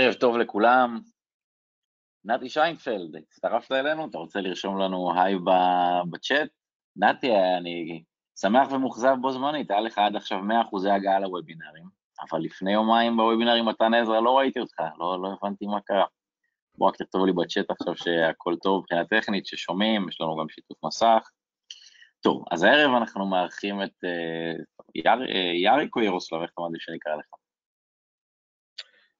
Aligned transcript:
ערב 0.00 0.14
טוב 0.14 0.36
לכולם. 0.36 1.00
נתי 2.24 2.48
שיינפלד, 2.48 3.16
הצטרפת 3.16 3.72
אלינו? 3.72 4.06
אתה 4.06 4.18
רוצה 4.18 4.40
לרשום 4.40 4.78
לנו 4.78 5.12
היי 5.20 5.34
בצ'אט? 6.10 6.48
נתי, 6.96 7.30
אני 7.58 8.02
שמח 8.40 8.72
ומאוכזב 8.72 9.16
בו 9.20 9.32
זמנית, 9.32 9.70
היה 9.70 9.80
לך 9.80 9.98
עד 9.98 10.16
עכשיו 10.16 10.38
100% 10.38 10.90
הגעה 10.90 11.20
לוובינרים, 11.20 11.84
אבל 12.22 12.40
לפני 12.40 12.72
יומיים 12.72 13.16
בוובינרים 13.16 13.64
מתן 13.64 13.94
עזרא 13.94 14.20
לא 14.20 14.38
ראיתי 14.38 14.60
אותך, 14.60 14.80
לא, 14.98 15.22
לא 15.22 15.36
הבנתי 15.42 15.66
מה 15.66 15.80
קרה. 15.80 16.06
בוא 16.78 16.88
רק 16.88 16.96
תכתוב 16.96 17.26
לי 17.26 17.32
בצ'אט 17.32 17.70
עכשיו 17.70 17.96
שהכל 17.96 18.56
טוב 18.62 18.80
מבחינה 18.80 19.04
טכנית, 19.04 19.46
ששומעים, 19.46 20.08
יש 20.08 20.20
לנו 20.20 20.36
גם 20.36 20.48
שיתוף 20.48 20.84
מסך. 20.84 21.30
טוב, 22.20 22.44
אז 22.50 22.62
הערב 22.62 22.94
אנחנו 22.94 23.26
מארחים 23.26 23.82
את 23.82 24.04
uh, 24.04 24.62
יר, 24.94 25.12
uh, 25.12 25.62
יאריק 25.62 25.96
או 25.96 26.00
ירוסלב, 26.00 26.42
איך 26.42 26.50
אתה 26.54 26.60
מעדיף 26.62 26.82
שנקרא 26.82 27.16
לך? 27.16 27.26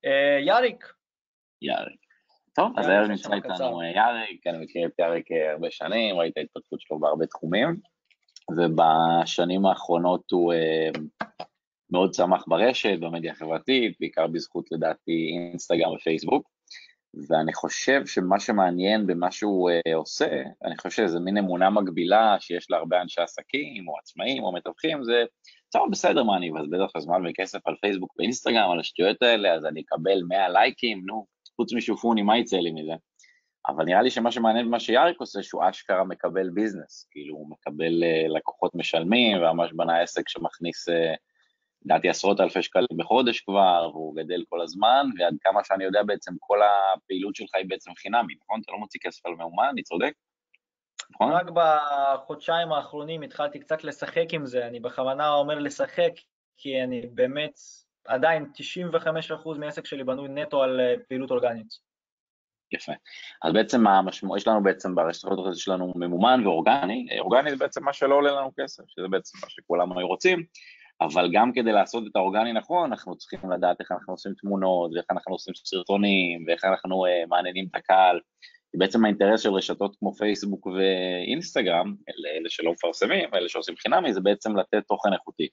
Uh, 0.07 0.47
יאריק. 0.47 0.93
יאריק. 1.63 2.01
טוב, 2.55 2.79
אז 2.79 2.89
הערב 2.89 3.09
נמצא 3.11 3.35
איתנו 3.35 3.83
יאריק, 3.83 4.47
אני 4.47 4.59
מכיר 4.65 4.87
את 4.87 4.99
יאריק 4.99 5.27
הרבה 5.53 5.71
שנים, 5.71 6.17
ראית 6.17 6.33
את 6.33 6.39
ההתפתחות 6.39 6.81
שלו 6.81 6.99
בהרבה 6.99 7.27
תחומים, 7.27 7.77
ובשנים 8.51 9.67
האחרונות 9.67 10.31
הוא 10.31 10.55
uh, 10.55 11.27
מאוד 11.91 12.11
צמח 12.11 12.45
ברשת, 12.47 12.99
במדיה 13.01 13.33
החברתית, 13.33 13.97
בעיקר 14.01 14.27
בזכות 14.27 14.65
לדעתי 14.73 15.37
אינסטגרם 15.51 15.93
ופייסבוק. 15.93 16.51
ואני 17.29 17.55
חושב 17.55 18.07
שמה 18.07 18.41
שמעניין 18.41 19.07
במה 19.07 19.31
שהוא 19.31 19.71
עושה, 19.95 20.43
אני 20.65 20.77
חושב 20.77 20.91
שזה 20.91 21.21
מין 21.21 21.39
אמונה 21.39 21.71
מגבילה 21.71 22.37
שיש 22.41 22.71
להרבה 22.71 23.03
אנשי 23.03 23.21
עסקים, 23.21 23.89
או 23.89 23.99
עצמאים, 23.99 24.43
או 24.43 24.53
מתווכים, 24.53 25.05
זה 25.05 25.25
טוב, 25.73 25.91
בסדר, 25.91 26.23
מה 26.23 26.37
אני 26.37 26.51
אבזבז 26.51 26.81
עכשיו 26.81 27.01
זמן 27.03 27.23
וכסף 27.27 27.67
על 27.67 27.75
פייסבוק 27.81 28.15
ואינסטגרם, 28.19 28.71
על 28.71 28.81
השטויות 28.81 29.23
האלה, 29.23 29.55
אז 29.55 29.65
אני 29.65 29.81
אקבל 29.81 30.23
100 30.29 30.49
לייקים, 30.49 31.03
נו, 31.07 31.27
חוץ 31.57 31.73
משופוני, 31.73 32.23
מה 32.23 32.39
יצא 32.39 32.57
לי 32.57 32.71
מזה? 32.71 32.93
אבל 33.69 33.85
נראה 33.85 34.03
לי 34.03 34.11
שמה 34.11 34.33
שמעניין 34.33 34.67
במה 34.67 34.81
שיאריק 34.81 35.21
עושה, 35.21 35.43
שהוא 35.43 35.63
אשכרה 35.71 36.05
מקבל 36.05 36.51
ביזנס, 36.51 37.09
כאילו 37.11 37.35
הוא 37.35 37.51
מקבל 37.51 38.03
uh, 38.03 38.37
לקוחות 38.37 38.75
משלמים, 38.75 39.37
וממש 39.37 39.73
בנה 39.73 40.01
עסק 40.01 40.29
שמכניס... 40.29 40.89
Uh, 40.89 40.93
לדעתי 41.85 42.09
עשרות 42.09 42.41
אלפי 42.41 42.63
שקלים 42.63 42.97
בחודש 42.97 43.41
כבר, 43.41 43.91
והוא 43.93 44.17
גדל 44.17 44.45
כל 44.49 44.61
הזמן, 44.61 45.07
ועד 45.19 45.35
כמה 45.41 45.65
שאני 45.65 45.85
יודע 45.85 46.03
בעצם 46.03 46.33
כל 46.41 46.59
הפעילות 46.63 47.35
שלך 47.37 47.55
היא 47.55 47.65
בעצם 47.69 47.91
חינמית, 47.95 48.39
נכון? 48.43 48.61
אתה 48.65 48.73
לא 48.73 48.79
מוציא 48.79 49.01
כסף 49.03 49.27
על 49.27 49.35
מאומן, 49.35 49.69
אני 49.73 49.83
צודק? 49.83 50.13
נכון? 51.11 51.33
רק 51.33 51.47
בחודשיים 51.55 52.73
האחרונים 52.73 53.23
התחלתי 53.23 53.59
קצת 53.59 53.85
לשחק 53.85 54.27
עם 54.33 54.47
זה, 54.47 54.67
אני 54.67 54.81
בכוונה 54.81 55.31
אומר 55.31 55.59
לשחק, 55.59 56.13
כי 56.57 56.83
אני 56.83 57.03
באמת, 57.15 57.59
עדיין 58.07 58.47
95% 59.45 59.59
מהעסק 59.59 59.87
שלי 59.87 60.05
בנוי 60.05 60.29
נטו 60.29 60.63
על 60.63 60.81
אה, 60.81 60.95
פעילות 61.09 61.31
אורגנית. 61.31 61.89
יפה. 62.73 62.93
אז 63.43 63.53
בעצם 63.53 63.87
המשמעות, 63.87 64.39
יש 64.39 64.49
לנו 64.49 64.63
בעצם 64.63 64.95
ברשתות 64.95 65.33
החברתיות 65.33 65.59
שלנו 65.59 65.93
ממומן 65.97 66.41
ואורגני, 66.45 67.07
אורגני 67.21 67.51
זה 67.51 67.57
בעצם 67.57 67.85
מה 67.85 67.93
שלא 67.93 68.15
עולה 68.15 68.33
לנו 68.33 68.51
כסף, 68.61 68.83
שזה 68.89 69.09
בעצם 69.09 69.39
מה 69.43 69.49
שכולם 69.49 69.99
היו 69.99 70.09
רוצים, 70.09 70.45
אבל 71.01 71.31
גם 71.33 71.53
כדי 71.53 71.73
לעשות 71.73 72.05
את 72.11 72.17
האורגני 72.17 72.53
נכון, 72.53 72.93
אנחנו 72.93 73.17
צריכים 73.17 73.51
לדעת 73.51 73.81
איך 73.81 73.93
אנחנו 73.93 74.13
עושים 74.13 74.35
תמונות, 74.35 74.91
ואיך 74.95 75.05
אנחנו 75.11 75.33
עושים 75.33 75.55
סרטונים, 75.55 76.45
ואיך 76.47 76.65
אנחנו 76.65 77.07
uh, 77.07 77.29
מעניינים 77.29 77.67
את 77.71 77.77
הקהל. 77.77 78.21
כי 78.71 78.79
בעצם 78.79 79.05
האינטרס 79.05 79.41
של 79.41 79.51
רשתות 79.51 79.97
כמו 79.99 80.15
פייסבוק 80.15 80.67
ואינסטגרם, 80.67 81.95
אלה, 82.09 82.29
אלה 82.29 82.49
שלא 82.49 82.73
מפרסמים, 82.73 83.35
אלה 83.35 83.49
שעושים 83.49 83.75
חינמי, 83.77 84.13
זה 84.13 84.21
בעצם 84.21 84.57
לתת 84.57 84.83
תוכן 84.89 85.13
איכותי. 85.13 85.49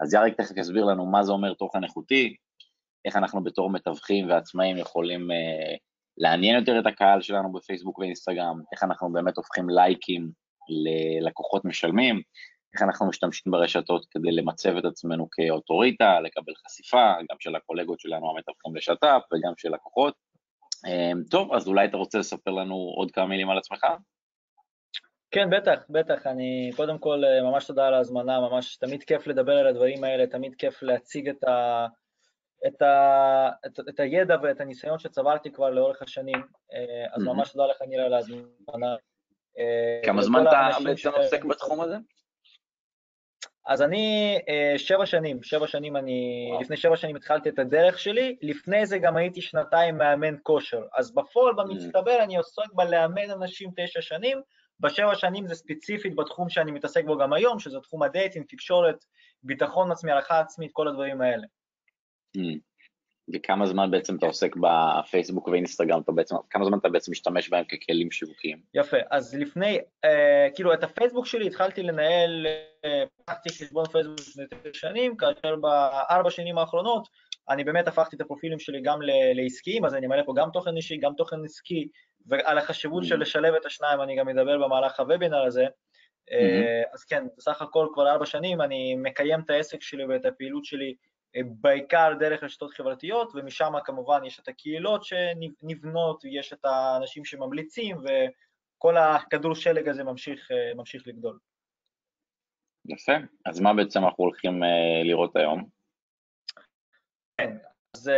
אז 0.00 0.14
יאריק 0.14 0.34
תכף 0.34 0.56
יסביר 0.56 0.84
לנו 0.84 1.06
מה 1.06 1.22
זה 1.22 1.32
אומר 1.32 1.54
תוכן 1.54 1.84
איכותי, 1.84 2.36
איך 3.04 3.16
אנחנו 3.16 3.44
בתור 3.44 3.70
מתווכים 3.70 4.28
ועצמאים 4.28 4.76
יכולים 4.76 5.30
uh, 5.30 5.78
לעניין 6.18 6.56
יותר 6.56 6.78
את 6.78 6.86
הקהל 6.86 7.20
שלנו 7.20 7.52
בפייסבוק 7.52 7.98
ואינסטגרם, 7.98 8.60
איך 8.72 8.82
אנחנו 8.82 9.12
באמת 9.12 9.36
הופכים 9.36 9.70
לייקים 9.70 10.30
ללקוחות 10.68 11.64
משלמים, 11.64 12.22
איך 12.74 12.82
אנחנו 12.82 13.08
משתמשים 13.08 13.52
ברשתות 13.52 14.06
כדי 14.10 14.32
למצב 14.32 14.76
את 14.76 14.84
עצמנו 14.84 15.28
כאוטוריטה, 15.30 16.20
לקבל 16.20 16.52
חשיפה, 16.66 17.12
גם 17.30 17.36
של 17.40 17.56
הקולגות 17.56 18.00
שלנו 18.00 18.30
המתווכים 18.30 18.76
לשת"פ 18.76 19.22
וגם 19.32 19.52
של 19.56 19.74
לקוחות. 19.74 20.14
אמ, 20.86 21.22
טוב, 21.30 21.54
אז 21.54 21.68
אולי 21.68 21.86
אתה 21.86 21.96
רוצה 21.96 22.18
לספר 22.18 22.50
לנו 22.50 22.74
עוד 22.96 23.10
כמה 23.10 23.26
מילים 23.26 23.50
על 23.50 23.58
עצמך? 23.58 23.86
כן, 25.30 25.50
בטח, 25.50 25.84
בטח. 25.90 26.26
אני 26.26 26.70
קודם 26.76 26.98
כל 26.98 27.24
אה, 27.24 27.42
ממש 27.42 27.66
תודה 27.66 27.86
על 27.86 27.94
ההזמנה, 27.94 28.40
ממש 28.40 28.76
תמיד 28.76 29.02
כיף 29.02 29.26
לדבר 29.26 29.52
על 29.52 29.66
הדברים 29.66 30.04
האלה, 30.04 30.26
תמיד 30.26 30.54
כיף 30.54 30.82
להציג 30.82 31.28
את, 31.28 31.44
ה, 31.44 31.86
את, 32.66 32.82
ה, 32.82 33.50
את, 33.66 33.80
את 33.88 34.00
הידע 34.00 34.36
ואת 34.42 34.60
הניסיון 34.60 34.98
שצברתי 34.98 35.52
כבר 35.52 35.70
לאורך 35.70 36.02
השנים, 36.02 36.42
אה, 36.72 37.06
אז 37.12 37.22
ממש 37.22 37.52
תודה 37.52 37.66
לך, 37.66 37.82
נירה, 37.88 38.04
על 38.04 38.14
ההזמנה. 38.14 38.96
אה, 39.58 40.00
כמה 40.04 40.22
זמן 40.22 40.44
אתה 40.48 40.68
בעצם 40.84 41.10
עוסק 41.16 41.44
בתחום 41.44 41.80
הזה? 41.80 41.96
אז 43.66 43.82
אני 43.82 44.38
אה, 44.48 44.74
שבע 44.78 45.06
שנים, 45.06 45.42
שבע 45.42 45.66
שנים 45.66 45.96
אני, 45.96 46.46
וואו. 46.50 46.62
לפני 46.62 46.76
שבע 46.76 46.96
שנים 46.96 47.16
התחלתי 47.16 47.48
את 47.48 47.58
הדרך 47.58 47.98
שלי, 47.98 48.36
לפני 48.42 48.86
זה 48.86 48.98
גם 48.98 49.16
הייתי 49.16 49.40
שנתיים 49.40 49.98
מאמן 49.98 50.34
כושר. 50.42 50.82
אז 50.96 51.14
בפועל, 51.14 51.54
במצטבר, 51.54 52.18
mm. 52.18 52.22
אני 52.22 52.36
עוסק 52.36 52.72
בלאמן 52.74 53.30
אנשים 53.30 53.70
תשע 53.76 54.00
שנים, 54.00 54.40
בשבע 54.80 55.14
שנים 55.14 55.46
זה 55.46 55.54
ספציפית 55.54 56.16
בתחום 56.16 56.48
שאני 56.48 56.70
מתעסק 56.70 57.04
בו 57.04 57.18
גם 57.18 57.32
היום, 57.32 57.58
שזה 57.58 57.80
תחום 57.80 58.02
ה 58.02 58.08
dating, 58.08 58.46
תקשורת, 58.48 59.04
ביטחון 59.42 59.92
עצמי, 59.92 60.10
הערכה 60.10 60.40
עצמית, 60.40 60.70
כל 60.72 60.88
הדברים 60.88 61.20
האלה. 61.20 61.46
וכמה 63.32 63.66
זמן 63.66 63.90
בעצם 63.90 64.16
אתה 64.16 64.26
עוסק 64.26 64.56
בפייסבוק 64.56 65.48
ואינסטגרם, 65.48 66.00
אתה 66.00 66.12
בעצם, 66.12 66.36
כמה 66.50 66.64
זמן 66.64 66.78
אתה 66.78 66.88
בעצם 66.88 67.12
משתמש 67.12 67.48
בהם 67.48 67.64
ככלים 67.64 68.10
שיווקיים? 68.10 68.58
יפה, 68.74 68.96
אז 69.10 69.34
לפני, 69.34 69.78
אה, 70.04 70.48
כאילו 70.54 70.74
את 70.74 70.84
הפייסבוק 70.84 71.26
שלי 71.26 71.46
התחלתי 71.46 71.82
לנהל, 71.82 72.46
אה, 72.84 73.04
פתחתי 73.18 73.48
חשבון 73.48 73.84
פייסבוק 73.86 74.20
לפני 74.20 74.44
תשע 74.46 74.88
שנים, 74.88 75.16
כאשר 75.16 75.56
בארבע 75.56 76.30
שנים 76.30 76.58
האחרונות 76.58 77.08
אני 77.48 77.64
באמת 77.64 77.88
הפכתי 77.88 78.16
את 78.16 78.20
הפרופילים 78.20 78.58
שלי 78.58 78.82
גם 78.82 78.98
לעסקיים, 79.34 79.84
אז 79.84 79.94
אני 79.94 80.06
מלא 80.06 80.22
פה 80.26 80.32
גם 80.36 80.48
תוכן 80.52 80.76
אישי, 80.76 80.96
גם 80.96 81.12
תוכן 81.16 81.44
עסקי, 81.44 81.88
ועל 82.26 82.58
החשיבות 82.58 83.04
של 83.04 83.14
mm-hmm. 83.14 83.18
לשלב 83.18 83.54
את 83.54 83.66
השניים 83.66 84.00
אני 84.00 84.16
גם 84.16 84.28
אדבר 84.28 84.58
במהלך 84.64 85.00
הוובינר 85.00 85.42
הזה. 85.44 85.64
Mm-hmm. 85.64 86.94
אז 86.94 87.04
כן, 87.04 87.24
בסך 87.36 87.62
הכל 87.62 87.86
כבר 87.94 88.10
ארבע 88.10 88.26
שנים 88.26 88.60
אני 88.60 88.94
מקיים 88.96 89.40
את 89.40 89.50
העסק 89.50 89.82
שלי 89.82 90.04
ואת 90.04 90.24
הפעילות 90.24 90.64
שלי 90.64 90.94
בעיקר 91.60 92.12
דרך 92.20 92.42
רשתות 92.42 92.70
חברתיות, 92.74 93.32
ומשם 93.34 93.72
כמובן 93.84 94.24
יש 94.24 94.40
את 94.40 94.48
הקהילות 94.48 95.04
שנבנות, 95.04 96.24
ויש 96.24 96.52
את 96.52 96.64
האנשים 96.64 97.24
שממליצים, 97.24 97.96
וכל 97.96 98.96
הכדור 98.96 99.54
שלג 99.54 99.88
הזה 99.88 100.04
ממשיך, 100.04 100.48
ממשיך 100.76 101.02
לגדול. 101.06 101.38
יפה, 102.88 103.12
אז 103.46 103.60
מה 103.60 103.74
בעצם 103.74 104.04
אנחנו 104.04 104.24
הולכים 104.24 104.62
uh, 104.62 104.66
לראות 105.04 105.36
היום? 105.36 105.68
כן, 107.38 107.56
אז 107.96 108.10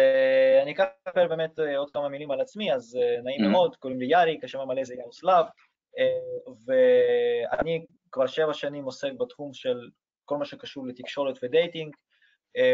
אני 0.62 0.72
אקח 0.72 0.84
באמת 1.14 1.58
עוד 1.76 1.91
כמה 1.91 2.08
מילים 2.08 2.30
על 2.30 2.41
עצמי, 2.41 2.72
אז 2.72 2.98
נעים 3.24 3.41
mm-hmm. 3.41 3.48
מאוד, 3.48 3.76
קוראים 3.76 4.00
לי 4.00 4.06
יאריק, 4.06 4.44
השם 4.44 4.60
המלא 4.60 4.84
זה 4.84 4.94
ירוסלב, 4.94 5.44
uh, 5.47 6.50
ואני 6.66 7.86
כבר 8.12 8.26
שבע 8.26 8.54
שנים 8.54 8.84
עוסק 8.84 9.12
בתחום 9.19 9.54
של 9.54 9.76
כל 10.24 10.36
מה 10.36 10.44
שקשור 10.44 10.86
לתקשורת 10.86 11.38
ודייטינג, 11.42 11.94
אה, 11.94 12.00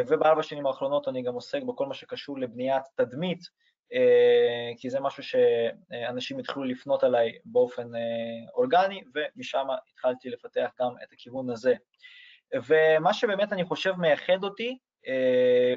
ובארבע 0.08 0.42
שנים 0.42 0.66
האחרונות 0.66 1.08
אני 1.08 1.22
גם 1.22 1.34
עוסק 1.34 1.62
בכל 1.62 1.86
מה 1.86 1.94
שקשור 1.94 2.38
לבניית 2.38 2.82
תדמית, 2.96 3.40
אה, 3.92 4.70
כי 4.78 4.90
זה 4.90 5.00
משהו 5.00 5.22
שאנשים 5.22 6.38
התחילו 6.38 6.64
לפנות 6.64 7.02
עליי 7.02 7.38
באופן 7.44 7.94
אה, 7.94 8.00
אורגני, 8.54 9.02
ומשם 9.14 9.66
התחלתי 9.92 10.28
לפתח 10.30 10.70
גם 10.80 10.92
את 11.02 11.12
הכיוון 11.12 11.50
הזה. 11.50 11.74
ומה 12.66 13.14
שבאמת 13.14 13.52
אני 13.52 13.64
חושב 13.64 13.92
מייחד 13.98 14.44
אותי, 14.44 14.78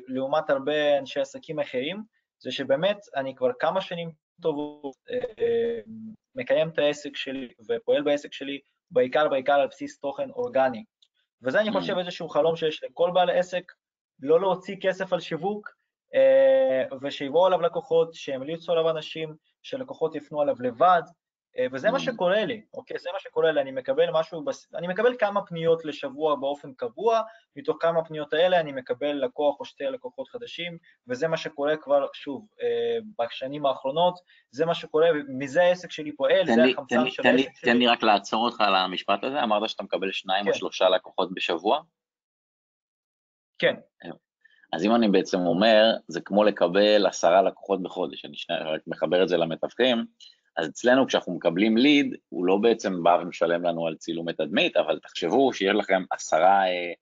לעומת 0.08 0.50
הרבה 0.50 0.98
אנשי 1.00 1.20
עסקים 1.20 1.60
אחרים, 1.60 2.04
זה 2.40 2.52
שבאמת 2.52 2.98
אני 3.16 3.36
כבר 3.36 3.52
כמה 3.60 3.82
שנים 3.82 4.12
טובות 4.42 4.96
מקיים 6.36 6.70
את 6.70 6.80
העסק 6.80 7.16
שלי 7.16 7.48
ופועל 7.70 8.02
בעסק 8.02 8.34
שלי 8.34 8.60
בעיקר 8.92 9.28
בעיקר 9.28 9.54
על 9.54 9.68
בסיס 9.68 10.00
תוכן 10.00 10.30
אורגני. 10.30 10.84
וזה 11.44 11.62
אני 11.62 11.72
חושב 11.72 11.96
mm. 11.96 12.00
איזשהו 12.00 12.30
חלום 12.30 12.56
שיש 12.56 12.84
לכל 12.84 13.12
בעל 13.14 13.30
עסק, 13.30 13.72
לא 14.20 14.40
להוציא 14.40 14.76
כסף 14.82 15.14
על 15.14 15.20
שיווק, 15.20 15.70
אה, 16.16 16.98
ושיבואו 17.02 17.46
עליו 17.46 17.62
לקוחות, 17.62 18.14
שימליצו 18.14 18.72
עליו 18.72 18.90
אנשים, 18.90 19.36
שלקוחות 19.64 20.16
יפנו 20.16 20.42
עליו 20.42 20.56
לבד, 20.60 21.02
אה, 21.58 21.66
וזה 21.72 21.92
מה 21.92 21.98
mm. 21.98 22.02
שקורה 22.02 22.46
לי, 22.46 22.62
אוקיי? 22.74 23.00
זה 23.00 23.10
מה 23.14 23.20
שקורה 23.20 23.52
לי, 23.52 23.62
אני 23.62 23.72
מקבל 23.72 24.12
משהו, 24.14 24.44
אני 24.76 24.88
מקבל 24.88 25.16
כמה 25.20 25.46
פניות 25.46 25.86
לשבוע 25.86 26.36
באופן 26.36 26.74
קבוע, 26.74 27.22
מתוך 27.56 27.78
כמה 27.80 28.04
פניות 28.04 28.34
האלה 28.34 28.60
אני 28.60 28.72
מקבל 28.72 29.12
לקוח 29.12 29.60
או 29.60 29.66
שתי 29.66 29.84
לקוחות 29.84 30.28
חדשים, 30.28 30.78
וזה 31.08 31.28
מה 31.28 31.38
שקורה 31.38 31.78
כבר, 31.78 32.08
שוב, 32.14 32.48
אה, 32.62 32.98
בשנים 33.20 33.66
האחרונות, 33.66 34.20
זה 34.52 34.66
מה 34.66 34.76
שקורה, 34.76 35.10
מזה 35.28 35.62
העסק 35.62 35.92
שלי 35.92 36.16
פועל, 36.16 36.46
זה 36.46 36.64
החמצן 36.72 37.10
של 37.10 37.28
העסק 37.28 37.56
שלי. 37.56 37.72
תן 37.72 37.78
לי 37.78 37.88
רק 37.88 38.04
לעצור 38.04 38.46
אותך 38.46 38.62
על 38.62 38.76
המשפט 38.76 39.24
הזה, 39.24 39.44
אמרת 39.44 39.70
שאתה 39.70 39.84
מקבל 39.84 40.12
שניים 40.12 40.48
או 40.48 40.54
כן. 40.54 40.60
שלושה 40.60 40.90
לקוחות 40.90 41.34
בשבוע? 41.34 41.82
כן. 43.60 43.76
אז 44.74 44.86
אם 44.86 44.96
אני 44.96 45.08
בעצם 45.08 45.40
אומר, 45.40 45.96
זה 46.08 46.22
כמו 46.22 46.44
לקבל 46.44 47.06
עשרה 47.06 47.42
לקוחות 47.42 47.84
בחודש, 47.84 48.26
אני 48.26 48.36
שני, 48.36 48.56
רק 48.56 48.82
מחבר 48.88 49.24
את 49.24 49.30
זה 49.30 49.38
למתווכים, 49.38 50.06
אז 50.58 50.70
אצלנו 50.70 51.08
כשאנחנו 51.08 51.36
מקבלים 51.36 51.78
ליד, 51.78 52.16
הוא 52.30 52.46
לא 52.46 52.58
בעצם 52.58 53.04
בא 53.04 53.18
ומשלם 53.22 53.64
לנו 53.64 53.88
על 53.88 53.96
צילומי 53.96 54.34
תדמית, 54.34 54.78
אבל 54.78 55.00
תחשבו 55.00 55.54
שיש 55.54 55.76
לכם 55.76 56.04
עשרה 56.12 56.68
אה, 56.68 56.94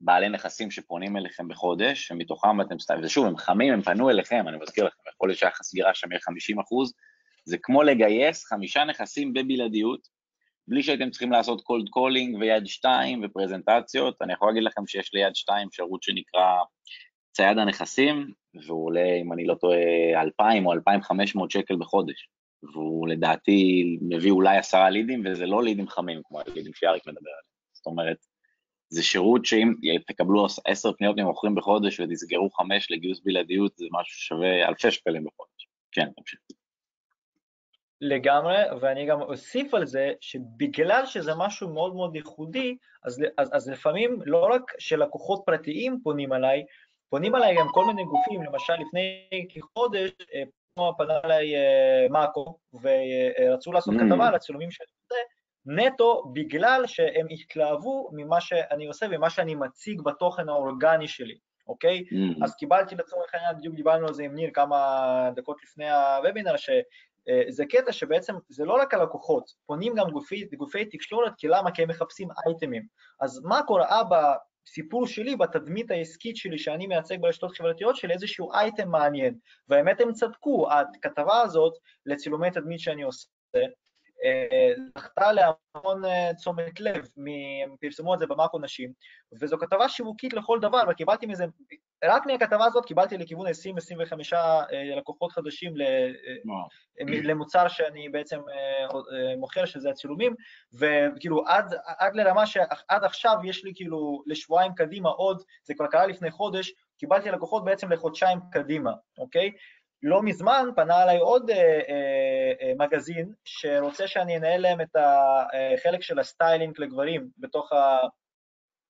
בעלי 0.00 0.28
נכסים 0.28 0.70
שפונים 0.70 1.16
אליכם 1.16 1.48
בחודש, 1.48 2.06
שמתוכם 2.06 2.60
אתם 2.60 2.78
סתם, 2.78 3.00
ושוב, 3.02 3.26
הם 3.26 3.36
חמים, 3.36 3.72
הם 3.72 3.82
פנו 3.82 4.10
אליכם, 4.10 4.48
אני 4.48 4.56
מזכיר 4.56 4.84
לכם, 4.84 4.96
יכול 5.14 5.28
להיות 5.28 5.38
שהיחס 5.38 5.66
סגירה 5.66 5.94
שם 5.94 6.12
יהיה 6.12 6.20
50 6.20 6.60
אחוז, 6.60 6.92
זה 7.44 7.56
כמו 7.62 7.82
לגייס 7.82 8.44
חמישה 8.44 8.84
נכסים 8.84 9.32
בבלעדיות, 9.32 10.08
בלי 10.68 10.82
שהייתם 10.82 11.10
צריכים 11.10 11.32
לעשות 11.32 11.60
cold 11.60 11.88
calling 11.88 12.40
ויד 12.40 12.66
שתיים 12.66 13.20
ופרזנטציות, 13.24 14.22
אני 14.22 14.32
יכול 14.32 14.48
להגיד 14.48 14.62
לכם 14.62 14.86
שיש 14.86 15.14
ליד 15.14 15.36
שתיים 15.36 15.68
שירות 15.72 16.02
שנקרא 16.02 16.62
צייד 17.32 17.58
הנכסים, 17.58 18.32
והוא 18.66 18.86
עולה, 18.86 19.14
אם 19.22 19.32
אני 19.32 19.46
לא 19.46 19.54
טועה, 19.54 20.22
2,000 20.22 20.66
או 20.66 20.72
2,500 20.72 21.50
שקל 21.50 21.76
בחודש, 21.76 22.28
והוא 22.72 23.08
לדעתי 23.08 23.84
מביא 24.02 24.30
אולי 24.30 24.56
עשרה 24.56 24.90
לידים, 24.90 25.22
וזה 25.26 25.46
לא 25.46 25.62
לידים 25.62 25.88
חמים 25.88 26.20
כמו 26.24 26.40
הלידים 26.40 26.74
שיאריק 26.74 27.06
מדבר 27.06 27.30
עליהם. 27.30 27.54
זאת 27.72 27.86
אומרת, 27.86 28.16
זה 28.88 29.02
שירות 29.02 29.46
שאם 29.46 29.72
תקבלו 30.06 30.46
עשר 30.64 30.92
פניות 30.92 31.16
ממוכרים 31.16 31.54
בחודש 31.54 32.00
ותסגרו 32.00 32.50
חמש 32.50 32.90
לגיוס 32.90 33.20
בלעדיות, 33.24 33.76
זה 33.76 33.86
משהו 33.92 34.18
ששווה 34.18 34.68
אלפי 34.68 34.90
שקלים 34.90 35.24
בחודש. 35.24 35.68
כן, 35.92 36.08
תמשיך. 36.16 36.40
לגמרי, 38.00 38.56
ואני 38.80 39.06
גם 39.06 39.22
אוסיף 39.22 39.74
על 39.74 39.86
זה 39.86 40.12
שבגלל 40.20 41.06
שזה 41.06 41.32
משהו 41.36 41.74
מאוד 41.74 41.94
מאוד 41.94 42.16
ייחודי, 42.16 42.76
אז, 43.04 43.22
אז, 43.38 43.50
אז 43.52 43.68
לפעמים 43.68 44.18
לא 44.26 44.48
רק 44.52 44.62
שלקוחות 44.78 45.42
פרטיים 45.46 46.00
פונים 46.02 46.32
אליי, 46.32 46.64
פונים 47.10 47.36
אליי 47.36 47.56
גם 47.56 47.66
כל 47.68 47.84
מיני 47.84 48.04
גופים, 48.04 48.42
למשל 48.42 48.72
לפני 48.72 49.28
כחודש 49.48 50.10
אה, 50.34 50.42
פנה 50.98 51.20
אליי 51.24 51.56
אה, 51.56 52.06
מאקו 52.10 52.58
ורצו 52.82 53.72
לעשות 53.72 53.94
mm. 53.94 53.98
כתבה 53.98 54.28
על 54.28 54.34
הצילומים 54.34 54.70
שאני 54.70 54.88
עושה, 55.02 55.20
נטו 55.66 56.22
בגלל 56.32 56.82
שהם 56.86 57.26
התלהבו 57.30 58.10
ממה 58.12 58.40
שאני 58.40 58.86
עושה 58.86 59.06
ומה 59.10 59.30
שאני 59.30 59.54
מציג 59.54 60.02
בתוכן 60.02 60.48
האורגני 60.48 61.08
שלי, 61.08 61.38
אוקיי? 61.68 61.98
Mm. 61.98 62.44
אז 62.44 62.54
קיבלתי 62.56 62.94
לצורך 62.94 63.34
העניין, 63.34 63.56
בדיוק 63.58 63.74
דיברנו 63.74 64.06
על 64.06 64.14
זה 64.14 64.22
עם 64.22 64.34
ניר 64.34 64.50
כמה 64.54 65.30
דקות 65.36 65.56
לפני 65.62 65.90
הוובינר, 65.90 66.56
שזה 67.48 67.64
קטע 67.66 67.92
שבעצם 67.92 68.34
זה 68.48 68.64
לא 68.64 68.72
רק 68.72 68.94
הלקוחות, 68.94 69.50
פונים 69.66 69.94
גם 69.94 70.10
גופי, 70.10 70.44
גופי 70.56 70.84
תקשורת, 70.84 71.32
כי 71.38 71.48
למה? 71.48 71.70
כי 71.70 71.82
הם 71.82 71.88
מחפשים 71.88 72.28
אייטמים. 72.46 72.82
אז 73.20 73.40
מה 73.44 73.62
קורה 73.66 74.02
בסיפור 74.10 75.06
שלי, 75.06 75.36
בתדמית 75.36 75.90
העסקית 75.90 76.36
שלי 76.36 76.58
שאני 76.58 76.86
מייצג 76.86 77.20
ברשתות 77.20 77.56
חברתיות 77.56 77.96
של 77.96 78.10
איזשהו 78.10 78.52
אייטם 78.52 78.88
מעניין, 78.88 79.38
והאמת 79.68 80.00
הם 80.00 80.12
צדקו, 80.12 80.68
הכתבה 80.70 81.40
הזאת 81.40 81.72
לצילומי 82.06 82.50
תדמית 82.50 82.80
שאני 82.80 83.02
עושה, 83.02 83.28
זכתה 84.98 85.32
להמון 85.32 86.04
אה, 86.04 86.34
תשומת 86.34 86.80
לב, 86.80 87.08
פרסמו 87.80 88.14
את 88.14 88.18
זה 88.18 88.26
במאקו 88.26 88.58
נשים, 88.58 88.92
וזו 89.40 89.58
כתבה 89.58 89.88
שיווקית 89.88 90.32
לכל 90.32 90.58
דבר, 90.60 90.82
וקיבלתי 90.90 91.26
מזה, 91.26 91.44
רק 92.08 92.26
מהכתבה 92.26 92.64
הזאת 92.64 92.86
קיבלתי 92.86 93.18
לכיוון 93.18 93.46
20-25 93.46 93.50
אה, 94.34 94.96
לקוחות 94.96 95.32
חדשים 95.32 95.74
אה, 95.80 96.08
למוצר 97.00 97.68
שאני 97.68 98.08
בעצם 98.08 98.40
מוכר, 99.38 99.64
שזה 99.64 99.90
הצילומים, 99.90 100.34
וכאילו 100.72 101.44
עד, 101.46 101.74
עד 101.98 102.16
לרמה 102.16 102.46
שעד 102.46 103.04
עכשיו 103.04 103.36
יש 103.44 103.64
לי 103.64 103.72
כאילו 103.74 104.22
לשבועיים 104.26 104.74
קדימה 104.74 105.08
עוד, 105.08 105.42
זה 105.64 105.74
כבר 105.74 105.86
קרה 105.86 106.06
לפני 106.06 106.30
חודש, 106.30 106.72
קיבלתי 106.98 107.30
לקוחות 107.30 107.64
בעצם 107.64 107.92
לחודשיים 107.92 108.38
קדימה, 108.52 108.92
אוקיי? 109.18 109.50
לא 110.04 110.22
מזמן 110.22 110.68
פנה 110.76 111.02
אליי 111.02 111.18
עוד 111.18 111.50
אה, 111.50 111.56
אה, 111.88 112.52
אה, 112.60 112.72
מגזין 112.78 113.32
שרוצה 113.44 114.06
שאני 114.08 114.36
אנהל 114.36 114.60
להם 114.60 114.80
את 114.80 114.96
החלק 114.96 116.02
של 116.02 116.18
ה 116.18 116.26
styling 116.26 116.80
לגברים 116.80 117.28
בתוך 117.38 117.72
ה... 117.72 117.98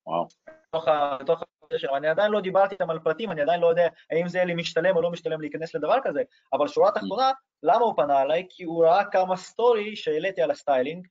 וואו. 0.07 0.27
בתוך 0.69 0.89
ה... 0.89 1.17
בתוך. 1.21 1.43
שלו. 1.77 1.97
אני 1.97 2.09
עדיין 2.09 2.33
לא 2.33 2.41
דיברתי 2.41 2.75
איתם 2.75 2.91
על 2.91 2.99
פרטים, 2.99 3.31
אני 3.31 3.41
עדיין 3.41 3.61
לא 3.61 3.67
יודע 3.67 3.89
האם 4.11 4.29
זה 4.29 4.45
לי 4.45 4.55
משתלם 4.55 4.97
או 4.97 5.03
לא 5.03 5.11
משתלם 5.11 5.41
להיכנס 5.41 5.75
לדבר 5.75 5.97
כזה, 6.03 6.23
אבל 6.53 6.69
שורה 6.69 6.91
תחתונה, 6.91 7.31
למה 7.63 7.85
הוא 7.85 7.95
פנה 7.97 8.23
אליי? 8.23 8.47
כי 8.51 8.65
הוא 8.65 8.85
ראה 8.85 9.05
כמה 9.05 9.37
story 9.37 9.97
שהעליתי 9.97 10.43
על 10.43 10.51
ה 10.51 10.57
styling, 10.57 11.07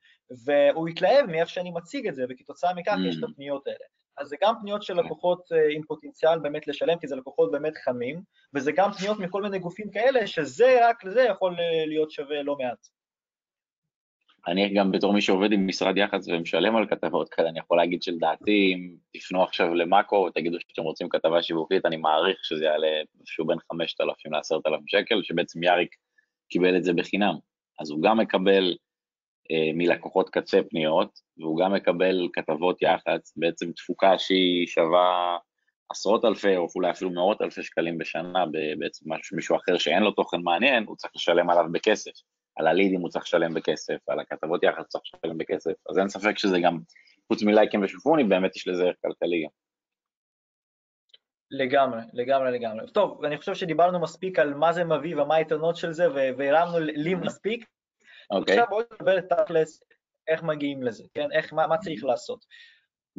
והוא 0.46 0.88
התלהב 0.88 1.26
מאיך 1.26 1.50
שאני 1.50 1.72
מציג 1.72 2.08
את 2.08 2.16
זה, 2.16 2.26
וכתוצאה 2.30 2.74
מכך 2.74 2.96
יש 3.10 3.18
את 3.20 3.30
הפניות 3.30 3.68
האלה. 3.68 3.86
אז 4.18 4.28
זה 4.28 4.36
גם 4.42 4.54
פניות 4.62 4.84
של 4.84 4.94
לקוחות 4.94 5.52
אה, 5.52 5.68
עם 5.70 5.82
פוטנציאל 5.84 6.40
באמת 6.40 6.68
לשלם, 6.68 6.98
כי 7.00 7.08
זה 7.08 7.16
לקוחות 7.16 7.52
באמת 7.52 7.74
חמים, 7.86 8.22
וזה 8.54 8.72
גם 8.72 8.92
פניות 8.92 9.20
מכל 9.20 9.42
מיני 9.42 9.60
גופים 9.60 9.92
כאלה, 9.92 10.28
שזה 10.28 10.88
רק 10.90 11.04
לזה 11.04 11.22
יכול 11.22 11.56
אה, 11.60 11.86
להיות 11.86 12.12
שווה 12.12 12.44
לא 12.44 12.56
מעט. 12.56 12.88
אני 14.48 14.74
גם 14.74 14.92
בתור 14.92 15.14
מי 15.14 15.22
שעובד 15.22 15.52
עם 15.52 15.68
משרד 15.68 15.98
יח"צ 15.98 16.28
ומשלם 16.28 16.76
על 16.76 16.88
כתבות 16.88 17.30
כאלה, 17.30 17.50
אני 17.50 17.60
יכול 17.60 17.78
להגיד 17.78 18.04
שלדעתי, 18.04 18.74
אם 18.74 18.96
תפנו 19.14 19.44
עכשיו 19.44 19.74
למאקו 19.74 20.16
ותגידו 20.16 20.58
שאתם 20.60 20.82
רוצים 20.82 21.10
כתבה 21.10 21.44
שיווקית, 21.44 21.86
אני 21.86 21.98
מעריך 21.98 22.38
שזה 22.44 22.66
יעלה 22.66 22.88
איזשהו 23.20 23.48
בין 23.48 23.58
5,000 23.72 24.34
ל-10,000 24.34 24.82
שקל, 24.88 25.24
שבעצם 25.24 25.64
יאריק 25.64 25.96
קיבל 26.50 26.78
את 26.78 26.84
זה 26.84 26.94
בחינם. 26.94 27.36
אז 27.80 27.90
הוא 27.90 28.04
גם 28.04 28.20
מקבל 28.20 28.76
אה, 29.52 29.72
מלקוחות 29.74 30.30
קצה 30.30 30.60
פניות, 30.70 31.20
והוא 31.38 31.60
גם 31.60 31.74
מקבל 31.74 32.28
כתבות 32.34 32.82
יח"צ, 32.82 33.34
בעצם 33.38 33.72
תפוקה 33.72 34.20
שהיא 34.20 34.68
שווה 34.68 35.38
עשרות 35.90 36.26
אלפי, 36.26 36.58
או 36.58 36.68
אולי 36.76 36.92
אפילו 36.92 37.12
מאות 37.12 37.42
אלפי 37.42 37.64
שקלים 37.64 37.98
בשנה, 37.98 38.46
בעצם 38.80 39.36
מישהו 39.36 39.56
אחר 39.56 39.78
שאין 39.78 40.04
לו 40.04 40.12
תוכן 40.12 40.42
מעניין, 40.42 40.84
הוא 40.88 40.96
צריך 40.96 41.14
לשלם 41.16 41.50
עליו 41.50 41.66
בכסף. 41.72 42.12
על 42.56 42.68
הלידים 42.68 43.02
הוא 43.02 43.10
צריך 43.10 43.24
לשלם 43.26 43.54
בכסף, 43.54 43.98
על 44.08 44.20
הכתבות 44.20 44.64
יח"צ 44.64 44.88
צריך 44.88 45.04
לשלם 45.16 45.38
בכסף, 45.38 45.74
אז 45.90 45.98
אין 45.98 46.10
ספק 46.10 46.38
שזה 46.38 46.58
גם, 46.64 46.80
חוץ 47.28 47.44
מלייקים 47.44 47.84
ושופוני, 47.84 48.24
באמת 48.24 48.56
יש 48.56 48.68
לזה 48.68 48.84
ערך 48.84 48.96
כלכלי 49.02 49.44
גם. 49.44 49.50
לגמרי, 51.52 52.02
לגמרי, 52.14 52.52
לגמרי. 52.52 52.92
טוב, 52.92 53.26
אני 53.26 53.38
חושב 53.38 53.56
שדיברנו 53.56 54.00
מספיק 54.00 54.40
על 54.40 54.54
מה 54.54 54.74
זה 54.74 54.84
מביא 54.84 55.16
ומה 55.16 55.36
היתרונות 55.36 55.76
של 55.76 55.92
זה, 55.92 56.08
והרמנו 56.38 56.80
לי 56.80 57.16
מספיק. 57.16 57.66
אוקיי. 58.32 58.54
עכשיו 58.54 58.70
בואו 58.70 58.86
נדבר 58.94 59.22
תכלס 59.22 59.84
איך 60.28 60.44
מגיעים 60.44 60.84
לזה, 60.84 61.04
כן? 61.14 61.32
איך, 61.32 61.54
מה, 61.54 61.68
מה 61.68 61.78
צריך 61.78 62.04
לעשות. 62.04 62.46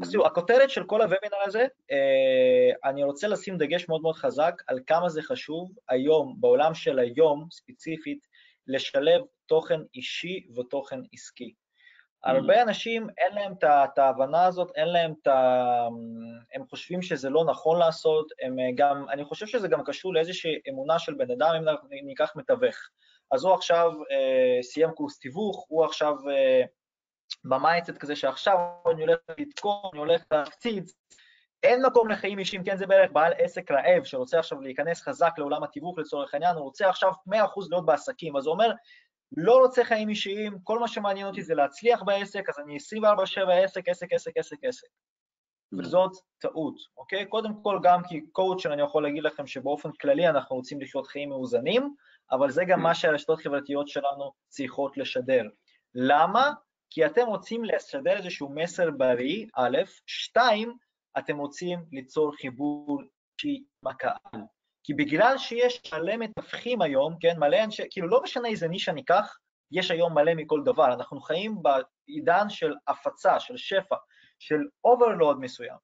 אז 0.03 0.13
תראו, 0.13 0.27
הכותרת 0.27 0.71
של 0.71 0.85
כל 0.85 1.03
הוובינר 1.03 1.43
הזה, 1.47 1.67
אה, 1.91 2.91
אני 2.91 3.05
רוצה 3.05 3.29
לשים 3.29 3.59
דגש 3.59 3.89
מאוד 3.89 4.03
מאוד 4.03 4.15
חזק 4.15 4.55
על 4.67 4.81
כמה 4.87 5.09
זה 5.09 5.23
חשוב 5.23 5.73
היום, 5.89 6.37
בעולם 6.41 6.75
של 6.75 6.99
היום 6.99 7.47
ספציפית, 7.51 8.27
לשלב 8.67 9.23
תוכן 9.47 9.81
אישי 9.95 10.47
ותוכן 10.57 11.01
עסקי. 11.13 11.55
הרבה 12.25 12.63
אנשים 12.63 13.07
אין 13.19 13.35
להם 13.35 13.53
את 13.63 13.99
ההבנה 13.99 14.47
הזאת, 14.47 14.71
אין 14.77 14.89
להם 14.89 15.15
את 15.23 15.27
ה... 15.27 15.89
הם 16.55 16.67
חושבים 16.71 17.03
שזה 17.03 17.31
לא 17.31 17.45
נכון 17.45 17.79
לעשות, 17.79 18.27
הם 18.43 18.57
גם, 18.75 19.09
אני 19.11 19.25
חושב 19.25 19.47
שזה 19.47 19.69
גם 19.69 19.85
קשור 19.85 20.15
לאיזושהי 20.15 20.53
אמונה 20.69 20.99
של 20.99 21.15
בן 21.15 21.31
אדם, 21.31 21.55
אם 21.93 22.07
ניקח 22.07 22.33
מתווך. 22.37 22.77
אז 23.33 23.45
הוא 23.45 23.55
עכשיו 23.55 23.93
אה, 24.11 24.63
סיים 24.63 24.91
קורס 24.91 25.19
תיווך, 25.19 25.67
הוא 25.69 25.85
עכשיו 25.85 26.15
אה, 26.31 26.63
ב 27.45 27.51
mindset 27.51 27.99
כזה 27.99 28.17
שעכשיו 28.17 28.57
אני 28.93 29.03
הולך 29.03 29.19
לתקוף, 29.39 29.83
אני 29.93 29.99
הולך 29.99 30.25
להקציץ, 30.33 30.95
אין 31.65 31.87
מקום 31.87 32.09
לחיים 32.09 32.39
אישיים, 32.39 32.65
כן, 32.65 32.77
זה 32.77 32.87
בערך 32.87 33.11
בעל 33.13 33.33
עסק 33.39 33.71
רעב 33.71 34.05
שרוצה 34.05 34.39
עכשיו 34.39 34.61
להיכנס 34.61 35.03
חזק 35.03 35.33
לעולם 35.39 35.63
התיווך 35.63 35.99
לצורך 35.99 36.35
העניין, 36.35 36.57
הוא 36.57 36.65
רוצה 36.65 36.89
עכשיו 36.89 37.13
100% 37.29 37.33
להיות 37.71 37.87
בעסקים, 37.87 38.37
אז 38.37 38.47
הוא 38.47 38.53
אומר, 38.53 38.73
לא 39.37 39.59
רוצה 39.59 39.85
חיים 39.85 40.09
אישיים, 40.09 40.59
כל 40.65 40.79
מה 40.79 40.89
שמעניין 40.89 41.27
אותי 41.27 41.43
זה 41.43 41.55
להצליח 41.55 42.03
בעסק, 42.03 42.49
אז 42.49 42.59
אני 42.59 42.77
24/7 42.77 43.65
עסק, 43.65 43.89
עסק, 43.89 44.13
עסק, 44.13 44.37
עסק, 44.37 44.57
עסק. 44.63 44.89
וזאת 45.79 46.11
טעות, 46.39 46.75
אוקיי? 46.97 47.27
קודם 47.27 47.63
כל, 47.63 47.79
גם 47.83 48.01
כקואוצ'ר 48.09 48.73
אני 48.73 48.83
יכול 48.83 49.03
להגיד 49.03 49.23
לכם 49.23 49.47
שבאופן 49.47 49.93
כללי 49.93 50.29
אנחנו 50.29 50.57
רוצים 50.57 50.81
לחיות 50.81 51.07
חיים 51.07 51.29
מאוזנים, 51.29 51.95
אבל 52.31 52.51
זה 52.51 52.65
גם 52.65 52.83
מה 52.83 52.95
שהרשתות 52.95 53.41
החברתיות 53.41 53.89
שלנו 53.89 54.33
צריכות 54.49 54.97
לשדר. 54.97 55.43
למה? 55.95 56.53
כי 56.91 57.07
אתם 57.07 57.27
רוצים 57.27 57.65
לשדר 57.65 58.17
איזשהו 58.17 58.49
מסר 58.55 58.91
בריא, 58.91 59.47
א', 59.55 59.79
שתיים, 60.07 60.77
אתם 61.19 61.39
רוצים 61.39 61.85
ליצור 61.93 62.33
חיבור 62.37 63.03
אישי 63.35 63.65
עם 63.83 63.91
הקהל. 63.91 64.41
כי 64.85 64.95
בגלל 64.95 65.39
שיש 65.39 65.93
מלא 65.93 66.17
מתווכים 66.17 66.83
היום, 66.83 67.17
כן, 67.21 67.39
מלא 67.39 67.65
אנשי, 67.65 67.83
כאילו 67.91 68.09
לא 68.09 68.23
משנה 68.23 68.49
איזה 68.49 68.69
נישה 68.69 68.93
ניקח, 68.93 69.39
יש 69.71 69.91
היום 69.91 70.15
מלא 70.15 70.35
מכל 70.35 70.63
דבר. 70.65 70.95
אנחנו 70.95 71.21
חיים 71.21 71.63
בעידן 71.63 72.49
של 72.49 72.75
הפצה, 72.89 73.41
של 73.41 73.57
שפע, 73.57 73.97
של 74.39 74.61
overload 74.85 75.41
מסוים. 75.41 75.77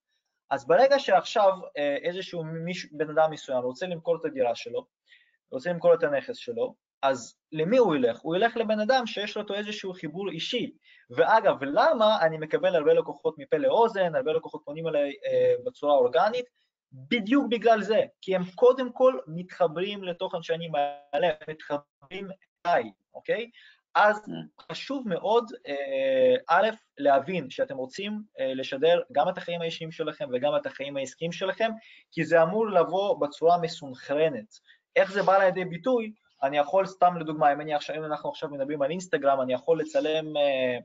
אז 0.50 0.66
ברגע 0.66 0.98
שעכשיו 0.98 1.52
אה, 1.78 1.96
איזשהו 1.96 2.44
מישהו, 2.44 2.88
בן 2.92 3.10
אדם 3.10 3.30
מסוים 3.30 3.62
רוצה 3.62 3.86
למכור 3.86 4.16
את 4.16 4.24
הדירה 4.24 4.54
שלו, 4.54 4.86
רוצה 5.52 5.70
למכור 5.70 5.94
את 5.94 6.02
הנכס 6.02 6.36
שלו, 6.36 6.74
אז 7.02 7.36
למי 7.52 7.78
הוא 7.78 7.96
ילך? 7.96 8.18
הוא 8.20 8.36
ילך 8.36 8.56
לבן 8.56 8.80
אדם 8.80 9.06
שיש 9.06 9.36
לו 9.36 9.54
איזשהו 9.54 9.92
חיבור 9.92 10.30
אישי. 10.30 10.72
ואגב, 11.10 11.62
למה 11.62 12.18
אני 12.22 12.38
מקבל 12.38 12.76
הרבה 12.76 12.92
לקוחות 12.94 13.34
מפה 13.38 13.56
לאוזן, 13.56 14.14
הרבה 14.14 14.32
לקוחות 14.32 14.62
פונים 14.64 14.88
אליי 14.88 15.10
אה, 15.10 15.54
בצורה 15.66 15.94
אורגנית? 15.94 16.44
בדיוק 16.92 17.46
בגלל 17.50 17.82
זה, 17.82 18.00
כי 18.20 18.36
הם 18.36 18.42
קודם 18.54 18.92
כל 18.92 19.18
מתחברים 19.26 20.04
לתוכן 20.04 20.42
שאני 20.42 20.68
מעלה, 20.68 21.28
מתחברים 21.48 22.28
אליי, 22.66 22.90
אוקיי? 23.14 23.50
אז 23.94 24.16
mm. 24.18 24.62
חשוב 24.70 25.08
מאוד, 25.08 25.50
אה, 25.66 26.36
א', 26.48 26.68
להבין 26.98 27.50
שאתם 27.50 27.76
רוצים 27.76 28.22
אה, 28.40 28.54
לשדר 28.54 29.00
גם 29.12 29.28
את 29.28 29.38
החיים 29.38 29.60
האישיים 29.60 29.92
שלכם 29.92 30.28
וגם 30.32 30.56
את 30.56 30.66
החיים 30.66 30.96
העסקיים 30.96 31.32
שלכם, 31.32 31.70
כי 32.12 32.24
זה 32.24 32.42
אמור 32.42 32.70
לבוא 32.70 33.20
בצורה 33.20 33.58
מסונכרנת. 33.58 34.58
איך 34.96 35.12
זה 35.12 35.22
בא 35.22 35.38
לידי 35.38 35.64
ביטוי? 35.64 36.12
אני 36.42 36.58
יכול, 36.58 36.86
סתם 36.86 37.16
לדוגמה, 37.16 37.52
אם, 37.52 37.60
עכשיו, 37.74 37.96
אם 37.96 38.04
אנחנו 38.04 38.30
עכשיו 38.30 38.48
מדברים 38.48 38.82
על 38.82 38.90
אינסטגרם, 38.90 39.40
אני 39.40 39.52
יכול 39.52 39.80
לצלם 39.80 40.36
אה, 40.36 40.78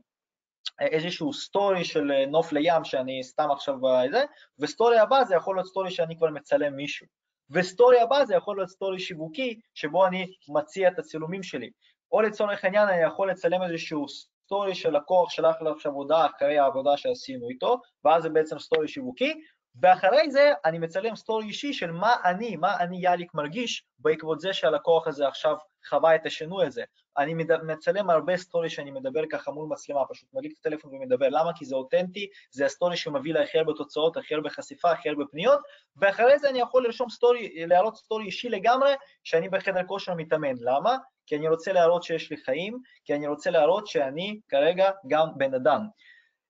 איזשהו 0.80 1.32
story 1.32 1.84
של 1.84 2.12
נוף 2.28 2.52
לים 2.52 2.84
שאני 2.84 3.24
סתם 3.24 3.50
עכשיו 3.50 3.74
בזה, 3.80 4.24
ו 4.58 4.65
story 4.65 4.98
הבא 4.98 5.24
זה 5.24 5.34
יכול 5.34 5.56
להיות 5.56 5.66
story 5.66 5.90
שאני 5.90 6.16
כבר 6.16 6.30
מצלם 6.30 6.76
מישהו. 6.76 7.06
ו 7.50 7.58
story 7.58 8.00
הבא 8.00 8.24
זה 8.24 8.34
יכול 8.34 8.56
להיות 8.56 8.68
story 8.68 9.00
שיווקי, 9.00 9.60
שבו 9.74 10.06
אני 10.06 10.26
מציע 10.48 10.88
את 10.88 10.98
הצילומים 10.98 11.42
שלי. 11.42 11.70
או 12.12 12.20
לצורך 12.20 12.64
העניין 12.64 12.88
אני 12.88 13.02
יכול 13.02 13.30
לצלם 13.30 13.62
איזשהו 13.62 14.06
story 14.08 14.74
של 14.74 14.96
לקוח 14.96 15.30
שלח 15.30 15.56
לו 15.60 15.72
עכשיו 15.72 15.92
הודעה 15.92 16.26
אחרי 16.26 16.58
העבודה 16.58 16.96
שעשינו 16.96 17.48
איתו, 17.48 17.80
ואז 18.04 18.22
זה 18.22 18.28
בעצם 18.28 18.58
story 18.58 18.88
שיווקי, 18.88 19.40
ואחרי 19.82 20.30
זה 20.30 20.52
אני 20.64 20.78
מצלם 20.78 21.16
story 21.16 21.46
אישי 21.46 21.72
של 21.72 21.90
מה 21.90 22.14
אני, 22.24 22.56
מה 22.56 22.76
אני 22.80 22.98
יאריק 23.00 23.34
מרגיש 23.34 23.84
בעקבות 23.98 24.40
זה 24.40 24.52
שהלקוח 24.52 25.06
הזה 25.06 25.28
עכשיו 25.28 25.56
חווה 25.88 26.14
את 26.14 26.26
השינוי 26.26 26.66
הזה. 26.66 26.84
אני 27.18 27.34
מצלם 27.62 28.10
הרבה 28.10 28.36
story 28.36 28.70
שאני 28.70 28.90
מדבר 28.90 29.22
ככה 29.30 29.50
מול 29.50 29.66
מצלמה, 29.68 30.00
פשוט 30.08 30.28
מדליק 30.34 30.52
את 30.52 30.66
הטלפון 30.66 30.94
ומדבר. 30.94 31.28
למה? 31.28 31.50
כי 31.56 31.64
זה 31.64 31.76
אותנטי, 31.76 32.28
זה 32.50 32.66
ה 32.66 32.71
story 32.71 32.96
שמביא 32.96 33.34
להכי 33.34 33.58
הרבה 33.58 33.72
תוצאות, 33.72 34.16
הכי 34.16 34.34
הרבה 34.34 34.50
חשיפה, 34.50 34.90
הכי 34.90 35.08
הרבה 35.08 35.24
פניות, 35.30 35.60
ואחרי 35.96 36.38
זה 36.38 36.50
אני 36.50 36.60
יכול 36.60 36.84
לרשום 36.84 37.10
story, 37.10 37.66
להעלות 37.66 37.96
story 37.96 38.24
אישי 38.24 38.48
לגמרי, 38.48 38.94
שאני 39.24 39.48
בחדר 39.48 39.84
כושר 39.86 40.14
מתאמן. 40.14 40.54
למה? 40.60 40.96
כי 41.26 41.36
אני 41.36 41.48
רוצה 41.48 41.72
להראות 41.72 42.02
שיש 42.02 42.30
לי 42.30 42.36
חיים, 42.36 42.78
כי 43.04 43.14
אני 43.14 43.26
רוצה 43.26 43.50
להראות 43.50 43.86
שאני 43.86 44.40
כרגע 44.48 44.90
גם 45.06 45.28
בן 45.36 45.54
אדם. 45.54 45.80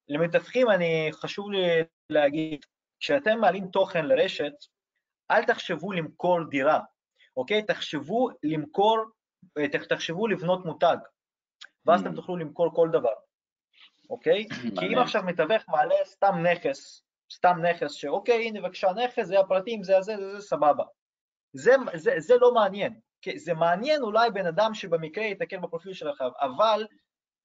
למתווכים, 0.09 0.71
אני, 0.71 1.11
חשוב 1.13 1.51
לי 1.51 1.83
להגיד, 2.11 2.67
כשאתם 3.01 3.39
מעלים 3.41 3.67
תוכן 3.67 4.05
לרשת, 4.07 4.53
אל 5.31 5.45
תחשבו 5.45 5.93
למכור 5.93 6.45
דירה, 6.51 6.81
אוקיי? 7.37 7.63
תחשבו 7.63 8.29
למכור, 8.43 8.99
אה, 9.59 9.69
תחשבו 9.89 10.27
לבנות 10.27 10.65
מותג, 10.65 10.97
ואז 11.87 12.01
אתם 12.01 12.13
mm. 12.13 12.17
תוכלו 12.17 12.37
למכור 12.37 12.75
כל 12.75 12.89
דבר, 12.93 13.15
אוקיי? 14.11 14.49
כי 14.49 14.87
אם 14.87 14.99
עכשיו 14.99 15.23
מתווך 15.23 15.69
מעלה 15.69 15.95
סתם 16.05 16.35
נכס, 16.43 17.03
סתם 17.33 17.57
נכס 17.63 17.93
שאוקיי, 17.93 18.47
הנה 18.47 18.61
בבקשה 18.61 18.93
נכס, 18.93 19.27
זה 19.27 19.41
הפרטים, 19.41 19.83
זה 19.83 19.99
הזה, 19.99 20.17
זה, 20.17 20.37
זה 20.37 20.47
סבבה. 20.47 20.85
זה, 21.53 21.73
זה, 21.95 22.15
זה 22.19 22.35
לא 22.41 22.55
מעניין. 22.55 23.01
זה 23.37 23.55
מעניין 23.55 24.03
אולי 24.03 24.31
בן 24.31 24.47
אדם 24.47 24.75
שבמקרה 24.75 25.25
ייתקל 25.25 25.59
בפרופיל 25.59 25.93
שלכם, 25.93 26.25
אבל 26.41 26.87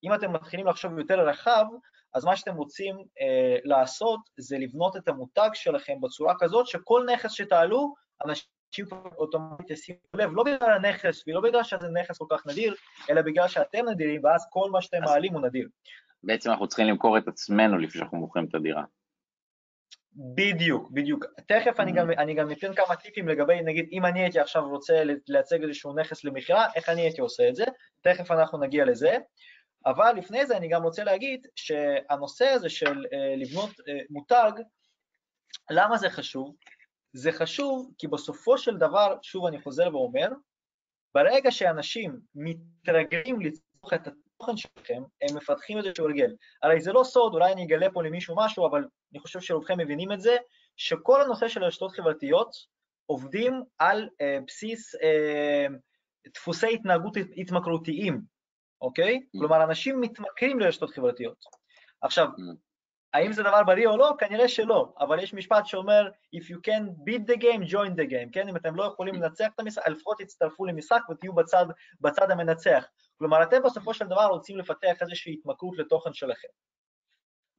אם 0.04 0.14
אתם 0.14 0.34
מתחילים 0.34 0.68
לחשוב 0.68 1.00
יותר 1.00 1.20
רחב, 1.20 1.66
אז 2.14 2.26
מה 2.26 2.36
שאתם 2.36 2.56
רוצים 2.56 2.96
אה, 2.96 3.58
לעשות 3.64 4.20
זה 4.38 4.58
לבנות 4.58 4.98
את 4.98 5.08
המותג 5.08 5.50
שלכם 5.54 6.02
בצורה 6.02 6.34
כזאת 6.40 6.68
שכל 6.68 7.06
נכס 7.14 7.32
שתעלו, 7.32 7.94
אנשים 8.26 8.86
אוטומטית 9.18 9.70
ישימו 9.70 10.00
לב, 10.14 10.30
לא 10.34 10.44
בגלל 10.44 10.74
הנכס 10.74 11.24
ולא 11.28 11.42
בגלל 11.42 11.64
שזה 11.64 11.88
נכס 12.02 12.18
כל 12.18 12.26
כך 12.30 12.48
נדיר, 12.48 12.76
אלא 13.10 13.22
בגלל 13.22 13.48
שאתם 13.48 13.90
נדירים, 13.90 14.24
ואז 14.24 14.48
כל 14.50 14.72
מה 14.72 14.82
שאתם 14.82 15.02
מעלים 15.04 15.34
הוא 15.34 15.42
נדיר. 15.42 15.70
בעצם 16.24 16.50
אנחנו 16.50 16.68
צריכים 16.68 16.88
למכור 16.88 17.18
את 17.18 17.28
עצמנו 17.28 17.78
לפני 17.78 18.00
שאנחנו 18.00 18.18
מוכרים 18.18 18.46
את 18.46 18.56
הדירה. 18.56 18.84
בדיוק, 20.16 20.92
בדיוק. 20.92 21.26
תכף 21.48 21.80
אני 21.80 21.92
גם, 21.92 22.12
אני 22.12 22.34
גם 22.34 22.52
אתן 22.52 22.74
כמה 22.74 22.96
טיפים 22.96 23.28
לגבי, 23.28 23.62
נגיד, 23.62 23.86
אם 23.92 24.06
אני 24.06 24.22
הייתי 24.22 24.40
עכשיו 24.40 24.70
רוצה 24.70 25.04
לייצג 25.28 25.64
איזשהו 25.64 25.94
נכס 25.94 26.24
למכירה, 26.24 26.68
איך 26.76 26.90
אני 26.90 27.02
הייתי 27.02 27.22
עושה 27.22 27.50
את 27.50 27.56
זה, 27.56 27.64
תכף 28.02 28.32
אנחנו 28.32 28.60
נגיע 28.60 28.86
לזה. 28.86 29.18
אבל 29.86 30.14
לפני 30.18 30.46
זה 30.46 30.58
אני 30.58 30.68
גם 30.68 30.84
רוצה 30.84 31.04
להגיד 31.04 31.48
שהנושא 31.56 32.46
הזה 32.46 32.70
של 32.70 33.06
uh, 33.06 33.16
לבנות 33.38 33.70
uh, 33.70 33.84
מותג, 34.10 34.52
למה 35.70 35.98
זה 35.98 36.10
חשוב? 36.10 36.56
זה 37.14 37.32
חשוב 37.32 37.92
כי 37.98 38.08
בסופו 38.08 38.58
של 38.58 38.78
דבר, 38.78 39.18
שוב 39.22 39.46
אני 39.46 39.62
חוזר 39.62 39.96
ואומר, 39.96 40.28
ברגע 41.16 41.52
שאנשים 41.52 42.20
מתרגלים 42.36 43.42
לצרוך 43.42 43.94
את 43.94 44.08
התוכן 44.08 44.58
שלכם, 44.58 45.04
הם 45.22 45.38
מפתחים 45.38 45.78
איזשהו 45.78 46.06
הרגל. 46.06 46.36
הרי 46.64 46.82
זה 46.82 46.92
לא 46.92 47.04
סוד, 47.04 47.34
אולי 47.34 47.54
אני 47.54 47.66
אגלה 47.66 47.92
פה 47.94 48.04
למישהו 48.04 48.36
משהו, 48.38 48.68
אבל 48.68 48.86
אני 49.12 49.20
חושב 49.20 49.42
שרובכם 49.42 49.78
מבינים 49.78 50.12
את 50.12 50.22
זה, 50.22 50.38
שכל 50.78 51.22
הנושא 51.22 51.48
של 51.48 51.64
הרשתות 51.64 51.92
חברתיות 51.92 52.56
עובדים 53.06 53.64
על 53.78 54.10
uh, 54.10 54.44
בסיס 54.48 54.96
uh, 54.96 55.00
דפוסי 56.34 56.74
התנהגות 56.74 57.18
התמכרותיים, 57.38 58.22
אוקיי? 58.82 59.16
Mm. 59.16 59.40
כלומר, 59.40 59.64
אנשים 59.64 60.02
מתמכרים 60.02 60.60
לרשתות 60.60 60.90
חברתיות. 60.90 61.38
עכשיו, 62.02 62.28
mm. 62.28 62.56
האם 63.14 63.34
זה 63.34 63.44
דבר 63.44 63.64
בריא 63.64 63.88
או 63.88 63.98
לא? 63.98 64.14
כנראה 64.20 64.48
שלא, 64.48 64.94
אבל 65.00 65.20
יש 65.20 65.34
משפט 65.34 65.66
שאומר, 65.66 66.10
If 66.36 66.40
you 66.40 66.58
can 66.68 66.84
beat 67.08 67.32
the 67.32 67.42
game, 67.42 67.72
join 67.72 67.96
the 67.96 68.12
game, 68.12 68.30
כן? 68.32 68.50
אם 68.50 68.56
אתם 68.56 68.76
לא 68.76 68.84
יכולים 68.84 69.16
לנצח 69.16 69.48
את 69.56 69.60
המשחק, 69.60 69.88
לפחות 69.88 70.18
תצטרפו 70.20 70.66
למשחק 70.66 71.10
ותהיו 71.10 71.34
בצד, 71.34 71.66
בצד 72.02 72.32
המנצח. 72.32 72.86
כלומר, 73.18 73.44
אתם 73.44 73.64
בסופו 73.64 73.94
של 73.94 74.06
דבר 74.06 74.26
רוצים 74.26 74.58
לפתח 74.58 75.02
איזושהי 75.02 75.34
התמכרות 75.34 75.78
לתוכן 75.78 76.14
שלכם. 76.14 76.48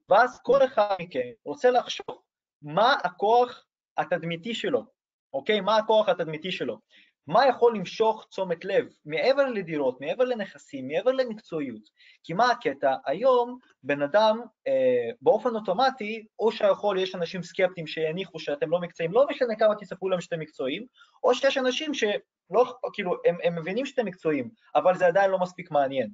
ואז 0.09 0.41
כל 0.43 0.64
אחד 0.64 0.95
מכם 1.00 1.29
רוצה 1.45 1.71
לחשוב 1.71 2.23
מה 2.62 2.97
הכוח 3.05 3.64
התדמיתי 3.97 4.55
שלו, 4.55 4.85
אוקיי? 5.33 5.61
מה 5.61 5.76
הכוח 5.76 6.09
התדמיתי 6.09 6.52
שלו? 6.52 6.79
מה 7.26 7.47
יכול 7.47 7.76
למשוך 7.76 8.26
תשומת 8.31 8.64
לב 8.64 8.87
מעבר 9.05 9.47
לדירות, 9.47 10.00
מעבר 10.00 10.25
לנכסים, 10.25 10.88
מעבר 10.88 11.12
למקצועיות? 11.12 11.83
כי 12.25 12.33
מה 12.33 12.50
הקטע? 12.50 12.95
היום 13.07 13.59
בן 13.83 14.02
אדם 14.02 14.41
אה, 14.67 15.11
באופן 15.21 15.55
אוטומטי, 15.55 16.26
או 16.38 16.52
שיכול, 16.52 16.99
יש 16.99 17.14
אנשים 17.14 17.43
סקפטיים 17.43 17.87
שיניחו 17.87 18.38
שאתם 18.38 18.71
לא 18.71 18.81
מקצועיים, 18.81 19.12
לא 19.12 19.26
משנה 19.31 19.57
כמה 19.59 19.75
תספרו 19.75 20.09
להם 20.09 20.21
שאתם 20.21 20.41
מקצועיים, 20.41 20.87
או 21.25 21.35
שיש 21.35 21.59
אנשים 21.59 21.95
שלא, 21.95 22.79
כאילו, 22.93 23.17
הם, 23.26 23.37
הם 23.43 23.59
מבינים 23.59 23.87
שאתם 23.87 24.07
מקצועיים, 24.07 24.50
אבל 24.75 24.97
זה 24.97 25.07
עדיין 25.07 25.31
לא 25.31 25.38
מספיק 25.38 25.71
מעניין. 25.71 26.09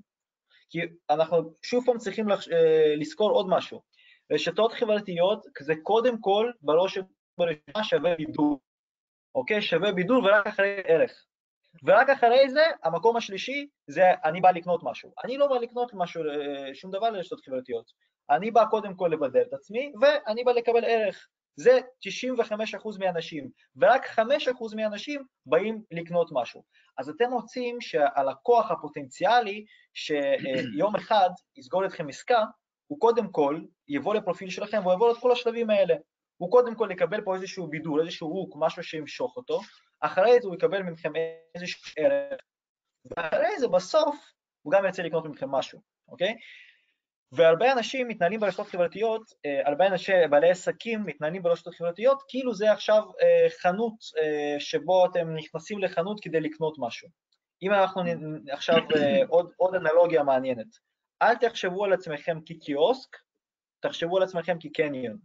כי 0.70 0.78
אנחנו 1.10 1.54
שוב 1.62 1.84
פעם 1.86 1.98
צריכים 1.98 2.28
לח, 2.28 2.48
אה, 2.48 2.94
לזכור 2.96 3.30
עוד 3.30 3.46
משהו. 3.48 3.82
רשתות 4.32 4.72
חברתיות 4.72 5.46
זה 5.60 5.74
קודם 5.82 6.20
כל 6.20 6.50
בראש 6.62 6.98
ובראשונה 6.98 7.84
שווה 7.84 8.14
בידור. 8.16 8.60
אוקיי? 9.38 9.62
שווה 9.62 9.92
בידול 9.92 10.26
ורק 10.26 10.46
אחרי 10.46 10.80
ערך. 10.84 11.24
ורק 11.84 12.08
אחרי 12.08 12.50
זה, 12.50 12.62
המקום 12.84 13.16
השלישי 13.16 13.68
זה 13.86 14.02
אני 14.24 14.40
בא 14.40 14.50
לקנות 14.50 14.80
משהו. 14.82 15.12
אני 15.24 15.38
לא 15.38 15.46
בא 15.46 15.58
לקנות 15.58 15.90
משהו, 15.94 16.22
אה, 16.22 16.74
שום 16.74 16.90
דבר 16.90 17.10
לרשתות 17.10 17.40
חברתיות. 17.44 17.84
אני 18.30 18.50
בא 18.50 18.64
קודם 18.70 18.94
כל 18.94 19.08
לבדל 19.12 19.42
את 19.42 19.52
עצמי, 19.52 19.92
ואני 20.00 20.44
בא 20.44 20.52
לקבל 20.52 20.84
ערך. 20.84 21.28
זה 21.56 21.80
95% 22.00 22.98
מהאנשים, 22.98 23.50
ורק 23.76 24.06
5% 24.06 24.74
מהאנשים 24.76 25.24
באים 25.46 25.82
לקנות 25.90 26.28
משהו. 26.32 26.62
אז 26.98 27.08
אתם 27.08 27.32
רוצים 27.32 27.80
שהלקוח 27.80 28.70
הפוטנציאלי 28.70 29.64
שיום 29.94 30.96
אחד 30.96 31.30
יסגור 31.56 31.86
אתכם 31.86 32.08
עסקה, 32.08 32.44
הוא 32.86 33.00
קודם 33.00 33.28
כל 33.32 33.60
יבוא 33.88 34.14
לפרופיל 34.14 34.50
שלכם 34.50 34.80
והוא 34.82 34.92
יבוא 34.92 35.12
את 35.12 35.18
כל 35.18 35.32
השלבים 35.32 35.70
האלה. 35.70 35.94
הוא 36.38 36.50
קודם 36.50 36.74
כל 36.74 36.88
יקבל 36.92 37.20
פה 37.20 37.34
איזשהו 37.34 37.66
בידול, 37.66 38.00
איזשהו 38.00 38.28
הוק, 38.28 38.54
משהו 38.58 38.82
שימשוך 38.82 39.36
אותו, 39.36 39.60
אחרי 40.00 40.40
זה 40.40 40.48
הוא 40.48 40.54
יקבל 40.54 40.82
מכם 40.82 41.12
איזשהו 41.54 41.92
ערך, 41.96 42.40
ואחרי 43.16 43.58
זה 43.58 43.68
בסוף 43.68 44.16
הוא 44.62 44.72
גם 44.72 44.84
ירצה 44.84 45.02
לקנות 45.02 45.24
מכם 45.24 45.50
משהו, 45.50 45.80
אוקיי? 46.08 46.34
והרבה 47.32 47.72
אנשים 47.72 48.08
מתנהלים 48.08 48.40
ברשתות 48.40 48.66
חברתיות, 48.66 49.22
אה, 49.46 49.68
הרבה 49.68 49.86
אנשי 49.86 50.12
בעלי 50.30 50.50
עסקים 50.50 51.02
מתנהלים 51.06 51.42
ברשתות 51.42 51.74
חברתיות, 51.74 52.22
כאילו 52.28 52.54
זה 52.54 52.72
עכשיו 52.72 53.02
אה, 53.22 53.50
חנות 53.62 53.94
אה, 54.18 54.60
שבו 54.60 55.06
אתם 55.06 55.34
נכנסים 55.34 55.78
לחנות 55.78 56.20
כדי 56.22 56.40
לקנות 56.40 56.76
משהו. 56.78 57.08
אם 57.62 57.72
אנחנו 57.72 58.02
עכשיו 58.50 58.76
עוד, 59.28 59.52
עוד 59.56 59.74
אנלוגיה 59.74 60.22
מעניינת, 60.22 60.66
אל 61.22 61.34
תחשבו 61.34 61.84
על 61.84 61.92
עצמכם 61.92 62.38
כקיוסק, 62.46 63.16
תחשבו 63.80 64.16
על 64.16 64.22
עצמכם 64.22 64.56
כקניון. 64.60 65.18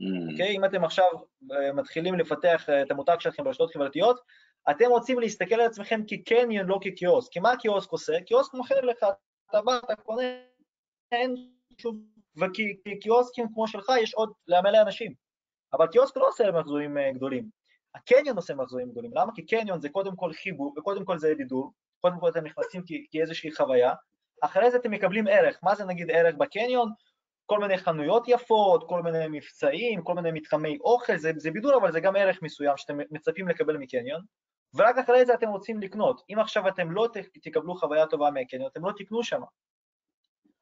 Mm. 0.00 0.32
אוקיי? 0.32 0.56
אם 0.56 0.64
אתם 0.64 0.84
עכשיו 0.84 1.06
אה, 1.52 1.72
מתחילים 1.72 2.14
לפתח 2.14 2.64
אה, 2.68 2.82
את 2.82 2.90
המותג 2.90 3.16
שלכם 3.18 3.44
ברשתות 3.44 3.72
חברתיות, 3.72 4.20
אתם 4.70 4.84
רוצים 4.88 5.18
להסתכל 5.18 5.54
על 5.54 5.66
עצמכם 5.66 6.00
כקניון, 6.08 6.66
לא 6.66 6.78
כקיוסק. 6.82 7.32
כי 7.32 7.40
מה 7.40 7.56
קיוסק 7.56 7.90
עושה? 7.90 8.20
קיוסק 8.26 8.54
מוכר 8.54 8.80
לך, 8.80 8.98
אתה 9.50 9.62
בא, 9.62 9.78
אתה 9.78 10.02
קונה, 10.02 10.22
אין 11.12 11.34
שום... 11.78 12.02
וקיוסקים 12.86 13.46
כמו 13.54 13.68
שלך 13.68 13.92
יש 14.02 14.14
עוד 14.14 14.32
למלא 14.48 14.82
אנשים. 14.82 15.14
אבל 15.72 15.86
קיוסק 15.86 16.16
לא 16.16 16.28
עושה 16.28 16.50
מחזורים 16.50 16.98
אה, 16.98 17.12
גדולים. 17.12 17.48
הקניון 17.94 18.36
עושה 18.36 18.54
מחזורים 18.54 18.90
גדולים. 18.90 19.10
למה? 19.14 19.32
כי 19.34 19.46
קניון 19.46 19.80
זה 19.80 19.88
קודם 19.88 20.16
כל 20.16 20.32
חיבור, 20.32 20.74
וקודם 20.78 21.04
כל 21.04 21.18
זה 21.18 21.34
דידור, 21.34 21.72
קודם 22.00 22.20
כל 22.20 22.28
אתם 22.28 22.44
נכנסים 22.44 22.82
כאיזושהי 23.10 23.52
חוויה, 23.52 23.92
אחרי 24.40 24.70
זה 24.70 24.76
אתם 24.76 24.90
מקבלים 24.90 25.26
ערך. 25.26 25.58
מה 25.62 25.74
זה 25.74 25.84
נגיד 25.84 26.10
ערך 26.10 26.34
בקניון? 26.34 26.92
כל 27.50 27.58
מיני 27.58 27.78
חנויות 27.78 28.28
יפות, 28.28 28.84
כל 28.88 29.02
מיני 29.02 29.18
מבצעים, 29.30 30.02
כל 30.02 30.14
מיני 30.14 30.30
מתחמי 30.32 30.78
אוכל, 30.80 31.16
זה, 31.16 31.32
זה 31.36 31.50
בידול, 31.50 31.74
אבל 31.74 31.92
זה 31.92 32.00
גם 32.00 32.16
ערך 32.16 32.42
מסוים 32.42 32.76
שאתם 32.76 32.98
מצפים 33.10 33.48
לקבל 33.48 33.76
מקניון, 33.76 34.22
ורק 34.74 34.98
אחרי 34.98 35.26
זה 35.26 35.34
אתם 35.34 35.48
רוצים 35.48 35.80
לקנות. 35.80 36.22
אם 36.30 36.38
עכשיו 36.38 36.68
אתם 36.68 36.90
לא 36.90 37.08
תקבלו 37.42 37.74
חוויה 37.74 38.06
טובה 38.06 38.30
מהקניון, 38.30 38.70
אתם 38.72 38.84
לא 38.84 38.92
תקנו 38.96 39.22
שם. 39.22 39.40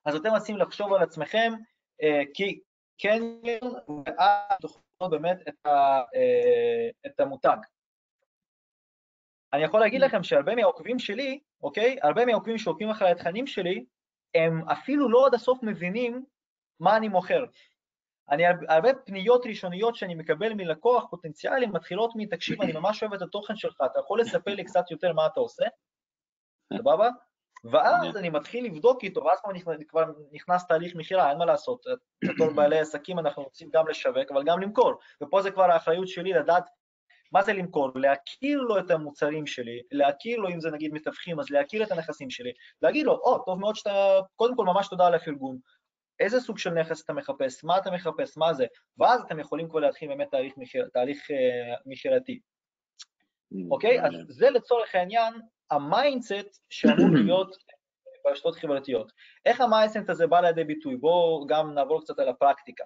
אז 0.05 0.15
אתם 0.15 0.31
רוצים 0.31 0.57
לחשוב 0.57 0.93
על 0.93 1.03
עצמכם 1.03 1.53
אה, 2.03 2.23
כקניון, 2.35 3.75
ואז 4.07 4.59
תוכלו 4.61 5.11
באמת 5.11 5.39
את, 5.49 5.67
ה, 5.67 5.71
אה, 6.15 6.89
את 7.07 7.21
המותג. 7.21 7.57
אני 9.53 9.63
יכול 9.63 9.81
להגיד 9.81 10.01
לכם 10.01 10.23
שהרבה 10.23 10.55
מהעוקבים 10.55 10.99
שלי, 10.99 11.41
אוקיי? 11.63 11.99
הרבה 12.03 12.27
מהעוקבים 12.27 12.59
שעוקבים 12.59 12.91
אחרי 12.91 13.11
התכנים 13.11 13.47
שלי, 13.47 13.85
הם 14.35 14.69
אפילו 14.69 15.09
לא 15.09 15.27
עד 15.27 15.35
הסוף 15.35 15.63
מבינים 15.63 16.25
מה 16.81 16.97
אני 16.97 17.09
מוכר. 17.09 17.45
אני, 18.31 18.43
הרבה 18.69 18.89
פניות 18.95 19.47
ראשוניות 19.47 19.97
שאני 19.97 20.15
מקבל 20.15 20.55
מלקוח 20.55 21.05
פוטנציאלי 21.11 21.67
מתחילות 21.67 22.11
מתקשיב, 22.17 22.63
אני 22.63 22.73
ממש 22.73 23.03
אוהב 23.03 23.15
את 23.15 23.23
התוכן 23.23 23.57
שלך, 23.57 23.77
אתה 23.93 24.01
יכול 24.01 24.21
לספר 24.21 24.55
לי 24.55 24.65
קצת 24.65 24.91
יותר 24.91 25.13
מה 25.13 25.27
אתה 25.27 25.41
עושה? 25.41 25.65
סבבה? 26.79 27.09
ואז 27.65 28.17
אני 28.17 28.31
מתחיל 28.31 28.65
לבדוק 28.65 29.05
איתו, 29.05 29.25
ואז 29.25 29.39
כבר 29.41 29.73
נכנס 30.33 30.67
תהליך 30.67 30.95
מכירה, 30.95 31.31
אין 31.31 31.39
מה 31.39 31.45
לעשות. 31.45 31.85
בתור 32.25 32.51
בעלי 32.51 32.79
עסקים 32.79 33.19
אנחנו 33.19 33.43
רוצים 33.43 33.69
גם 33.73 33.89
לשווק, 33.89 34.31
אבל 34.31 34.45
גם 34.45 34.61
למכור. 34.61 34.95
ופה 35.23 35.43
זה 35.43 35.51
כבר 35.51 35.65
האחריות 35.65 36.09
שלי 36.09 36.33
לדעת 36.33 36.65
מה 37.33 37.43
זה 37.43 37.53
למכור, 37.53 37.91
להכיר 37.95 38.61
לו 38.61 38.79
את 38.79 38.91
המוצרים 38.91 39.47
שלי, 39.47 39.83
להכיר 39.93 40.39
לו, 40.39 40.49
אם 40.49 40.61
זה 40.61 40.71
נגיד 40.71 40.93
מתווכים, 40.93 41.41
אז 41.41 41.51
להכיר 41.51 41.83
את 41.83 41.93
הנכסים 41.93 42.31
שלי, 42.31 42.53
להגיד 42.83 43.07
לו, 43.07 43.13
או, 43.13 43.37
oh, 43.37 43.43
טוב 43.47 43.61
מאוד 43.61 43.77
שאתה, 43.77 44.21
קודם 44.37 44.57
כל 44.57 44.65
ממש 44.65 44.89
תודה 44.89 45.07
על 45.07 45.15
הפרגון, 45.15 45.59
איזה 46.21 46.41
סוג 46.41 46.59
של 46.59 46.71
נכס 46.71 47.05
אתה 47.05 47.13
מחפש, 47.13 47.65
מה 47.65 47.79
אתה 47.79 47.91
מחפש, 47.91 48.37
מה 48.37 48.55
זה, 48.55 48.67
ואז 48.99 49.21
אתם 49.21 49.41
יכולים 49.41 49.69
כבר 49.69 49.81
להתחיל 49.81 50.09
באמת 50.09 50.31
תהליך, 50.31 50.55
מחיר, 50.57 50.89
תהליך 50.93 51.19
uh, 51.31 51.35
מכירתי. 51.87 52.41
אוקיי? 53.71 54.01
Okay? 54.01 54.07
אז 54.07 54.13
זה 54.29 54.51
לצורך 54.51 54.95
העניין 54.95 55.35
ה 55.71 55.82
mindset 55.83 56.65
שאמור 56.71 57.09
להיות 57.25 57.57
ברשתות 58.25 58.57
חברתיות. 58.57 59.13
איך 59.47 59.61
ה 59.61 59.67
mindset 59.67 60.11
הזה 60.11 60.27
בא 60.27 60.41
לידי 60.41 60.65
ביטוי? 60.65 60.97
בואו 60.97 61.47
גם 61.47 61.75
נעבור 61.75 62.01
קצת 62.01 62.19
על 62.19 62.29
הפרקטיקה. 62.29 62.85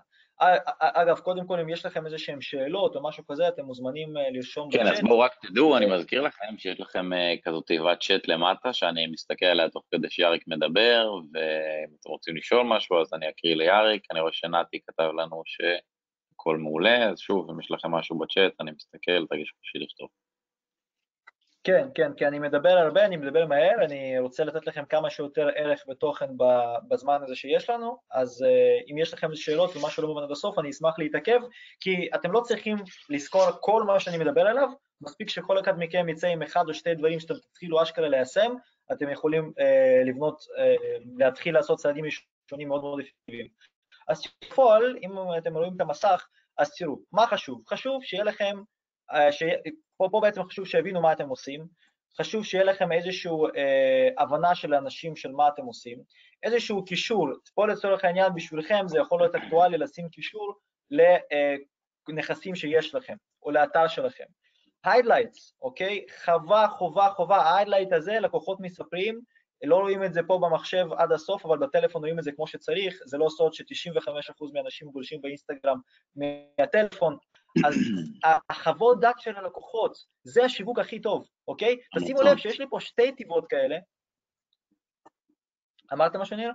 אגב, 0.78 1.18
קודם 1.18 1.46
כל, 1.46 1.60
אם 1.60 1.68
יש 1.68 1.86
לכם 1.86 2.06
איזה 2.06 2.18
שהן 2.18 2.40
שאלות 2.40 2.96
או 2.96 3.02
משהו 3.02 3.26
כזה, 3.26 3.48
אתם 3.48 3.64
מוזמנים 3.64 4.16
אה, 4.16 4.30
לרשום 4.30 4.68
בצ'אט. 4.68 4.80
כן, 4.80 4.86
אז 4.86 5.00
בואו 5.00 5.18
רק 5.18 5.34
תדעו, 5.46 5.76
אני 5.76 5.86
מזכיר 5.86 6.20
לכם 6.20 6.58
שיש 6.58 6.80
לכם 6.80 7.12
אה, 7.12 7.34
כזאת 7.44 7.66
תיבת 7.66 8.00
צ'אט 8.00 8.28
למטה, 8.28 8.72
שאני 8.72 9.06
מסתכל 9.06 9.46
עליה 9.46 9.68
תוך 9.68 9.84
כדי 9.90 10.10
שיאריק 10.10 10.44
מדבר, 10.46 11.12
ואם 11.14 11.94
אתם 12.00 12.08
רוצים 12.10 12.36
לשאול 12.36 12.66
משהו, 12.66 13.00
אז 13.00 13.14
אני 13.14 13.28
אקריא 13.28 13.54
ליאריק. 13.54 14.02
אני 14.10 14.20
רואה 14.20 14.32
שנתי 14.32 14.80
כתב 14.86 15.10
לנו 15.18 15.42
שהכל 15.46 16.56
מעולה, 16.56 17.10
אז 17.10 17.18
שוב, 17.18 17.50
אם 17.50 17.60
יש 17.60 17.70
לכם 17.70 17.90
משהו 17.90 18.18
בצ'אט, 18.18 18.52
אני 18.60 18.70
מסתכל, 18.70 19.26
תרגישו 19.26 19.54
חופשי 19.56 19.78
לכתוב. 19.78 20.08
כן, 21.64 21.88
כן, 21.94 22.12
כי 22.16 22.26
אני 22.26 22.38
מדבר 22.38 22.68
הרבה, 22.68 23.04
אני 23.04 23.16
מדבר 23.16 23.46
מהר, 23.46 23.84
אני 23.84 24.18
רוצה 24.18 24.44
לתת 24.44 24.66
לכם 24.66 24.84
כמה 24.84 25.10
שיותר 25.10 25.48
ערך 25.56 25.84
ותוכן 25.90 26.30
בזמן 26.88 27.18
הזה 27.22 27.36
שיש 27.36 27.70
לנו, 27.70 27.98
אז 28.10 28.42
uh, 28.42 28.90
אם 28.90 28.98
יש 28.98 29.14
לכם 29.14 29.34
שאלות 29.34 29.76
ומשהו 29.76 29.90
שלא 29.90 30.08
מובן 30.08 30.22
עד 30.22 30.30
הסוף, 30.30 30.58
אני 30.58 30.70
אשמח 30.70 30.98
להתעכב, 30.98 31.40
כי 31.80 32.08
אתם 32.14 32.32
לא 32.32 32.40
צריכים 32.40 32.76
לזכור 33.10 33.44
כל 33.60 33.82
מה 33.82 34.00
שאני 34.00 34.18
מדבר 34.18 34.40
עליו, 34.40 34.68
מספיק 35.00 35.28
שכל 35.28 35.60
אחד 35.60 35.78
מכם 35.78 36.08
יצא 36.08 36.26
עם 36.26 36.42
אחד 36.42 36.64
או 36.68 36.74
שתי 36.74 36.94
דברים 36.94 37.20
שאתם 37.20 37.34
תתחילו 37.34 37.82
אשכרה 37.82 38.08
ליישם, 38.08 38.54
אתם 38.92 39.10
יכולים 39.10 39.52
uh, 39.58 40.08
לבנות, 40.08 40.40
uh, 40.40 41.02
להתחיל 41.16 41.54
לעשות 41.54 41.78
צעדים 41.78 42.04
ראשונים 42.04 42.68
מאוד 42.68 42.82
מאוד 42.82 43.00
אפקטיביים. 43.00 43.48
אז 44.08 44.22
בפועל, 44.44 44.96
אם 45.02 45.10
אתם 45.38 45.56
רואים 45.56 45.76
את 45.76 45.80
המסך, 45.80 46.28
אז 46.58 46.74
תראו, 46.74 46.98
מה 47.12 47.26
חשוב? 47.26 47.62
חשוב 47.68 48.02
שיהיה 48.04 48.24
לכם, 48.24 48.56
ש... 49.30 49.42
פה, 49.96 50.08
פה 50.10 50.20
בעצם 50.20 50.44
חשוב 50.44 50.66
שיבינו 50.66 51.02
מה 51.02 51.12
אתם 51.12 51.28
עושים, 51.28 51.66
חשוב 52.18 52.44
שיהיה 52.44 52.64
לכם 52.64 52.92
איזושהי 52.92 53.30
אה, 53.56 54.08
הבנה 54.18 54.54
של 54.54 54.74
האנשים 54.74 55.16
של 55.16 55.32
מה 55.32 55.48
אתם 55.48 55.64
עושים, 55.64 55.98
איזשהו 56.42 56.84
קישור, 56.84 57.28
פה 57.54 57.66
לצורך 57.66 58.04
העניין 58.04 58.34
בשבילכם 58.34 58.88
זה 58.88 58.98
יכול 58.98 59.20
להיות 59.20 59.34
אקטואלי 59.34 59.78
לשים 59.78 60.08
קישור 60.08 60.54
לנכסים 62.08 62.54
שיש 62.54 62.94
לכם, 62.94 63.14
או 63.42 63.50
לאתר 63.50 63.88
שלכם. 63.88 64.24
highlights, 64.84 65.54
אוקיי? 65.62 66.06
חובה, 66.24 66.66
חובה, 66.68 67.08
חובה, 67.16 67.36
ה 67.36 67.42
highlight 67.42 67.92
הזה, 67.92 68.20
לקוחות 68.20 68.60
מספרים, 68.60 69.20
לא 69.64 69.76
רואים 69.76 70.04
את 70.04 70.14
זה 70.14 70.20
פה 70.26 70.38
במחשב 70.42 70.86
עד 70.96 71.12
הסוף, 71.12 71.46
אבל 71.46 71.58
בטלפון 71.58 72.02
רואים 72.02 72.18
את 72.18 72.24
זה 72.24 72.32
כמו 72.32 72.46
שצריך, 72.46 73.00
זה 73.04 73.18
לא 73.18 73.28
סוד 73.28 73.54
ש-95% 73.54 74.52
מהאנשים 74.52 74.88
גולשים 74.88 75.20
באינסטגרם 75.20 75.78
מהטלפון, 76.16 77.16
אז 77.64 77.74
החוות 78.50 79.00
דעת 79.00 79.20
של 79.20 79.36
הלקוחות, 79.36 79.96
זה 80.24 80.44
השיווק 80.44 80.78
הכי 80.78 81.00
טוב, 81.00 81.28
אוקיי? 81.48 81.76
תשימו 81.98 82.22
לב 82.22 82.36
שיש 82.36 82.60
לי 82.60 82.66
פה 82.70 82.80
שתי 82.80 83.12
תיבות 83.12 83.46
כאלה. 83.48 83.76
אמרת 85.92 86.16
משהו 86.16 86.36
ניר? 86.36 86.52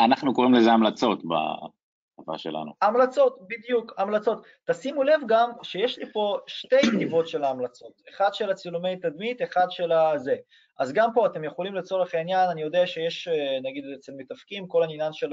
אנחנו 0.00 0.34
קוראים 0.34 0.54
לזה 0.54 0.72
המלצות 0.72 1.22
בשפה 1.22 2.38
שלנו. 2.38 2.72
המלצות, 2.82 3.38
בדיוק, 3.48 3.92
המלצות. 3.98 4.46
תשימו 4.70 5.02
לב 5.02 5.20
גם 5.26 5.50
שיש 5.62 5.98
לי 5.98 6.12
פה 6.12 6.38
שתי 6.46 6.98
תיבות 6.98 7.28
של 7.28 7.44
ההמלצות, 7.44 7.92
אחד 8.10 8.34
של 8.34 8.50
הצילומי 8.50 8.96
תדמית, 8.96 9.42
אחד 9.42 9.66
של 9.70 9.92
הזה. 9.92 10.36
אז 10.78 10.92
גם 10.92 11.10
פה 11.14 11.26
אתם 11.26 11.44
יכולים 11.44 11.74
לצורך 11.74 12.14
העניין, 12.14 12.50
אני 12.50 12.62
יודע 12.62 12.86
שיש 12.86 13.28
אה, 13.28 13.58
נגיד 13.62 13.84
אצל 13.98 14.12
מתאפקים, 14.16 14.68
כל 14.68 14.82
העניין 14.82 15.12
של 15.12 15.30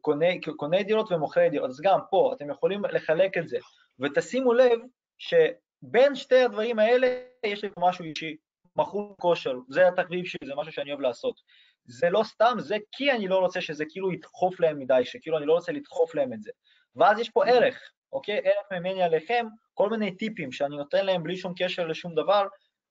קוני, 0.00 0.40
קוני 0.56 0.84
דירות 0.84 1.12
ומוכרי 1.12 1.50
דירות, 1.50 1.70
אז 1.70 1.80
גם 1.80 1.98
פה 2.10 2.32
אתם 2.36 2.50
יכולים 2.50 2.84
לחלק 2.84 3.38
את 3.38 3.48
זה. 3.48 3.58
ותשימו 4.00 4.52
לב 4.52 4.78
שבין 5.18 6.14
שתי 6.14 6.42
הדברים 6.42 6.78
האלה 6.78 7.20
יש 7.46 7.64
לי 7.64 7.70
משהו 7.78 8.04
אישי, 8.04 8.36
מכור 8.76 9.16
כושר, 9.20 9.54
זה 9.68 9.88
התחביב 9.88 10.24
שלי, 10.24 10.46
זה 10.46 10.54
משהו 10.56 10.72
שאני 10.72 10.90
אוהב 10.90 11.00
לעשות. 11.00 11.40
זה 11.84 12.10
לא 12.10 12.22
סתם, 12.24 12.56
זה 12.58 12.76
כי 12.92 13.12
אני 13.12 13.28
לא 13.28 13.38
רוצה 13.38 13.60
שזה 13.60 13.84
כאילו 13.88 14.12
ידחוף 14.12 14.60
להם 14.60 14.78
מדי, 14.78 15.00
שכאילו 15.04 15.38
אני 15.38 15.46
לא 15.46 15.52
רוצה 15.52 15.72
לדחוף 15.72 16.14
להם 16.14 16.32
את 16.32 16.42
זה. 16.42 16.50
ואז 16.96 17.18
יש 17.18 17.30
פה 17.30 17.46
ערך, 17.46 17.92
אוקיי? 18.12 18.38
ערך 18.38 18.72
ממני 18.72 19.02
עליכם, 19.02 19.46
כל 19.74 19.90
מיני 19.90 20.16
טיפים 20.16 20.52
שאני 20.52 20.76
נותן 20.76 21.06
להם 21.06 21.22
בלי 21.22 21.36
שום 21.36 21.52
קשר 21.56 21.86
לשום 21.86 22.14
דבר, 22.14 22.46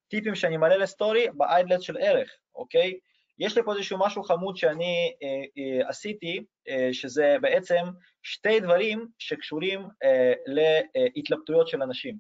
טיפים 0.08 0.36
שאני 0.36 0.58
מלא 0.58 0.76
לסטורי 0.76 1.28
באיידלט 1.34 1.82
של 1.82 1.98
ערך, 1.98 2.30
אוקיי? 2.56 3.00
יש 3.40 3.58
לי 3.58 3.64
פה 3.64 3.74
איזשהו 3.74 4.00
משהו 4.00 4.24
חמוד 4.24 4.58
שאני 4.58 5.14
אה, 5.24 5.28
אה, 5.58 5.90
עשיתי, 5.90 6.44
אה, 6.68 6.90
שזה 6.92 7.36
בעצם 7.42 7.84
שתי 8.24 8.60
דברים 8.60 9.08
שקשורים 9.20 9.88
אה, 10.04 10.34
להתלבטויות 10.48 11.68
של 11.68 11.82
אנשים, 11.82 12.18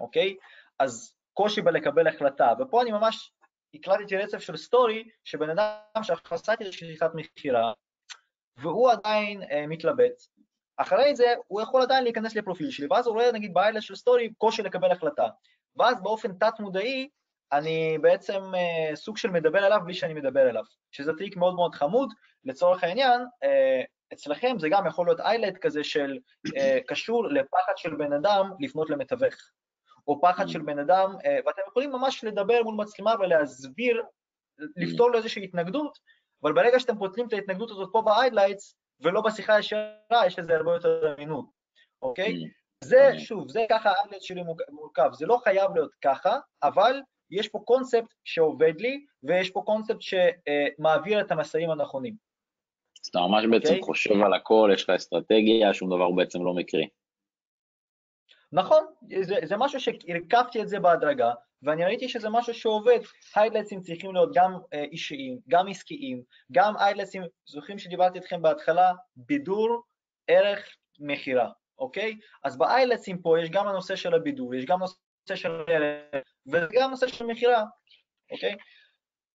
אוקיי? 0.00 0.36
אז 0.78 1.14
קושי 1.34 1.60
בלקבל 1.60 2.08
החלטה, 2.08 2.52
ופה 2.60 2.82
אני 2.82 2.92
ממש 2.92 3.32
הקלטתי 3.74 4.16
רצף 4.16 4.38
של 4.38 4.56
סטורי, 4.56 5.04
שבן 5.24 5.50
אדם 5.50 6.02
שעשה 6.02 6.52
איתי 6.52 6.72
שיחת 6.72 7.10
מכירה, 7.14 7.72
והוא 8.56 8.90
עדיין 8.90 9.42
אה, 9.42 9.66
מתלבט, 9.66 10.22
אחרי 10.76 11.16
זה 11.16 11.34
הוא 11.46 11.60
יכול 11.60 11.82
עדיין 11.82 12.04
להיכנס 12.04 12.36
לפרופיל 12.36 12.70
שלי, 12.70 12.86
ואז 12.90 13.06
הוא 13.06 13.14
רואה 13.14 13.32
נגיד 13.32 13.54
ב 13.54 13.57
highlight 13.57 13.80
של 13.80 13.94
סטורי 13.94 14.32
קושי 14.38 14.62
לקבל 14.62 14.90
החלטה, 14.90 15.26
ואז 15.76 16.02
באופן 16.02 16.32
תת-מודעי 16.32 17.08
אני 17.52 17.98
בעצם 17.98 18.42
אה, 18.54 18.96
סוג 18.96 19.16
של 19.16 19.30
מדבר 19.30 19.66
אליו 19.66 19.80
בלי 19.84 19.94
שאני 19.94 20.14
מדבר 20.14 20.50
אליו, 20.50 20.62
שזה 20.90 21.12
טריק 21.18 21.36
מאוד 21.36 21.54
מאוד 21.54 21.74
חמוד, 21.74 22.12
לצורך 22.44 22.84
העניין, 22.84 23.20
אה, 23.42 23.82
אצלכם 24.12 24.58
זה 24.58 24.68
גם 24.68 24.86
יכול 24.86 25.06
להיות 25.06 25.20
איילט 25.20 25.58
כזה 25.58 25.84
של 25.84 26.18
אה, 26.56 26.78
קשור 26.86 27.26
לפחד 27.26 27.72
של 27.76 27.94
בן 27.94 28.12
אדם 28.12 28.50
לפנות 28.60 28.90
למתווך, 28.90 29.34
או 30.06 30.20
פחד 30.20 30.48
של 30.48 30.62
בן 30.62 30.78
אדם, 30.78 31.14
ואתם 31.46 31.62
יכולים 31.68 31.92
ממש 31.92 32.24
לדבר 32.24 32.62
מול 32.62 32.74
מצלמה 32.74 33.14
ולהסביר, 33.20 34.02
לפתור 34.76 35.10
לו 35.10 35.18
איזושהי 35.18 35.44
התנגדות, 35.44 35.98
אבל 36.42 36.52
ברגע 36.52 36.80
שאתם 36.80 36.98
פותרים 36.98 37.26
את 37.26 37.32
ההתנגדות 37.32 37.70
הזאת 37.70 37.88
פה 37.92 38.02
ב-highlights 38.02 38.74
ולא 39.00 39.20
בשיחה 39.20 39.54
הישרה, 39.54 40.26
יש 40.26 40.38
לזה 40.38 40.56
הרבה 40.56 40.72
יותר 40.72 41.14
אמינות, 41.18 41.46
אוקיי? 42.02 42.34
זה, 42.84 43.12
שוב, 43.18 43.48
זה 43.48 43.66
ככה 43.70 43.90
ה 43.90 43.93
highlight 43.93 44.22
שלי 44.22 44.42
מורכב, 44.70 45.10
זה 45.12 45.26
לא 45.26 45.38
חייב 45.44 45.74
להיות 45.74 45.94
ככה, 46.04 46.38
אבל 46.62 47.00
יש 47.30 47.48
פה 47.48 47.58
קונספט 47.64 48.14
שעובד 48.24 48.80
לי, 48.80 49.04
ויש 49.22 49.50
פה 49.50 49.62
קונספט 49.66 49.96
שמעביר 50.00 51.20
את 51.20 51.30
המסרים 51.30 51.70
הנכונים. 51.70 52.14
אז 53.04 53.08
אתה 53.08 53.18
ממש 53.18 53.44
okay. 53.44 53.50
בעצם 53.50 53.68
אוקיי? 53.68 53.82
חושב 53.82 54.22
על 54.24 54.34
הכל, 54.34 54.70
יש 54.74 54.82
לך 54.82 54.90
אסטרטגיה, 54.90 55.74
שום 55.74 55.88
דבר 55.90 56.10
בעצם 56.10 56.44
לא 56.44 56.54
מקרי. 56.54 56.88
נכון, 58.52 58.84
זה, 59.22 59.34
זה 59.44 59.56
משהו 59.56 59.80
שהרכבתי 59.80 60.62
את 60.62 60.68
זה 60.68 60.80
בהדרגה, 60.80 61.32
ואני 61.62 61.84
ראיתי 61.84 62.08
שזה 62.08 62.28
משהו 62.28 62.54
שעובד. 62.54 62.98
highlights 63.34 63.72
ים 63.72 63.80
צריכים 63.80 64.14
להיות 64.14 64.30
גם 64.34 64.58
אה, 64.72 64.84
אישיים, 64.84 65.38
גם 65.48 65.68
עסקיים, 65.68 66.22
גם 66.52 66.74
highlights 66.78 67.12
ים, 67.12 67.22
זוכרים 67.46 67.78
שדיברתי 67.78 68.18
איתכם 68.18 68.42
בהתחלה, 68.42 68.92
בידור, 69.16 69.82
ערך, 70.28 70.76
מכירה, 70.98 71.50
אוקיי? 71.78 72.18
אז 72.44 72.58
בהיידלטסים 72.58 73.22
פה 73.22 73.40
יש 73.42 73.50
גם 73.50 73.68
הנושא 73.68 73.96
של 73.96 74.14
הבידור, 74.14 74.54
יש 74.54 74.64
גם 74.64 74.78
נושא 74.80 75.34
של 75.34 75.50
ערך, 75.68 76.24
וגם 76.52 76.90
נושא 76.90 77.08
של 77.08 77.26
מכירה, 77.26 77.64
אוקיי? 78.32 78.56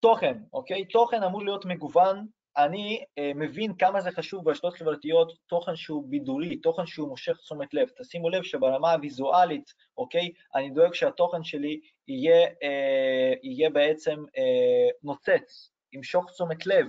תוכן, 0.01 0.39
אוקיי? 0.53 0.85
תוכן 0.85 1.23
אמור 1.23 1.45
להיות 1.45 1.65
מגוון, 1.65 2.27
אני 2.57 3.05
uh, 3.05 3.35
מבין 3.35 3.75
כמה 3.75 4.01
זה 4.01 4.11
חשוב 4.11 4.45
ברשתות 4.45 4.75
חברתיות, 4.75 5.33
תוכן 5.47 5.77
שהוא 5.77 6.05
בידורי, 6.09 6.57
תוכן 6.57 6.87
שהוא 6.87 7.09
מושך 7.09 7.37
תשומת 7.37 7.75
לב. 7.75 7.89
תשימו 7.99 8.31
לב 8.31 8.43
שברמה 8.43 8.93
הוויזואלית, 8.93 9.65
אוקיי, 9.97 10.33
אני 10.55 10.71
דואג 10.71 10.95
שהתוכן 10.95 11.45
שלי 11.45 11.81
יהיה, 12.09 12.47
uh, 12.47 13.39
יהיה 13.43 13.71
בעצם 13.71 14.17
uh, 14.21 14.93
נוצץ, 15.03 15.71
ימשוך 15.93 16.31
תשומת 16.31 16.67
לב. 16.67 16.87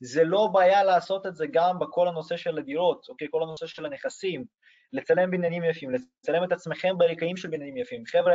זה 0.00 0.24
לא 0.24 0.48
בעיה 0.52 0.84
לעשות 0.84 1.26
את 1.26 1.34
זה 1.36 1.46
גם 1.52 1.78
בכל 1.78 2.08
הנושא 2.08 2.36
של 2.36 2.58
הדירות, 2.58 3.06
אוקיי? 3.08 3.28
כל 3.30 3.42
הנושא 3.42 3.66
של 3.66 3.86
הנכסים, 3.86 4.44
לצלם 4.92 5.30
בניינים 5.30 5.64
יפים, 5.64 5.90
לצלם 5.90 6.44
את 6.44 6.52
עצמכם 6.52 6.98
ברקעים 6.98 7.36
של 7.36 7.48
בניינים 7.48 7.76
יפים. 7.76 8.06
חבר'ה, 8.06 8.34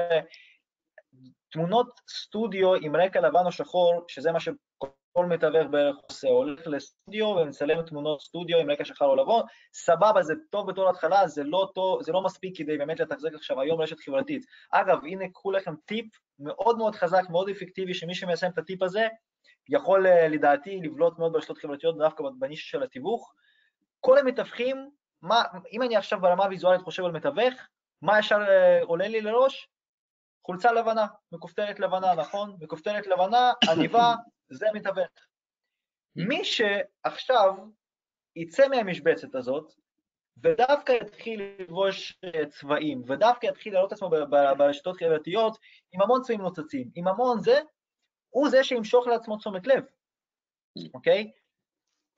תמונות 1.51 2.01
סטודיו 2.09 2.73
עם 2.73 2.95
רקע 2.95 3.21
לבן 3.21 3.45
או 3.45 3.51
שחור, 3.51 4.05
שזה 4.07 4.31
מה 4.31 4.39
שכל 4.39 5.25
מתווך 5.29 5.67
בערך 5.71 5.95
עושה, 6.09 6.27
הולך 6.27 6.67
לסטודיו 6.67 7.27
ומצלם 7.27 7.81
תמונות 7.81 8.21
סטודיו 8.21 8.59
עם 8.59 8.71
רקע 8.71 8.85
שחור 8.85 9.07
או 9.07 9.15
לבן, 9.15 9.47
סבבה, 9.73 10.23
זה 10.23 10.33
טוב 10.49 10.71
בתור 10.71 10.89
התחלה, 10.89 11.27
זה 11.27 11.43
לא, 11.43 11.69
טוב, 11.75 12.03
זה 12.03 12.11
לא 12.11 12.23
מספיק 12.23 12.57
כדי 12.57 12.77
באמת 12.77 12.99
לתחזק 12.99 13.33
עכשיו 13.33 13.61
היום 13.61 13.81
רשת 13.81 13.99
חברתית. 13.99 14.45
אגב, 14.71 14.99
הנה 15.03 15.29
קחו 15.29 15.51
לכם 15.51 15.75
טיפ 15.85 16.05
מאוד 16.39 16.77
מאוד 16.77 16.95
חזק, 16.95 17.23
מאוד 17.29 17.49
אפקטיבי, 17.49 17.93
שמי 17.93 18.15
שמיישם 18.15 18.47
את 18.53 18.57
הטיפ 18.57 18.83
הזה, 18.83 19.07
יכול 19.69 20.07
אה, 20.07 20.27
לדעתי 20.27 20.79
לבלוט 20.83 21.19
מאוד 21.19 21.33
ברשתות 21.33 21.57
חברתיות, 21.57 21.97
דווקא 21.97 22.23
בנישה 22.39 22.69
של 22.69 22.83
התיווך. 22.83 23.33
כל 23.99 24.17
המתווכים, 24.17 24.89
מה, 25.21 25.43
אם 25.71 25.81
אני 25.81 25.95
עכשיו 25.95 26.21
ברמה 26.21 26.43
הוויזואלית 26.43 26.81
חושב 26.81 27.05
על 27.05 27.11
מתווך, 27.11 27.53
מה 28.01 28.19
ישר 28.19 28.41
אה, 28.49 28.83
עולה 28.83 29.07
לי 29.07 29.21
לראש? 29.21 29.69
חולצה 30.45 30.71
לבנה, 30.71 31.07
מכופתרת 31.31 31.79
לבנה, 31.79 32.15
נכון? 32.15 32.57
מכופתרת 32.61 33.07
לבנה, 33.07 33.51
עניבה, 33.71 34.15
זה 34.59 34.67
מתווך. 34.73 35.07
מי 36.15 36.45
שעכשיו 36.45 37.53
יצא 38.35 38.67
מהמשבצת 38.67 39.35
הזאת, 39.35 39.73
ודווקא 40.43 40.91
יתחיל 40.91 41.41
לבוש 41.59 42.19
אה, 42.23 42.45
צבעים, 42.45 43.01
ודווקא 43.07 43.45
יתחיל 43.45 43.73
להעלות 43.73 43.91
עצמו 43.91 44.09
ברשתות 44.57 44.97
חברתיות 44.97 45.57
עם 45.91 46.01
המון 46.01 46.21
צבעים 46.21 46.41
נוצצים, 46.41 46.89
עם 46.95 47.07
המון 47.07 47.39
זה, 47.39 47.59
הוא 48.29 48.49
זה 48.49 48.63
שימשוך 48.63 49.07
לעצמו 49.07 49.37
תשומת 49.37 49.67
לב, 49.67 49.83
אוקיי? 50.93 51.31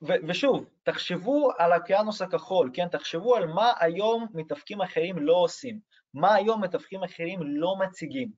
ו- 0.02 0.28
ושוב, 0.28 0.66
תחשבו 0.84 1.52
על 1.58 1.72
האוקיינוס 1.72 2.22
הכחול, 2.22 2.72
כן? 2.74 2.88
תחשבו 2.88 3.36
על 3.36 3.48
מה 3.48 3.74
היום 3.80 4.28
מתווכים 4.34 4.82
אחרים 4.82 5.18
לא 5.18 5.34
עושים, 5.34 5.80
מה 6.14 6.36
היום 6.36 6.64
מתווכים 6.64 7.04
אחרים 7.04 7.40
לא 7.44 7.76
מציגים, 7.80 8.32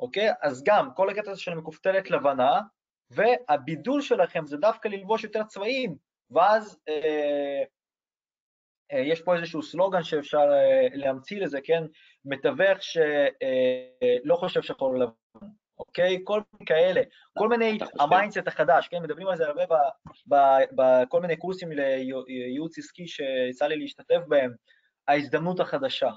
אוקיי? 0.00 0.28
אז 0.42 0.62
גם, 0.64 0.88
כל 0.94 1.10
הקטע 1.10 1.30
הזה 1.30 1.40
של 1.40 1.54
מכופתרת 1.54 2.10
לבנה, 2.10 2.60
והבידול 3.10 4.02
שלכם 4.02 4.46
זה 4.46 4.56
דווקא 4.56 4.88
ללבוש 4.88 5.24
יותר 5.24 5.44
צבעים, 5.44 5.96
ואז 6.30 6.78
אה, 6.88 7.62
אה, 8.92 8.98
יש 8.98 9.22
פה 9.22 9.36
איזשהו 9.36 9.62
סלוגן 9.62 10.02
שאפשר 10.02 10.48
אה, 10.52 10.88
להמציא 10.92 11.40
לזה, 11.40 11.60
כן? 11.64 11.82
מתווך 12.24 12.82
שלא 12.82 14.34
אה, 14.34 14.36
חושב 14.36 14.62
שחור 14.62 14.94
לבן, 14.98 15.46
אוקיי? 15.78 16.18
כל 16.24 16.40
מיני 16.52 16.66
כאלה, 16.66 17.02
כל 17.38 17.48
מיני, 17.48 17.78
ה 18.00 18.06
mindset 18.06 18.46
החדש, 18.48 18.88
כן? 18.88 19.02
מדברים 19.02 19.28
על 19.28 19.36
זה 19.36 19.46
הרבה 19.46 19.62
בכל 20.72 21.20
מיני 21.20 21.36
קורסים 21.36 21.72
לייעוץ 21.72 22.78
עסקי 22.78 23.06
שיצא 23.06 23.66
לי 23.66 23.76
להשתתף 23.76 24.20
בהם, 24.28 24.52
ההזדמנות 25.08 25.60
החדשה. 25.60 26.10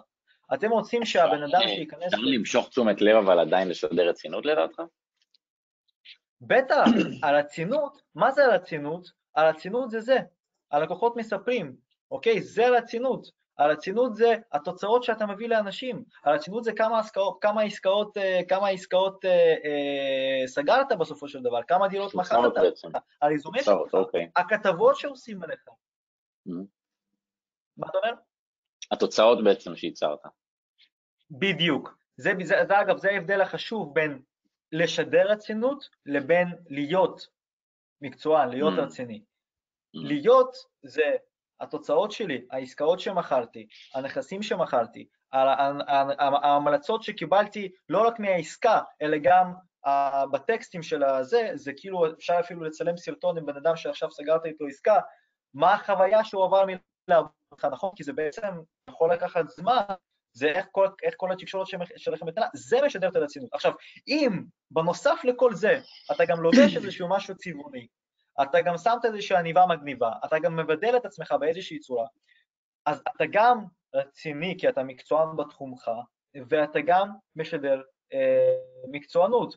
אתם 0.53 0.69
רוצים 0.71 1.05
שהבן 1.05 1.43
אדם 1.43 1.62
שייכנס... 1.67 2.03
אפשר 2.03 2.17
למשוך 2.17 2.69
תשומת 2.69 3.01
לב 3.01 3.15
אבל 3.15 3.39
עדיין 3.39 3.69
לשדר 3.69 4.10
רצינות 4.10 4.45
לדעתך? 4.45 4.81
בטח, 6.41 6.86
הרצינות, 7.23 8.01
מה 8.15 8.31
זה 8.31 8.45
הרצינות? 8.45 9.12
הרצינות 9.36 9.91
זה 9.91 9.99
זה, 10.01 10.17
הלקוחות 10.71 11.15
מספרים, 11.15 11.75
אוקיי? 12.12 12.41
זה 12.41 12.69
רצינות. 12.69 13.27
הרצינות 13.58 14.15
זה 14.15 14.36
התוצאות 14.51 15.03
שאתה 15.03 15.25
מביא 15.25 15.49
לאנשים, 15.49 16.03
הרצינות 16.23 16.63
זה 16.63 16.73
כמה 16.73 16.99
עסקאות, 16.99 17.38
כמה 17.41 17.62
עסקאות, 17.62 18.17
אה, 18.17 18.41
כמה 18.47 18.67
עסקאות 18.67 19.25
אה, 19.25 19.55
אה, 19.65 20.47
סגרת 20.47 20.91
בסופו 20.99 21.27
של 21.27 21.41
דבר, 21.41 21.63
כמה 21.67 21.88
דירות 21.88 22.15
מכרת, 22.15 22.53
הרזומה 23.21 23.63
שלך, 23.63 23.93
אוקיי. 23.93 24.29
הכתבות 24.36 24.95
שעושים 24.95 25.43
עליך. 25.43 25.67
Mm-hmm. 25.67 26.65
מה 27.77 27.88
אתה 27.89 27.97
אומר? 27.97 28.13
התוצאות 28.95 29.43
בעצם 29.43 29.75
שייצרת. 29.75 30.19
בדיוק. 31.31 31.97
זה, 32.17 32.31
זה, 32.43 32.55
זה 32.67 32.81
אגב, 32.81 32.97
זה 32.97 33.10
ההבדל 33.12 33.41
החשוב 33.41 33.93
בין 33.93 34.21
לשדר 34.71 35.31
רצינות 35.31 35.89
לבין 36.05 36.47
להיות 36.69 37.27
מקצוען, 38.01 38.49
להיות 38.49 38.73
mm. 38.73 38.81
רציני. 38.81 39.17
Mm. 39.17 40.08
להיות 40.08 40.55
זה 40.84 41.15
התוצאות 41.60 42.12
שלי, 42.12 42.45
העסקאות 42.51 42.99
שמכרתי, 42.99 43.67
הנכסים 43.93 44.43
שמכרתי, 44.43 45.08
ההמלצות 45.34 47.03
שקיבלתי 47.03 47.71
לא 47.89 48.08
רק 48.08 48.19
מהעסקה, 48.19 48.81
אלא 49.01 49.17
גם 49.23 49.53
בטקסטים 50.31 50.84
של 50.84 51.03
הזה, 51.03 51.49
זה 51.53 51.71
כאילו 51.77 52.12
אפשר 52.12 52.39
אפילו 52.39 52.63
לצלם 52.63 52.97
סרטון 52.97 53.38
עם 53.38 53.45
בן 53.45 53.58
אדם 53.58 53.75
שעכשיו 53.75 54.12
סגרת 54.12 54.45
איתו 54.45 54.65
עסקה, 54.65 54.99
מה 55.53 55.73
החוויה 55.73 56.23
שהוא 56.23 56.45
עבר 56.45 56.65
מלעבוד 56.65 57.31
אותך, 57.55 57.67
נכון? 57.71 57.89
כי 57.95 58.03
זה 58.03 58.13
בעצם 58.13 58.47
יכול 58.89 59.13
לקחת 59.13 59.49
זמן, 59.49 59.83
זה 60.33 60.47
איך 60.47 60.65
כל, 60.71 60.87
איך 61.03 61.13
כל 61.17 61.31
התקשורת 61.31 61.67
שלכם 61.95 62.27
מתנה, 62.27 62.45
זה 62.53 62.77
משדר 62.85 63.09
את 63.09 63.15
הרצינות. 63.15 63.53
עכשיו, 63.53 63.71
אם 64.07 64.43
בנוסף 64.71 65.19
לכל 65.23 65.53
זה 65.53 65.79
אתה 66.11 66.25
גם 66.25 66.41
לובש 66.41 66.75
איזשהו 66.77 67.09
משהו 67.09 67.35
צבעוני, 67.35 67.87
אתה 68.41 68.61
גם 68.61 68.77
שמת 68.77 69.05
איזושהי 69.05 69.37
עניבה 69.37 69.65
מגניבה, 69.65 70.11
אתה 70.25 70.39
גם 70.39 70.55
מבדל 70.55 70.97
את 70.97 71.05
עצמך 71.05 71.35
באיזושהי 71.39 71.79
צורה, 71.79 72.07
אז 72.85 73.01
אתה 73.15 73.23
גם 73.31 73.65
רציני 73.95 74.55
כי 74.59 74.69
אתה 74.69 74.83
מקצוען 74.83 75.37
בתחומך, 75.37 75.91
ואתה 76.49 76.79
גם 76.81 77.09
משדר 77.35 77.81
אה, 78.13 78.55
מקצוענות. 78.91 79.55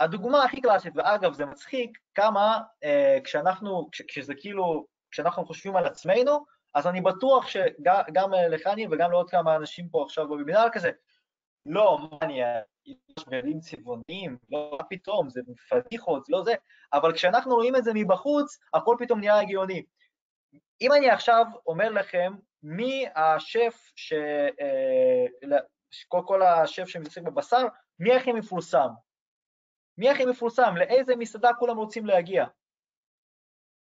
הדוגמה 0.00 0.44
הכי 0.44 0.60
קלאסית, 0.60 0.92
ואגב 0.96 1.32
זה 1.32 1.46
מצחיק, 1.46 1.98
כמה 2.14 2.60
אה, 2.84 3.18
כשאנחנו, 3.24 3.88
כש, 3.92 4.02
כשזה 4.02 4.34
כאילו, 4.34 4.86
כשאנחנו 5.10 5.46
חושבים 5.46 5.76
על 5.76 5.86
עצמנו, 5.86 6.44
אז 6.74 6.86
אני 6.86 7.00
בטוח 7.00 7.46
שגם 7.46 8.30
לחני 8.50 8.86
וגם 8.90 9.10
לעוד 9.10 9.30
כמה 9.30 9.56
אנשים 9.56 9.88
פה 9.88 10.02
עכשיו 10.02 10.28
בבינר 10.28 10.66
כזה, 10.72 10.90
לא, 11.66 11.98
מה 11.98 12.18
אני, 12.22 12.40
יש 12.86 13.24
גלים 13.28 13.60
צבעוניים, 13.60 14.38
לא, 14.50 14.78
פתאום, 14.90 15.28
זה 15.30 15.40
פדיחות, 15.70 16.24
זה 16.24 16.32
לא 16.32 16.42
זה, 16.44 16.54
אבל 16.92 17.12
כשאנחנו 17.12 17.54
רואים 17.54 17.76
את 17.76 17.84
זה 17.84 17.90
מבחוץ, 17.94 18.58
הכל 18.74 18.96
פתאום 18.98 19.20
נהיה 19.20 19.40
הגיוני. 19.40 19.82
אם 20.80 20.92
אני 20.92 21.10
עכשיו 21.10 21.44
אומר 21.66 21.90
לכם, 21.90 22.32
מי 22.62 23.04
השף, 23.16 23.92
ש... 23.96 24.12
אה, 24.60 25.58
כל, 26.08 26.20
כל 26.26 26.42
השף 26.42 26.88
שמתעסק 26.88 27.22
בבשר, 27.22 27.66
מי 27.98 28.14
הכי 28.14 28.32
מפורסם? 28.32 28.88
מי 29.98 30.10
הכי 30.10 30.24
מפורסם? 30.24 30.74
לאיזה 30.76 31.16
מסעדה 31.16 31.50
כולם 31.58 31.76
רוצים 31.76 32.06
להגיע? 32.06 32.44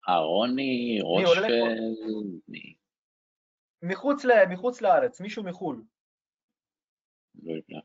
אהרוני, 0.10 1.00
רושר... 1.02 1.42
מחוץ, 3.82 4.26
ל... 4.26 4.46
מחוץ 4.50 4.82
לארץ, 4.82 5.22
מישהו 5.22 5.44
מחו"ל. 5.44 5.84
לא 7.44 7.54
יודע. 7.54 7.80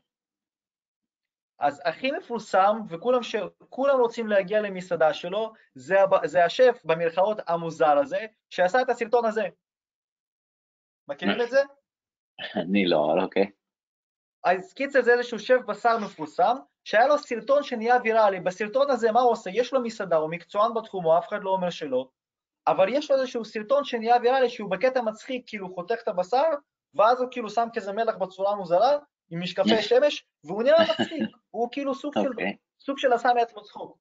אז 1.59 1.81
הכי 1.85 2.11
מפורסם, 2.11 2.77
וכולם 2.89 3.23
ש... 3.23 3.35
רוצים 3.71 4.27
להגיע 4.27 4.61
למסעדה 4.61 5.13
שלו, 5.13 5.53
זה, 5.75 6.01
הב... 6.01 6.25
זה 6.25 6.45
השף 6.45 6.81
במרכאות 6.85 7.37
המוזר 7.47 7.97
הזה, 7.97 8.25
שעשה 8.49 8.81
את 8.81 8.89
הסרטון 8.89 9.25
הזה. 9.25 9.43
מכירים 11.07 11.41
את 11.41 11.49
זה? 11.49 11.59
אני 12.63 12.85
לא, 12.85 13.11
אבל 13.11 13.23
אוקיי. 13.23 13.51
אז 14.43 14.73
קיצר 14.73 15.01
זה 15.01 15.13
איזשהו 15.13 15.39
שף 15.39 15.59
בשר 15.67 15.97
מפורסם, 16.05 16.55
שהיה 16.83 17.07
לו 17.07 17.17
סרטון 17.17 17.63
שנהיה 17.63 17.95
ויראלי. 18.03 18.39
בסרטון 18.39 18.91
הזה 18.91 19.11
מה 19.11 19.21
הוא 19.21 19.31
עושה? 19.31 19.49
יש 19.53 19.73
לו 19.73 19.83
מסעדה, 19.83 20.15
הוא 20.15 20.31
מקצוען 20.31 20.73
בתחומו, 20.73 21.17
אף 21.17 21.27
אחד 21.27 21.39
לא 21.41 21.49
אומר 21.49 21.69
שלא, 21.69 22.09
אבל 22.67 22.93
יש 22.93 23.11
לו 23.11 23.17
איזשהו 23.17 23.45
סרטון 23.45 23.83
שנהיה 23.83 24.15
ויראלי 24.21 24.49
שהוא 24.49 24.71
בקטע 24.71 25.01
מצחיק, 25.01 25.43
כאילו 25.47 25.73
חותך 25.73 25.95
את 26.03 26.07
הבשר, 26.07 26.49
ואז 26.95 27.21
הוא 27.21 27.27
כאילו 27.31 27.49
שם 27.49 27.67
כזה 27.73 27.91
מלח 27.91 28.15
בצורה 28.15 28.55
מוזרה, 28.55 28.97
עם 29.29 29.41
משקפי 29.41 29.81
שמש, 29.89 30.25
והוא 30.43 30.63
נראה 30.63 30.83
מצחיק, 30.83 31.29
הוא 31.51 31.69
כאילו 31.71 31.95
סוג 31.95 32.13
של, 32.13 32.27
אוקיי. 32.27 32.55
סוג 32.79 32.97
של 32.97 33.13
עשה 33.13 33.33
מעצמו 33.33 33.61
צחוק. 33.61 33.97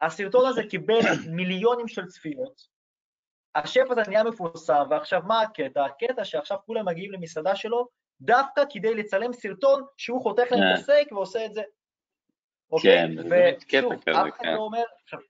הסרטון 0.00 0.46
הזה 0.46 0.62
קיבל 0.70 1.00
מיליונים 1.30 1.88
של 1.88 2.06
צפיות, 2.06 2.76
השף 3.54 3.84
הזה 3.90 4.02
נהיה 4.08 4.24
מפורסם, 4.24 4.82
ועכשיו 4.90 5.20
מה 5.26 5.40
הקטע? 5.40 5.84
הקטע 5.84 6.24
שעכשיו 6.24 6.58
כולם 6.66 6.88
מגיעים 6.88 7.12
למסעדה 7.12 7.56
שלו, 7.56 7.88
דווקא 8.20 8.62
כדי 8.70 8.94
לצלם 8.94 9.32
סרטון 9.32 9.82
שהוא 9.96 10.22
חותך 10.22 10.44
להם 10.50 10.60
את 10.60 10.78
הסייק 10.78 11.12
ועושה 11.12 11.46
את 11.46 11.54
זה. 11.54 11.62
אוקיי? 12.70 13.08
כן, 13.08 13.22
זה 13.22 13.28
באמת 13.28 13.64
קטע 13.64 13.96
כזה, 14.06 14.20
אף 14.20 14.26
אחד 14.36 14.44
לא 14.54 14.60
אומר, 14.60 14.82
עכשיו, 15.02 15.20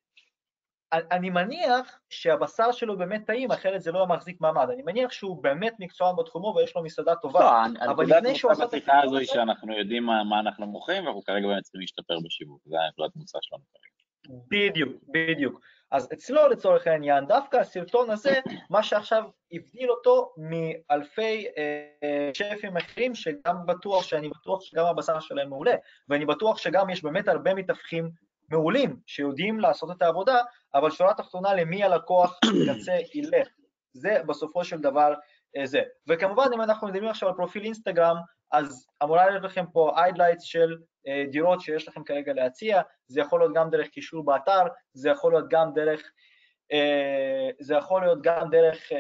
אני 0.93 1.31
מניח 1.31 1.99
שהבשר 2.11 2.73
שלו 2.73 2.99
באמת 2.99 3.27
טעים, 3.27 3.53
אחרת 3.53 3.83
זה 3.83 3.93
לא 3.93 4.07
מחזיק 4.07 4.41
מעמד. 4.41 4.71
אני 4.71 4.83
מניח 4.83 5.13
שהוא 5.13 5.43
באמת 5.43 5.75
מקצוען 5.79 6.17
בתחומו 6.17 6.55
ויש 6.57 6.77
לו 6.77 6.83
מסעדה 6.83 7.15
טובה. 7.15 7.67
לא, 7.75 7.91
אבל 7.91 8.05
לפני 8.05 8.35
שהוא 8.35 8.53
עשה 8.53 8.65
את 8.65 8.75
השיחה 8.75 9.03
הזו 9.03 9.17
היא 9.17 9.27
שאנחנו 9.27 9.79
יודעים 9.79 10.03
מה, 10.03 10.41
אנחנו 10.41 10.67
מוכרים, 10.67 11.05
ואנחנו 11.05 11.25
כרגע 11.25 11.47
באמת 11.47 11.63
צריכים 11.63 11.81
להשתפר 11.81 12.19
בשיווק, 12.25 12.61
זה 12.65 12.77
הנקודת 12.87 13.17
מוצא 13.17 13.39
שלנו 13.43 13.63
כרגע. 13.73 13.87
בדיוק, 14.51 14.93
בדיוק. 15.09 15.61
אז 15.91 16.09
אצלו 16.13 16.49
לצורך 16.49 16.87
העניין, 16.87 17.27
דווקא 17.27 17.57
הסרטון 17.57 18.11
הזה, 18.11 18.41
מה 18.71 18.83
שעכשיו 18.83 19.25
הבדיל 19.53 19.91
אותו 19.91 20.33
מאלפי 20.37 21.47
אה, 21.59 22.31
שפים 22.35 22.77
אחרים, 22.77 23.15
שגם 23.15 23.67
בטוח, 23.67 24.03
שאני 24.03 24.29
בטוח 24.29 24.63
שגם 24.63 24.85
הבשר 24.87 25.21
שלהם 25.21 25.49
מעולה, 25.49 25.75
ואני 26.09 26.27
בטוח 26.27 26.59
שגם 26.59 26.91
יש 26.91 27.03
באמת 27.03 27.29
הרבה 27.29 27.55
מתווכים 27.55 28.11
מעולים 28.51 28.97
שיודעים 29.07 29.61
לעשות 29.61 29.91
את 29.91 30.03
העבודה, 30.03 30.37
אבל 30.77 30.91
שורה 30.91 31.15
תחתונה 31.15 31.55
למי 31.55 31.85
הלקוח 31.85 32.39
קצה 32.69 32.93
ילך. 33.15 33.49
זה 33.93 34.19
בסופו 34.27 34.65
של 34.65 34.81
דבר 34.81 35.15
אה, 35.57 35.67
זה. 35.67 35.83
וכמובן, 36.09 36.47
אם 36.55 36.63
אנחנו 36.63 36.87
מדברים 36.89 37.09
עכשיו 37.09 37.29
על 37.29 37.35
פרופיל 37.35 37.65
אינסטגרם, 37.65 38.17
אז 38.53 38.87
אמורה 39.03 39.31
להיות 39.31 39.43
לכם 39.43 39.65
פה 39.73 39.97
highlights 39.97 40.41
של 40.41 40.77
אה, 41.07 41.25
דירות 41.31 41.61
שיש 41.61 41.89
לכם 41.89 42.05
כרגע 42.05 42.33
להציע, 42.33 42.83
זה 43.07 43.21
יכול 43.21 43.41
להיות 43.41 43.55
גם 43.55 43.71
דרך 43.71 43.89
קישור 43.89 44.25
באתר, 44.25 44.63
זה 44.93 45.11
יכול 45.11 45.33
להיות 45.33 45.47
גם 45.51 45.73
דרך, 45.75 46.03
אה, 46.73 47.51
זה 47.61 47.75
יכול 47.75 48.03
להיות 48.03 48.19
גם 48.23 48.51
דרך 48.51 48.93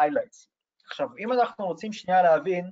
highlights. 0.00 0.48
עכשיו, 0.86 1.08
אם 1.18 1.32
אנחנו 1.32 1.66
רוצים 1.66 1.92
שנייה 1.92 2.22
להבין, 2.22 2.70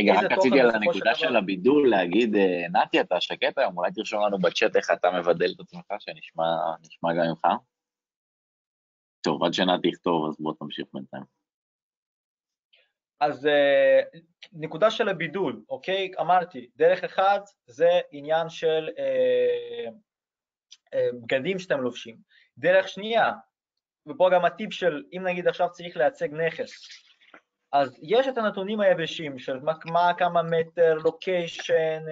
רגע, 0.00 0.12
רק 0.12 0.32
רציתי 0.32 0.60
על 0.60 0.70
הנקודה 0.70 1.14
של 1.14 1.36
הבידול 1.36 1.90
להגיד, 1.90 2.36
נתי, 2.72 3.00
אתה 3.00 3.20
שקט 3.20 3.58
היום, 3.58 3.76
אולי 3.76 3.92
תרשום 3.92 4.26
לנו 4.26 4.38
בצ'אט 4.38 4.76
איך 4.76 4.90
אתה 4.90 5.10
מבדל 5.10 5.52
את 5.54 5.60
עצמך, 5.60 5.86
שנשמע 5.98 7.12
גם 7.18 7.26
ממך. 7.28 7.46
טוב, 9.20 9.44
עד 9.44 9.52
שנתי 9.52 9.88
יכתוב, 9.88 10.28
אז 10.28 10.36
בוא 10.40 10.52
תמשיך 10.58 10.86
בינתיים. 10.94 11.24
אז 13.20 13.46
uh, 13.46 14.18
נקודה 14.52 14.90
של 14.90 15.08
הבידול, 15.08 15.62
אוקיי? 15.68 16.10
אמרתי, 16.20 16.70
דרך 16.76 17.04
אחת 17.04 17.42
זה 17.66 17.88
עניין 18.10 18.48
של 18.48 18.88
uh, 18.88 19.90
uh, 20.94 21.16
בגדים 21.22 21.58
שאתם 21.58 21.80
לובשים. 21.80 22.16
דרך 22.58 22.88
שנייה, 22.88 23.32
ופה 24.06 24.30
גם 24.32 24.44
הטיפ 24.44 24.72
של 24.72 25.02
אם 25.12 25.26
נגיד 25.26 25.48
עכשיו 25.48 25.70
צריך 25.70 25.96
לייצג 25.96 26.34
נכס, 26.34 26.72
אז 27.72 27.98
יש 28.02 28.28
את 28.28 28.38
הנתונים 28.38 28.80
היבשים 28.80 29.38
של 29.38 29.60
מה, 29.60 29.72
מה 29.84 30.12
כמה 30.18 30.42
מטר, 30.42 30.94
לוקיישן, 30.94 32.02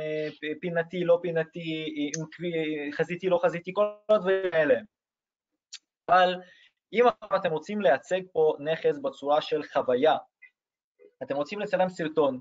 פינתי, 0.60 1.04
לא 1.04 1.18
פינתי, 1.22 1.94
חזיתי, 2.92 3.28
לא 3.28 3.40
חזיתי, 3.42 3.70
כל 3.74 3.84
הדברים 4.08 4.50
האלה. 4.52 4.74
אבל 6.08 6.34
אם 6.92 7.04
אתם 7.36 7.50
רוצים 7.50 7.80
לייצג 7.80 8.20
פה 8.32 8.56
נכס 8.58 8.98
בצורה 9.02 9.40
של 9.40 9.62
חוויה, 9.62 10.16
אתם 11.22 11.36
רוצים 11.36 11.60
לצלם 11.60 11.88
סרטון, 11.88 12.40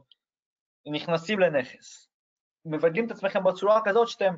נכנסים 0.92 1.40
לנכס, 1.40 2.10
מבדלים 2.66 3.06
את 3.06 3.12
עצמכם 3.12 3.44
בצורה 3.44 3.82
כזאת 3.86 4.08
שאתם 4.08 4.34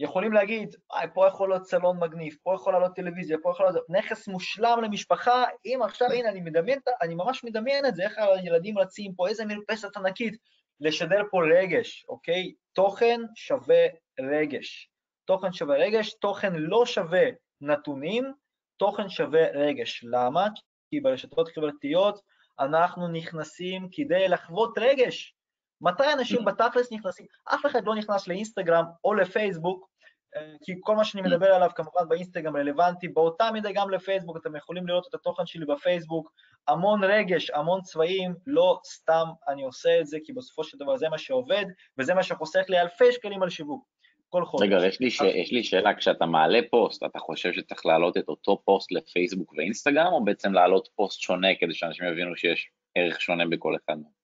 יכולים 0.00 0.32
להגיד, 0.32 0.76
אה, 0.92 1.08
פה 1.14 1.26
יכול 1.26 1.48
להיות 1.48 1.66
סלון 1.66 1.98
מגניב, 1.98 2.36
פה 2.42 2.54
יכול 2.54 2.72
לעלות 2.72 2.96
טלוויזיה, 2.96 3.36
פה 3.42 3.50
יכול 3.50 3.66
להיות 3.66 3.86
נכס 3.88 4.28
מושלם 4.28 4.78
למשפחה, 4.82 5.44
אם 5.64 5.80
עכשיו, 5.84 6.08
הנה, 6.12 6.28
אני 6.28 6.40
מדמיין, 6.40 6.78
אני 7.02 7.14
ממש 7.14 7.44
מדמיין 7.44 7.86
את 7.86 7.94
זה, 7.96 8.02
איך 8.02 8.18
הילדים 8.18 8.78
רצים 8.78 9.14
פה, 9.14 9.28
איזה 9.28 9.44
מרפסת 9.44 9.96
ענקית, 9.96 10.34
לשדר 10.80 11.22
פה 11.30 11.40
רגש, 11.54 12.06
אוקיי? 12.08 12.52
תוכן 12.72 13.20
שווה 13.34 13.86
רגש. 14.20 14.90
תוכן 15.24 15.52
שווה 15.52 15.76
רגש, 15.76 16.14
תוכן 16.14 16.52
לא 16.54 16.86
שווה 16.86 17.24
נתונים, 17.60 18.32
תוכן 18.76 19.08
שווה 19.08 19.46
רגש. 19.54 20.04
למה? 20.04 20.46
כי 20.90 21.00
ברשתות 21.00 21.48
חברתיות 21.48 22.20
אנחנו 22.60 23.08
נכנסים 23.08 23.88
כדי 23.92 24.28
לחוות 24.28 24.78
רגש. 24.78 25.34
מתי 25.80 26.12
אנשים 26.12 26.44
בתכלס 26.44 26.92
נכנסים? 26.92 27.26
אף 27.44 27.66
אחד 27.66 27.84
לא 27.84 27.94
נכנס 27.94 28.28
לאינסטגרם 28.28 28.84
או 29.04 29.14
לפייסבוק, 29.14 29.88
אה, 30.36 30.52
כי 30.64 30.72
כל 30.80 30.96
מה 30.96 31.04
שאני 31.04 31.22
מדבר 31.22 31.46
עליו 31.46 31.70
כמובן 31.74 32.08
באינסטגרם 32.08 32.56
רלוונטי, 32.56 33.08
באותה 33.08 33.50
מידה 33.52 33.72
גם 33.74 33.90
לפייסבוק, 33.90 34.36
אתם 34.36 34.56
יכולים 34.56 34.86
לראות 34.86 35.06
את 35.08 35.14
התוכן 35.14 35.46
שלי 35.46 35.66
בפייסבוק, 35.66 36.32
המון 36.68 37.04
רגש, 37.04 37.50
המון 37.50 37.80
צבעים, 37.80 38.34
לא 38.46 38.78
סתם 38.86 39.24
אני 39.48 39.62
עושה 39.62 40.00
את 40.00 40.06
זה, 40.06 40.18
כי 40.24 40.32
בסופו 40.32 40.64
של 40.64 40.78
דבר 40.78 40.96
זה 40.96 41.08
מה 41.08 41.18
שעובד, 41.18 41.64
וזה 41.98 42.14
מה 42.14 42.22
שחוסך 42.22 42.64
לי 42.68 42.80
אלפי 42.80 43.12
שקלים 43.12 43.42
על 43.42 43.50
שיווק. 43.50 43.84
כל 44.30 44.44
חודש. 44.44 44.66
רגע, 44.66 44.86
יש 44.86 45.00
לי, 45.00 45.10
ש... 45.10 45.20
יש 45.20 45.52
לי 45.52 45.64
שאלה, 45.64 45.94
כשאתה 45.94 46.26
מעלה 46.26 46.60
פוסט, 46.70 47.02
אתה 47.04 47.18
חושב 47.18 47.52
שצריך 47.52 47.86
להעלות 47.86 48.16
את 48.16 48.28
אותו 48.28 48.62
פוסט 48.64 48.92
לפייסבוק 48.92 49.52
ואינסטגרם, 49.56 50.12
או 50.12 50.24
בעצם 50.24 50.52
להעלות 50.52 50.88
פוסט 50.96 51.20
שונה 51.20 51.48
כדי 51.60 51.74
שאנשים 51.74 52.06
יבינו 52.06 52.36
שיש 52.36 52.70
ערך 52.94 53.20
שונה 53.20 53.46
בכל 53.46 53.76
אחד 53.76 53.94
מהם? 53.94 54.17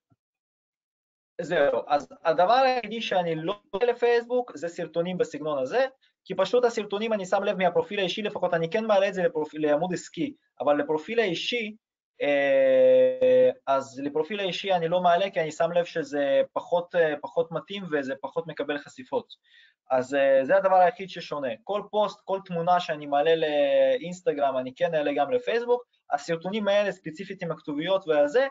זהו, 1.40 1.81
אז 1.87 2.09
הדבר 2.25 2.53
היחידי 2.53 3.03
שאני 3.03 3.35
לא 3.35 3.61
עושה 3.70 3.87
לפייסבוק 3.87 4.53
זה 4.57 4.68
סרטונים 4.68 5.18
בסגנון 5.18 5.59
הזה, 5.59 5.87
כי 6.25 6.35
פשוט 6.35 6.64
הסרטונים 6.64 7.12
אני 7.12 7.27
שם 7.27 7.44
לב 7.44 7.57
מהפרופיל 7.59 7.99
האישי 8.01 8.23
לפחות, 8.23 8.55
אני 8.55 8.70
כן 8.70 8.85
מעלה 8.85 9.09
את 9.09 9.14
זה 9.14 9.23
לפרופיל, 9.23 9.66
לעמוד 9.66 9.92
עסקי, 9.92 10.35
אבל 10.61 10.77
לפרופיל 10.77 11.20
האישי, 11.20 11.77
אה, 12.23 13.51
אז 13.66 14.01
לפרופיל 14.05 14.40
האישי 14.40 14.73
אני 14.73 14.88
לא 14.88 15.01
מעלה 15.01 15.31
כי 15.31 15.40
אני 15.40 15.53
שם 15.53 15.73
לב 15.73 15.85
שזה 15.85 16.42
פחות, 16.53 16.94
אה, 16.94 17.14
פחות 17.23 17.53
מתאים 17.53 17.85
וזה 17.92 18.14
פחות 18.20 18.47
מקבל 18.47 18.79
חשיפות. 18.79 19.27
אז 19.90 20.14
uh, 20.14 20.44
זה 20.44 20.57
הדבר 20.57 20.75
היחיד 20.75 21.11
ששונה. 21.11 21.49
כל 21.64 21.83
פוסט, 21.90 22.20
כל 22.25 22.38
תמונה 22.44 22.81
שאני 22.81 23.07
מעלה 23.07 23.35
לאינסטגרם, 23.37 24.57
אני 24.59 24.75
כן 24.75 24.94
אעלה 24.94 25.12
גם 25.16 25.31
לפייסבוק. 25.31 25.85
הסרטונים 26.12 26.68
האלה, 26.68 26.92
ספציפית 26.92 27.42
עם 27.42 27.51
הכתוביות 27.51 28.09
והזה, 28.09 28.47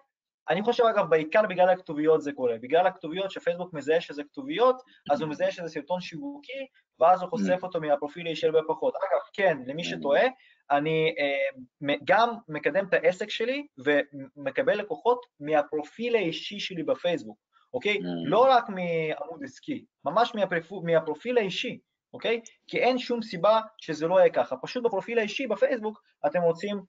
אני 0.49 0.61
חושב 0.63 0.83
אגב, 0.83 1.09
בעיקר 1.09 1.41
בגלל 1.49 1.69
הכתוביות 1.69 2.21
זה 2.21 2.31
קורה. 2.31 2.55
בגלל 2.61 2.87
הכתוביות 2.87 3.31
שפייסבוק 3.31 3.73
מזהה 3.73 4.01
שזה 4.01 4.23
כתוביות, 4.23 4.81
אז 5.11 5.21
הוא 5.21 5.29
מזהה 5.29 5.51
שזה 5.51 5.67
סרטון 5.67 6.01
שיווקי, 6.01 6.67
ואז 6.99 7.21
הוא 7.21 7.29
חושף 7.29 7.59
אותו 7.63 7.81
מהפרופיל 7.81 8.27
האישי 8.27 8.45
הרבה 8.45 8.59
פחות. 8.67 8.93
אגב, 8.95 9.21
כן, 9.33 9.57
למי 9.65 9.83
שטועה, 9.83 10.23
אני 10.71 11.15
uh, 11.17 11.93
גם 12.03 12.29
מקדם 12.47 12.85
את 12.85 12.93
העסק 12.93 13.29
שלי 13.29 13.67
ומקבל 13.77 14.79
לקוחות 14.79 15.25
מהפרופיל 15.39 16.15
האישי 16.15 16.59
שלי 16.59 16.83
בפייסבוק. 16.83 17.37
אוקיי? 17.73 17.95
Mm. 17.95 18.05
לא 18.25 18.47
רק 18.49 18.69
מעמוד 18.69 19.43
עסקי, 19.43 19.85
ממש 20.05 20.35
מהפרופיל, 20.35 20.93
מהפרופיל 20.93 21.37
האישי, 21.37 21.79
אוקיי? 22.13 22.41
כי 22.67 22.79
אין 22.79 22.97
שום 22.97 23.21
סיבה 23.21 23.61
שזה 23.77 24.07
לא 24.07 24.19
יהיה 24.19 24.29
ככה. 24.29 24.57
פשוט 24.57 24.83
בפרופיל 24.83 25.19
האישי 25.19 25.47
בפייסבוק 25.47 26.01
אתם 26.25 26.41
רוצים 26.41 26.81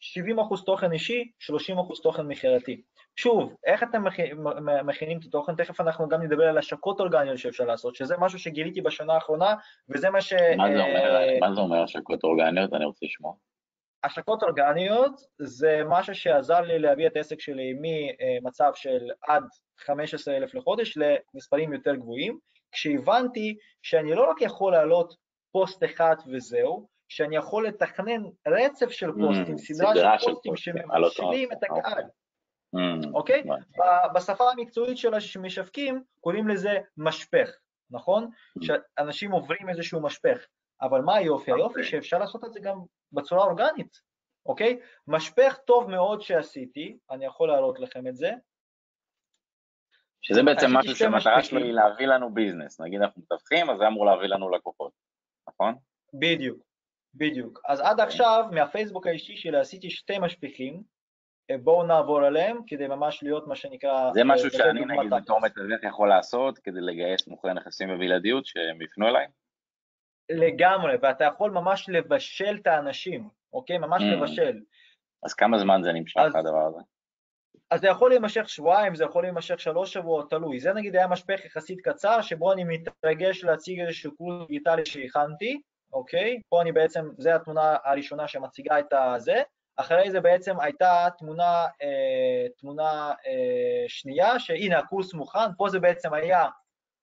70% 0.00 0.64
תוכן 0.66 0.92
אישי, 0.92 1.30
30% 1.42 2.02
תוכן 2.02 2.22
מכירתי. 2.22 2.82
שוב, 3.16 3.54
איך 3.64 3.82
אתם 3.82 4.04
מכינים 4.84 5.18
את 5.18 5.24
התוכן? 5.24 5.54
תכף 5.56 5.80
אנחנו 5.80 6.08
גם 6.08 6.22
נדבר 6.22 6.44
על 6.44 6.58
השקות 6.58 7.00
אורגניות 7.00 7.38
שאפשר 7.38 7.64
לעשות, 7.64 7.94
שזה 7.94 8.14
משהו 8.18 8.38
שגיליתי 8.38 8.80
בשנה 8.80 9.14
האחרונה, 9.14 9.54
וזה 9.88 10.10
מה 10.10 10.20
ש... 10.20 10.32
מה 10.56 10.72
זה 10.72 10.82
אומר, 10.82 11.16
אה, 11.16 11.38
מה 11.40 11.54
זה 11.54 11.60
אומר 11.60 11.82
השקות 11.82 12.24
אורגניות? 12.24 12.74
אני 12.74 12.84
רוצה 12.84 13.06
לשמוע. 13.06 13.34
השקות 14.04 14.42
אורגניות 14.42 15.20
זה 15.38 15.82
משהו 15.88 16.14
שעזר 16.14 16.60
לי 16.60 16.78
להביא 16.78 17.06
את 17.06 17.16
העסק 17.16 17.40
שלי 17.40 17.74
ממצב 17.80 18.70
של 18.74 19.10
עד 19.28 19.44
15,000 19.78 20.54
לחודש 20.54 20.98
למספרים 20.98 21.72
יותר 21.72 21.94
גבוהים, 21.94 22.38
כשהבנתי 22.72 23.56
שאני 23.82 24.14
לא 24.14 24.30
רק 24.30 24.42
יכול 24.42 24.72
להעלות 24.72 25.14
פוסט 25.52 25.84
אחד 25.84 26.16
וזהו, 26.32 26.88
שאני 27.10 27.36
יכול 27.36 27.66
לתכנן 27.66 28.22
רצף 28.48 28.90
של 28.90 29.10
mm, 29.10 29.12
פוסטים, 29.12 29.54
mm, 29.54 29.58
סדרה, 29.58 29.94
סדרה 29.94 30.18
של 30.18 30.32
פוסטים 30.32 30.56
שמבשלים 30.56 31.52
את 31.52 31.62
הקהל. 31.62 32.04
אוקיי? 33.12 33.42
Mm, 33.42 33.46
okay? 33.46 33.78
okay? 33.78 34.12
בשפה 34.14 34.50
המקצועית 34.50 34.98
של 34.98 35.12
המשווקים 35.14 36.02
קוראים 36.20 36.48
לזה 36.48 36.78
משפך, 36.96 37.50
נכון? 37.90 38.24
Mm. 38.58 38.66
שאנשים 38.66 39.30
עוברים 39.30 39.68
איזשהו 39.68 40.02
משפך. 40.02 40.46
אבל 40.82 41.00
מה 41.00 41.14
היופי? 41.16 41.50
היופי 41.50 41.64
אוקיי. 41.64 41.84
שאפשר 41.84 42.18
לעשות 42.18 42.44
את 42.44 42.52
זה 42.52 42.60
גם 42.60 42.78
בצורה 43.12 43.44
אורגנית, 43.44 44.00
אוקיי? 44.46 44.80
משפך 45.06 45.58
טוב 45.64 45.90
מאוד 45.90 46.20
שעשיתי, 46.20 46.98
אני 47.10 47.24
יכול 47.24 47.48
להראות 47.48 47.80
לכם 47.80 48.06
את 48.06 48.16
זה. 48.16 48.30
שזה 50.22 50.42
בעצם 50.42 50.66
משהו 50.72 50.96
שהמטרה 50.96 51.42
שלו 51.42 51.58
היא 51.58 51.72
להביא 51.72 52.06
לנו 52.06 52.34
ביזנס, 52.34 52.80
נגיד 52.80 53.00
אנחנו 53.00 53.22
מתווכים, 53.22 53.70
אז 53.70 53.78
זה 53.78 53.86
אמור 53.86 54.06
להביא 54.06 54.26
לנו 54.26 54.50
לקוחות, 54.50 54.92
נכון? 55.48 55.74
בדיוק, 56.14 56.69
בדיוק. 57.14 57.60
אז 57.68 57.80
עד 57.80 58.00
עכשיו, 58.00 58.44
מהפייסבוק 58.50 59.06
האישי 59.06 59.36
שלי 59.36 59.58
עשיתי 59.58 59.90
שתי 59.90 60.18
משפיכים, 60.18 60.82
אה, 61.50 61.58
בואו 61.58 61.86
נעבור 61.86 62.24
עליהם 62.24 62.58
כדי 62.66 62.86
ממש 62.86 63.22
להיות 63.22 63.46
מה 63.46 63.56
שנקרא... 63.56 64.12
זה 64.12 64.24
משהו 64.24 64.50
שאני 64.50 64.84
נגיד 64.84 65.10
בתור 65.10 65.40
מתווך 65.40 65.84
יכול 65.84 66.08
לעשות 66.08 66.58
כדי 66.58 66.80
לגייס 66.80 67.28
מוכרי 67.28 67.54
נכסים 67.54 67.88
בבלעדיות 67.88 68.46
שהם 68.46 68.82
יפנו 68.82 69.08
אליי? 69.08 69.26
לגמרי, 70.30 70.94
ואתה 71.02 71.24
יכול 71.24 71.50
ממש 71.50 71.88
לבשל 71.88 72.58
את 72.62 72.66
האנשים, 72.66 73.28
אוקיי? 73.52 73.78
ממש 73.78 74.02
mm. 74.02 74.04
לבשל. 74.04 74.60
אז 75.22 75.34
כמה 75.34 75.58
זמן 75.58 75.80
זה 75.82 75.92
נמשך 75.92 76.20
אז, 76.20 76.34
הדבר 76.34 76.66
הזה? 76.66 76.80
אז 77.70 77.80
זה 77.80 77.88
יכול 77.88 78.10
להימשך 78.10 78.48
שבועיים, 78.48 78.94
זה 78.94 79.04
יכול 79.04 79.22
להימשך 79.22 79.60
שלוש 79.60 79.92
שבועות, 79.92 80.30
תלוי. 80.30 80.60
זה 80.60 80.72
נגיד 80.72 80.96
היה 80.96 81.06
משפך 81.06 81.44
יחסית 81.44 81.80
קצר, 81.80 82.22
שבו 82.22 82.52
אני 82.52 82.64
מתרגש 82.64 83.44
להציג 83.44 83.80
איזשהו 83.80 84.16
קורס 84.16 84.48
דיגיטלי 84.48 84.86
שהכנתי, 84.86 85.60
אוקיי? 85.92 86.40
פה 86.48 86.62
אני 86.62 86.72
בעצם, 86.72 87.08
זו 87.18 87.30
התמונה 87.30 87.76
הראשונה 87.84 88.28
שמציגה 88.28 88.78
את 88.78 88.92
הזה. 88.92 89.42
אחרי 89.76 90.10
זה 90.10 90.20
בעצם 90.20 90.60
הייתה 90.60 91.08
תמונה, 91.18 91.66
אה, 91.82 92.46
תמונה 92.58 93.12
אה, 93.26 93.84
שנייה, 93.88 94.38
שהנה 94.38 94.78
הקורס 94.78 95.14
מוכן, 95.14 95.54
פה 95.56 95.68
זה 95.68 95.80
בעצם 95.80 96.14
היה 96.14 96.46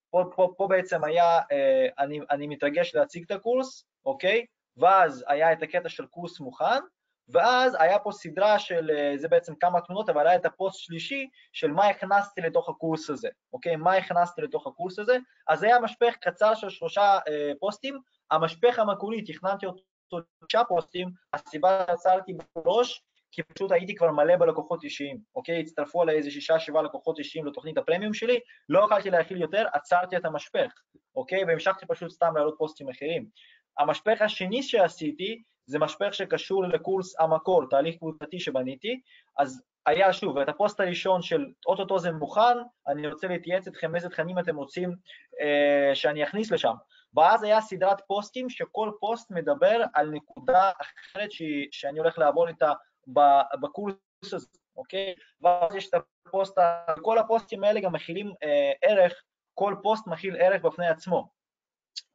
פה, 0.10 0.23
פה, 0.36 0.54
פה 0.58 0.67
בעצם 0.67 1.04
היה, 1.04 1.39
אה, 1.52 1.88
אני, 2.00 2.19
אני 2.32 2.47
מתרגש 2.47 2.95
להציג 2.95 3.23
את 3.23 3.32
הקורס, 3.32 3.86
אוקיי? 4.06 4.45
ואז 4.78 5.26
היה 5.28 5.54
את 5.54 5.63
הקטע 5.63 5.89
של 5.89 6.06
קורס 6.06 6.39
מוכן, 6.39 6.82
ואז 7.29 7.75
היה 7.79 7.99
פה 7.99 8.11
סדרה 8.11 8.59
של, 8.59 8.91
אה, 8.91 9.17
זה 9.17 9.27
בעצם 9.27 9.55
כמה 9.55 9.81
תמונות, 9.81 10.09
אבל 10.09 10.27
היה 10.27 10.35
את 10.35 10.45
הפוסט 10.45 10.79
שלישי 10.79 11.29
של 11.53 11.71
מה 11.71 11.87
הכנסתי 11.87 12.41
לתוך 12.41 12.69
הקורס 12.69 13.09
הזה, 13.09 13.29
אוקיי? 13.53 13.75
מה 13.75 13.93
הכנסתי 13.93 14.41
לתוך 14.41 14.67
הקורס 14.67 14.99
הזה? 14.99 15.17
אז 15.47 15.63
היה 15.63 15.79
משפך 15.79 16.15
קצר 16.21 16.55
של 16.55 16.69
שלושה 16.69 17.19
אה, 17.27 17.51
פוסטים, 17.59 17.99
המשפך 18.31 18.79
המקורי, 18.79 19.21
תכננתי 19.21 19.65
אותו 19.65 19.83
שלושה 20.09 20.63
פוסטים, 20.67 21.09
הסיבה 21.33 21.83
שעצרתי 21.87 22.33
בראש, 22.55 23.03
כי 23.31 23.43
פשוט 23.43 23.71
הייתי 23.71 23.95
כבר 23.95 24.11
מלא 24.11 24.35
בלקוחות 24.35 24.83
אישיים, 24.83 25.19
אוקיי? 25.35 25.59
הצטרפו 25.59 26.01
עליי 26.01 26.17
איזה 26.17 26.31
שישה, 26.31 26.59
שבעה 26.59 26.81
לקוחות 26.83 27.19
אישיים 27.19 27.45
לתוכנית 27.45 27.77
הפרמיום 27.77 28.13
שלי, 28.13 28.39
לא 28.69 28.85
יכולתי 28.85 29.09
להכיל 29.09 29.41
יותר, 29.41 29.65
עצרתי 29.73 30.17
את 30.17 30.25
המשפך, 30.25 30.71
אוקיי? 31.15 31.43
והמשכתי 31.45 31.85
פשוט 31.85 32.11
סתם 32.11 32.35
להעלות 32.35 32.55
פוסטים 32.57 32.89
אחרים. 32.89 33.29
המשפך 33.79 34.21
השני 34.21 34.63
שעשיתי, 34.63 35.43
זה 35.65 35.79
משפך 35.79 36.13
שקשור 36.13 36.63
לקורס 36.63 37.19
המקור, 37.19 37.69
תהליך 37.69 37.95
קבוצתי 37.97 38.39
שבניתי, 38.39 39.01
אז 39.37 39.63
היה 39.85 40.13
שוב, 40.13 40.37
את 40.37 40.49
הפוסט 40.49 40.79
הראשון 40.79 41.21
של 41.21 41.45
אוטוטו 41.65 41.99
זה 41.99 42.11
מוכן, 42.11 42.57
אני 42.87 43.07
רוצה 43.07 43.27
להתייעץ 43.27 43.67
אתכם 43.67 43.95
איזה 43.95 44.09
תכנים 44.09 44.39
אתם 44.39 44.55
רוצים 44.55 44.95
אה, 45.41 45.95
שאני 45.95 46.23
אכניס 46.23 46.51
לשם. 46.51 46.73
ואז 47.15 47.43
היה 47.43 47.61
סדרת 47.61 48.01
פוסטים 48.07 48.49
שכל 48.49 48.91
פוסט 48.99 49.31
מדבר 49.31 49.83
על 49.93 50.09
נקודה 50.09 50.71
אחרת 50.81 51.31
ש, 51.31 51.41
שאני 51.71 51.99
הולך 51.99 52.17
לעבור 52.17 52.47
איתה 52.47 52.73
בקורס 53.61 53.95
הזה, 54.23 54.47
אוקיי? 54.77 55.15
ואז 55.41 55.75
יש 55.75 55.89
את 55.89 56.01
הפוסט, 56.27 56.57
כל 57.01 57.17
הפוסטים 57.17 57.63
האלה 57.63 57.79
גם 57.79 57.93
מכילים 57.93 58.33
אה, 58.43 58.71
ערך, 58.81 59.23
כל 59.53 59.75
פוסט 59.83 60.07
מכיל 60.07 60.35
ערך 60.39 60.61
בפני 60.61 60.87
עצמו, 60.87 61.29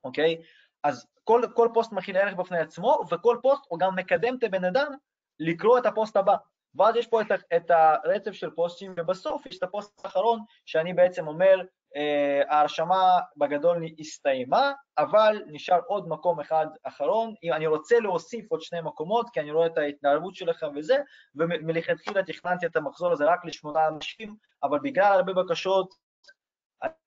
אוקיי? 0.04 0.36
אז 0.84 1.06
כל, 1.24 1.42
כל 1.54 1.68
פוסט 1.74 1.92
מכיל 1.92 2.16
ערך 2.16 2.34
בפני 2.34 2.58
עצמו, 2.58 3.00
וכל 3.10 3.36
פוסט 3.42 3.62
הוא 3.68 3.78
גם 3.78 3.96
מקדם 3.96 4.36
את 4.38 4.44
הבן 4.44 4.64
אדם 4.64 4.92
לקרוא 5.40 5.78
את 5.78 5.86
הפוסט 5.86 6.16
הבא. 6.16 6.36
ואז 6.74 6.96
יש 6.96 7.06
פה 7.06 7.20
את, 7.20 7.26
את 7.56 7.70
הרצף 7.70 8.32
של 8.32 8.50
פוסטים, 8.50 8.94
ובסוף 8.96 9.46
יש 9.46 9.58
את 9.58 9.62
הפוסט 9.62 10.04
האחרון, 10.04 10.40
שאני 10.66 10.94
בעצם 10.94 11.26
אומר, 11.26 11.60
אה, 11.96 12.42
ההרשמה 12.48 13.18
בגדול 13.36 13.84
הסתיימה, 13.98 14.72
אבל 14.98 15.42
נשאר 15.46 15.80
עוד 15.86 16.08
מקום 16.08 16.40
אחד 16.40 16.66
אחרון. 16.82 17.34
אם 17.44 17.52
אני 17.52 17.66
רוצה 17.66 18.00
להוסיף 18.00 18.50
עוד 18.50 18.60
שני 18.60 18.80
מקומות, 18.80 19.30
כי 19.32 19.40
אני 19.40 19.50
רואה 19.50 19.66
את 19.66 19.78
ההתנהלות 19.78 20.34
שלכם 20.34 20.66
וזה, 20.76 20.96
ומלכתחילה 21.34 22.22
תכננתי 22.22 22.66
את 22.66 22.76
המחזור 22.76 23.12
הזה 23.12 23.24
רק 23.24 23.44
לשמונה 23.44 23.88
אנשים, 23.88 24.36
אבל 24.62 24.78
בגלל 24.82 25.12
הרבה 25.12 25.32
בקשות, 25.32 25.94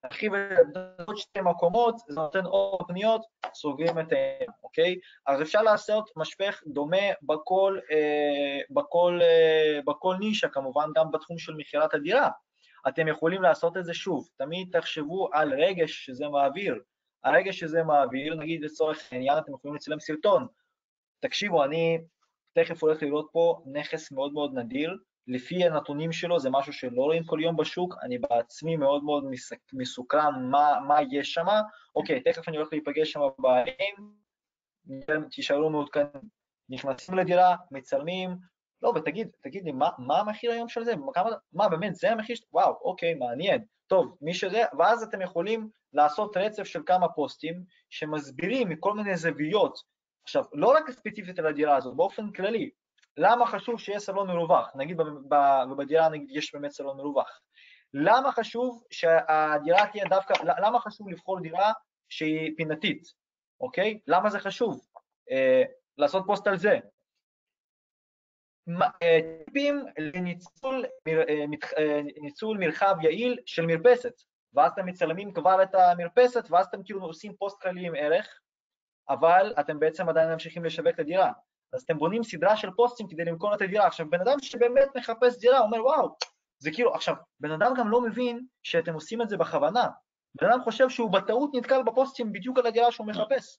להרחיב 0.04 0.34
את 0.34 0.78
עוד 1.08 1.18
שתי 1.18 1.42
מקומות, 1.42 1.96
זה 2.08 2.20
נותן 2.20 2.46
עוד 2.46 2.80
פניות, 2.88 3.22
סוגרים 3.54 4.00
את 4.00 4.12
ה... 4.12 4.16
אוקיי? 4.64 4.96
אז 5.28 5.42
אפשר 5.42 5.62
לעשות 5.62 6.12
משפך 6.16 6.64
דומה 6.68 7.08
בכל, 7.22 7.80
אה, 7.92 8.60
בכל, 8.70 9.20
אה, 9.22 9.80
בכל 9.86 10.16
נישה, 10.20 10.48
כמובן 10.48 10.90
גם 10.96 11.12
בתחום 11.12 11.38
של 11.38 11.54
מכירת 11.54 11.94
הדירה. 11.94 12.30
אתם 12.88 13.08
יכולים 13.08 13.42
לעשות 13.42 13.78
את 13.78 13.86
זה 13.86 13.94
שוב, 13.94 14.28
תמיד 14.38 14.80
תחשבו 14.80 15.30
על 15.34 15.54
רגש 15.54 16.06
שזה 16.06 16.28
מעביר. 16.28 16.80
הרגש 17.24 17.60
שזה 17.60 17.84
מעביר, 17.84 18.36
נגיד 18.36 18.62
לצורך 18.62 19.08
העניין, 19.12 19.38
אתם 19.38 19.54
יכולים 19.54 19.76
לצלם 19.76 20.00
סרטון. 20.00 20.48
תקשיבו, 21.20 21.64
אני 21.64 21.98
תכף 22.54 22.84
הולך 22.84 23.04
לראות 23.04 23.30
פה 23.32 23.62
נכס 23.66 24.12
מאוד 24.12 24.34
מאוד 24.34 24.54
נדיר, 24.54 24.98
לפי 25.28 25.64
הנתונים 25.64 26.12
שלו 26.12 26.40
זה 26.40 26.50
משהו 26.50 26.74
שלא 26.74 27.02
רואים 27.02 27.24
כל 27.24 27.40
יום 27.42 27.56
בשוק, 27.56 27.96
אני 28.02 28.18
בעצמי 28.18 28.76
מאוד 28.76 29.04
מאוד 29.04 29.24
מסוקרן 29.74 30.48
מה, 30.52 30.80
מה 30.88 30.98
יש 31.12 31.34
שם, 31.34 31.46
אוקיי, 31.96 32.24
תכף 32.24 32.50
אני 32.50 32.58
הולך 32.58 32.70
להיפגש 32.72 33.12
שם 33.12 33.20
בבעלים, 33.40 33.96
תישארו 35.32 35.70
מעודכנים, 35.70 36.08
נכנסים 36.70 37.16
לדירה, 37.16 37.56
מצלמים, 37.72 38.38
לא, 38.82 38.94
ותגיד, 38.96 39.30
תגיד 39.42 39.64
לי, 39.66 39.72
מה, 39.72 39.90
מה 39.98 40.20
המחיר 40.20 40.52
היום 40.52 40.70
של 40.70 40.84
זה? 40.84 40.94
כמה, 41.14 41.30
מה, 41.54 41.70
באמת, 41.70 41.96
זה 41.96 42.12
המחיר? 42.12 42.36
וואו, 42.54 42.80
אוקיי, 42.82 43.14
מעניין. 43.14 43.66
טוב, 43.88 44.18
מי 44.22 44.34
שזה, 44.34 44.64
ואז 44.80 45.04
אתם 45.04 45.22
יכולים 45.22 45.70
לעשות 45.94 46.38
רצף 46.38 46.64
של 46.64 46.82
כמה 46.86 47.08
פוסטים 47.10 47.64
שמסבירים 47.90 48.70
מכל 48.70 48.94
מיני 48.94 49.18
זוויות. 49.18 49.80
עכשיו, 50.24 50.44
לא 50.54 50.74
רק 50.76 50.92
ספציפית 50.92 51.40
על 51.40 51.46
הדירה 51.46 51.76
הזאת, 51.76 51.96
באופן 51.96 52.32
כללי, 52.32 52.70
למה 53.18 53.46
חשוב 53.46 53.80
שיהיה 53.80 54.00
סלון 54.00 54.28
מרווח? 54.28 54.72
נגיד 54.76 54.98
בדירה 55.78 56.10
נגיד 56.10 56.28
יש 56.32 56.56
באמת 56.56 56.72
סלון 56.72 56.98
מרווח. 56.98 57.42
למה 57.94 58.32
חשוב 58.32 58.84
שהדירה 58.92 59.88
תהיה 59.92 60.06
דווקא, 60.10 60.34
למה 60.44 60.80
חשוב 60.80 61.10
לבחור 61.10 61.40
דירה 61.40 61.72
שהיא 62.10 62.52
פינתית, 62.58 63.04
אוקיי? 63.62 64.00
למה 64.08 64.30
זה 64.30 64.40
חשוב? 64.40 64.82
אה, 65.32 65.64
לעשות 65.98 66.24
פוסט 66.28 66.48
על 66.48 66.58
זה. 66.58 66.80
אה, 69.04 69.20
טיפים 69.46 69.86
לניצול 69.98 70.86
אה, 71.08 71.24
אה, 71.78 72.02
ניצול 72.22 72.58
מרחב 72.58 72.96
יעיל 73.02 73.40
של 73.46 73.66
מרפסת, 73.66 74.14
ואז 74.54 74.72
אתם 74.72 74.86
מצלמים 74.86 75.34
כבר 75.34 75.64
את 75.64 75.76
המרפסת, 75.76 76.52
ואז 76.52 76.66
אתם 76.66 76.84
כאילו 76.84 77.02
עושים 77.02 77.36
פוסט 77.36 77.62
כללי 77.62 77.88
עם 77.88 77.96
ערך, 77.96 78.40
אבל 79.10 79.54
אתם 79.60 79.80
בעצם 79.80 80.10
עדיין 80.10 80.30
ממשיכים 80.30 80.66
לשווק 80.66 80.88
את 80.94 81.00
הדירה. 81.00 81.32
אז 81.76 81.82
אתם 81.82 81.98
בונים 81.98 82.24
סדרה 82.24 82.58
של 82.58 82.72
פוסטים 82.72 83.08
כדי 83.08 83.26
למכור 83.26 83.56
את 83.56 83.62
הדירה. 83.62 83.88
עכשיו, 83.88 84.10
בן 84.10 84.22
אדם 84.22 84.40
שבאמת 84.42 84.88
מחפש 84.96 85.38
דירה 85.38 85.60
אומר, 85.60 85.86
וואו, 85.86 86.16
זה 86.60 86.72
כאילו, 86.72 86.94
עכשיו, 86.94 87.16
בן 87.40 87.52
אדם 87.52 87.74
גם 87.78 87.90
לא 87.90 88.02
מבין 88.02 88.46
שאתם 88.64 88.94
עושים 88.94 89.22
את 89.22 89.30
זה 89.30 89.38
בכוונה. 89.38 89.88
בן 90.42 90.48
אדם 90.48 90.62
חושב 90.64 90.90
שהוא 90.90 91.12
בטעות 91.12 91.50
נתקל 91.54 91.84
בפוסטים 91.84 92.34
בדיוק 92.34 92.58
על 92.58 92.66
הדירה 92.66 92.92
שהוא 92.92 93.08
מחפש. 93.08 93.58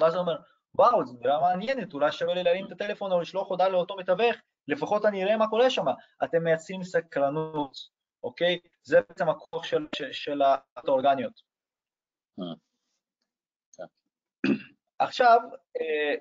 ואז 0.00 0.14
הוא 0.14 0.20
אומר, 0.20 0.36
וואו, 0.74 1.06
זו 1.06 1.16
דירה 1.16 1.40
מעניינת, 1.40 1.94
אולי 1.94 2.12
שווה 2.12 2.34
לי 2.34 2.42
להרים 2.42 2.66
את 2.66 2.72
הטלפון 2.72 3.12
או 3.12 3.20
לשלוח 3.20 3.48
הודעה 3.48 3.68
לאותו 3.68 3.96
מתווך, 3.96 4.36
לפחות 4.68 5.04
אני 5.04 5.24
אראה 5.24 5.36
מה 5.36 5.48
קורה 5.48 5.70
שם. 5.70 5.84
אתם 6.24 6.44
מייצרים 6.44 6.82
סקרנות, 6.82 7.76
אוקיי? 8.22 8.58
זה 8.82 9.00
בעצם 9.08 9.28
הכוח 9.28 9.64
של, 9.64 9.86
של, 9.96 10.12
של 10.12 10.42
האורגניות. 10.76 11.32
אה. 12.40 12.44
עכשיו, 14.98 15.38
אה, 15.80 16.14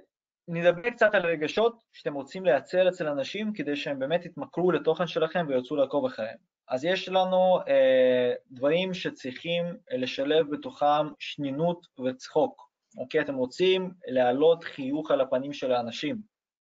נדבר 0.47 0.89
קצת 0.89 1.15
על 1.15 1.25
רגשות 1.25 1.83
שאתם 1.93 2.13
רוצים 2.13 2.45
לייצר 2.45 2.89
אצל 2.89 3.07
אנשים 3.07 3.53
כדי 3.53 3.75
שהם 3.75 3.99
באמת 3.99 4.25
יתמכרו 4.25 4.71
לתוכן 4.71 5.07
שלכם 5.07 5.45
וירצו 5.47 5.75
לעקוב 5.75 6.05
אחריהם. 6.05 6.37
אז 6.69 6.85
יש 6.85 7.09
לנו 7.09 7.59
אה, 7.67 8.33
דברים 8.51 8.93
שצריכים 8.93 9.65
לשלב 9.91 10.55
בתוכם 10.55 11.07
שנינות 11.19 11.87
וצחוק, 12.05 12.69
אוקיי? 12.97 13.21
אתם 13.21 13.35
רוצים 13.35 13.91
להעלות 14.07 14.63
חיוך 14.63 15.11
על 15.11 15.21
הפנים 15.21 15.53
של 15.53 15.71
האנשים, 15.71 16.17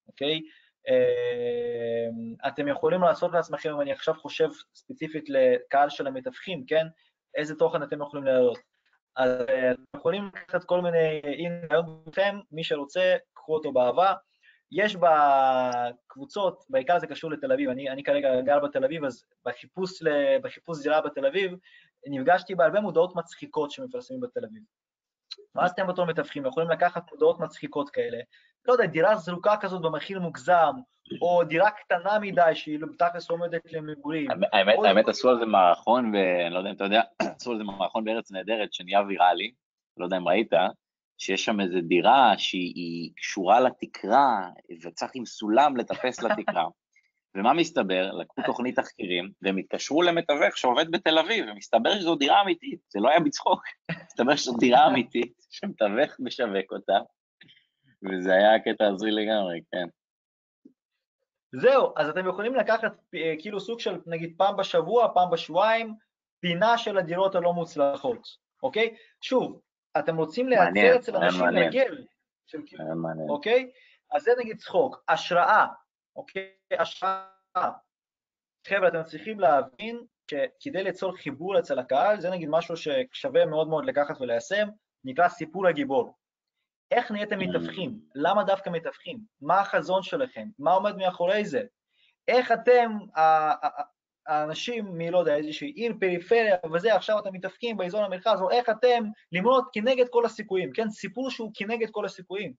אוקיי? 0.09 0.41
אה, 0.89 2.49
אתם 2.49 2.69
יכולים 2.69 3.01
לעשות 3.01 3.33
לעצמכם, 3.33 3.71
אם 3.73 3.81
אני 3.81 3.93
עכשיו 3.93 4.15
חושב 4.15 4.49
ספציפית 4.75 5.25
לקהל 5.29 5.89
של 5.89 6.07
המתווכים, 6.07 6.65
כן? 6.67 6.87
איזה 7.35 7.55
תוכן 7.55 7.83
אתם 7.83 8.03
יכולים 8.03 8.25
להעלות. 8.27 8.59
אז 9.17 9.31
אה, 9.49 9.73
אתם 9.73 9.83
יכולים 9.97 10.31
לקחת 10.35 10.65
כל 10.65 10.81
מיני, 10.81 11.21
הנה, 11.39 11.57
היום 11.71 12.05
מי 12.53 12.65
שרוצה, 12.65 13.17
קחו 13.43 13.55
אותו 13.55 13.73
באהבה. 13.73 14.15
יש 14.73 14.97
בקבוצות, 14.97 16.65
בעיקר 16.71 16.99
זה 16.99 17.07
קשור 17.07 17.31
לתל 17.31 17.53
אביב, 17.53 17.71
אני, 17.71 17.91
אני 17.91 18.03
כרגע 18.03 18.41
גר 18.41 18.61
בתל 18.61 18.85
אביב, 18.85 19.05
אז 19.05 19.25
בחיפוש, 19.47 20.03
בחיפוש 20.43 20.83
דירה 20.83 21.01
בתל 21.01 21.27
אביב, 21.27 21.53
נפגשתי 22.07 22.55
בהרבה 22.55 22.81
מודעות 22.81 23.17
מצחיקות 23.17 23.71
שמפרסמים 23.71 24.21
בתל 24.21 24.45
אביב. 24.45 24.63
ואז 25.55 25.71
אתם 25.71 25.87
בתור 25.87 26.07
מתווכים 26.07 26.47
יכולים 26.47 26.71
לקחת 26.71 27.03
מודעות 27.13 27.41
מצחיקות 27.41 27.91
כאלה, 27.91 28.19
לא 28.67 28.73
יודע, 28.73 28.87
דירה 28.87 29.17
זרוקה 29.17 29.57
כזאת 29.61 29.83
במחיר 29.83 30.21
מוגזם, 30.21 30.73
או 31.23 31.45
דירה 31.45 31.71
קטנה 31.71 32.19
מדי 32.19 32.55
שהיא 32.55 32.81
לא 32.81 32.87
בתכלס 32.93 33.31
עומדת 33.31 33.73
למגורים. 33.73 34.29
האמת, 34.53 35.09
עשו 35.09 35.31
על 35.31 35.39
זה 35.39 35.47
מערכון, 35.47 36.15
ואני 36.15 36.55
לא 36.55 36.59
יודע 36.59 36.71
אם 36.71 36.75
אתה 36.75 36.85
יודע, 36.85 37.03
עשו 37.37 37.51
על 37.51 37.59
זה 37.59 37.65
מערכון 37.65 38.05
בארץ 38.05 38.33
נהדרת 38.33 38.73
שנהיה 38.73 39.03
ויראלי, 39.09 39.53
לא 39.97 40.05
יודע 40.05 40.17
אם 40.17 40.29
ראית, 40.29 40.53
שיש 41.19 41.45
שם 41.45 41.61
איזו 41.61 41.81
דירה 41.81 42.35
שהיא 42.39 43.11
קשורה 43.17 43.61
לתקרה, 43.61 44.49
וצריך 44.83 45.11
עם 45.15 45.27
סולם 45.27 45.77
לטפס 45.77 46.23
לתקרה. 46.23 46.65
ומה 47.35 47.53
מסתבר? 47.53 48.13
לקחו 48.13 48.43
תוכנית 48.47 48.77
תחקירים, 48.77 49.31
והם 49.43 49.57
התקשרו 49.57 50.03
למתווך 50.03 50.57
שעובד 50.57 50.91
בתל 50.91 51.19
אביב, 51.19 51.47
ומסתבר 51.49 51.99
שזו 51.99 52.15
דירה 52.15 52.43
אמיתית, 52.43 52.81
זה 52.89 53.01
לא 53.01 53.09
היה 53.09 53.21
בצחוק, 53.21 53.63
מסתבר 54.07 54.37
שזו 54.37 54.57
דירה 54.57 54.87
אמיתית, 54.87 55.33
שמתווך 55.51 56.17
משווק 56.19 56.73
אותה, 56.73 56.99
וזה 58.03 58.33
היה 58.33 58.59
קטע 58.59 58.87
הזוי 58.87 59.11
לגמרי, 59.11 59.61
כן. 59.73 59.87
זהו, 61.53 61.93
אז 61.97 62.09
אתם 62.09 62.29
יכולים 62.29 62.55
לקחת 62.55 62.93
אה, 63.15 63.35
כאילו 63.39 63.61
סוג 63.61 63.81
של 63.81 63.99
נגיד 64.07 64.35
פעם 64.37 64.57
בשבוע, 64.57 65.09
פעם 65.15 65.31
בשבועיים, 65.31 65.95
פינה 66.41 66.79
של 66.79 66.99
הדירות 66.99 67.35
הלא 67.35 67.53
מוצלחות, 67.53 68.29
אוקיי? 68.63 68.95
שוב, 69.21 69.61
אתם 69.99 70.17
רוצים 70.17 70.49
לייצר 70.49 70.97
אצל 70.97 71.17
אנשים 71.17 71.45
רגל, 71.45 72.05
אוקיי? 73.29 73.71
אז 74.13 74.23
זה 74.23 74.31
נגיד 74.39 74.59
צחוק, 74.59 75.05
השראה, 75.09 75.67
אוקיי? 76.17 76.49
השראה. 76.79 77.71
חבר'ה, 78.69 78.89
אתם 78.89 79.03
צריכים 79.03 79.41
להבין 79.41 80.05
שכדי 80.31 80.83
ליצור 80.85 81.17
חיבור 81.17 81.59
אצל 81.59 81.79
הקהל, 81.79 82.21
זה 82.21 82.31
נגיד 82.31 82.49
משהו 82.49 82.75
ששווה 82.77 83.47
מאוד 83.47 83.69
מאוד 83.69 83.85
לקחת 83.85 84.21
וליישם, 84.21 84.69
נקרא 85.05 85.29
סיפור 85.29 85.67
הגיבור. 85.67 86.15
איך 86.91 87.11
נהייתם 87.11 87.39
מתווכים? 87.39 88.01
למה 88.15 88.45
דווקא 88.45 88.71
מתווכים? 88.71 89.19
מה 89.41 89.61
החזון 89.61 90.03
שלכם? 90.03 90.49
מה 90.59 90.73
עומד 90.73 90.97
מאחורי 90.97 91.45
זה? 91.45 91.63
איך 92.29 92.53
אתם, 92.53 92.99
האנשים 94.27 94.85
מ, 94.85 95.01
לא 95.01 95.19
יודע, 95.19 95.37
איזושהי 95.37 95.69
עיר 95.69 95.95
פריפריה 96.01 96.57
וזה, 96.73 96.95
עכשיו 96.95 97.19
אתם 97.19 97.33
מתאפקים 97.33 97.77
באזור 97.77 98.05
המרכז, 98.05 98.41
או 98.41 98.51
איך 98.51 98.71
אתם 98.71 99.05
למרות 99.33 99.65
כנגד 99.73 100.09
כל 100.09 100.25
הסיכויים, 100.25 100.73
כן? 100.73 100.91
סיפור 100.91 101.31
שהוא 101.31 101.51
כנגד 101.55 101.91
כל 101.91 102.05
הסיכויים. 102.05 102.53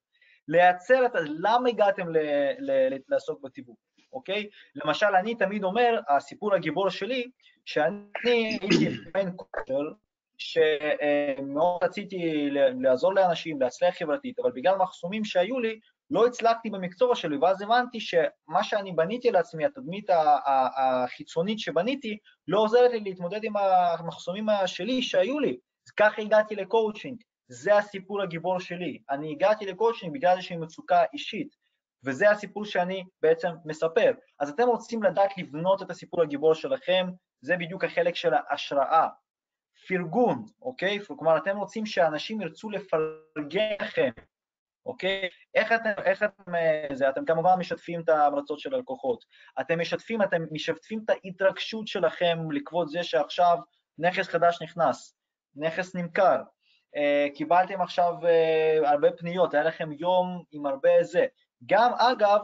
לייצר 0.47 1.05
את, 1.05 1.11
למה 1.39 1.69
הגעתם 1.69 2.09
ל, 2.09 2.17
ל, 2.59 2.71
ל, 2.93 2.97
לעסוק 3.09 3.41
בתיווך, 3.43 3.77
אוקיי? 4.13 4.49
למשל, 4.75 5.15
אני 5.19 5.35
תמיד 5.35 5.63
אומר, 5.63 5.99
הסיפור 6.09 6.53
הגיבור 6.53 6.89
שלי, 6.89 7.29
שאני 7.65 8.59
הייתי 8.61 8.89
בן 9.13 9.31
קוטר, 9.31 9.91
שמאוד 10.37 11.83
רציתי 11.83 12.49
לעזור 12.81 13.13
לאנשים, 13.13 13.61
להצליח 13.61 13.97
חברתית, 13.99 14.39
אבל 14.39 14.51
בגלל 14.51 14.75
מחסומים 14.75 15.25
שהיו 15.25 15.59
לי, 15.59 15.79
לא 16.13 16.27
הצלחתי 16.27 16.69
במקצוע 16.69 17.15
שלי, 17.15 17.37
ואז 17.37 17.61
הבנתי 17.61 17.99
שמה 17.99 18.63
שאני 18.63 18.91
בניתי 18.91 19.31
לעצמי, 19.31 19.65
התדמית 19.65 20.09
החיצונית 20.75 21.59
שבניתי, 21.59 22.17
לא 22.47 22.59
עוזרת 22.59 22.91
לי 22.91 22.99
להתמודד 22.99 23.43
עם 23.43 23.53
המחסומים 23.57 24.45
שלי 24.65 25.01
שהיו 25.01 25.39
לי. 25.39 25.57
אז 25.87 25.91
ככה 25.91 26.21
הגעתי 26.21 26.55
לקואוצ'ינג, 26.55 27.17
זה 27.47 27.77
הסיפור 27.77 28.21
הגיבור 28.21 28.59
שלי. 28.59 28.99
אני 29.09 29.31
הגעתי 29.31 29.65
לקואוצ'ינג 29.65 30.13
בגלל 30.13 30.31
איזושהי 30.31 30.57
מצוקה 30.57 31.03
אישית, 31.13 31.55
וזה 32.05 32.31
הסיפור 32.31 32.65
שאני 32.65 33.03
בעצם 33.21 33.49
מספר. 33.65 34.11
אז 34.39 34.49
אתם 34.49 34.67
רוצים 34.67 35.03
לדעת 35.03 35.37
לבנות 35.37 35.81
את 35.81 35.89
הסיפור 35.89 36.21
הגיבור 36.21 36.53
שלכם, 36.53 37.07
זה 37.41 37.57
בדיוק 37.57 37.83
החלק 37.83 38.15
של 38.15 38.33
ההשראה. 38.33 39.07
פרגון, 39.87 40.45
אוקיי? 40.61 40.99
כלומר, 41.07 41.37
אתם 41.37 41.57
רוצים 41.57 41.85
שאנשים 41.85 42.41
ירצו 42.41 42.69
לפרגן 42.69 43.75
לכם, 43.81 44.09
אוקיי? 44.85 45.29
איך 45.55 45.71
אתם, 45.71 46.01
איך 46.03 46.23
אתם, 46.23 46.55
אה, 46.55 46.87
זה, 46.93 47.09
אתם 47.09 47.25
כמובן 47.25 47.55
משתפים 47.59 48.01
את 48.01 48.09
ההמלצות 48.09 48.59
של 48.59 48.75
הלקוחות. 48.75 49.25
אתם 49.61 49.79
משתפים, 49.79 50.21
אתם 50.21 50.41
משתפים 50.51 51.01
את 51.05 51.09
ההתרגשות 51.09 51.87
שלכם 51.87 52.51
לכבוד 52.51 52.87
זה 52.87 53.03
שעכשיו 53.03 53.57
נכס 53.97 54.27
חדש 54.27 54.61
נכנס, 54.61 55.15
נכס 55.55 55.95
נמכר, 55.95 56.41
אה, 56.95 57.27
קיבלתם 57.35 57.81
עכשיו 57.81 58.13
אה, 58.25 58.91
הרבה 58.91 59.11
פניות, 59.11 59.53
היה 59.53 59.63
לכם 59.63 59.91
יום 59.91 60.43
עם 60.51 60.65
הרבה 60.65 61.03
זה. 61.03 61.25
גם, 61.65 61.91
אגב, 61.93 62.41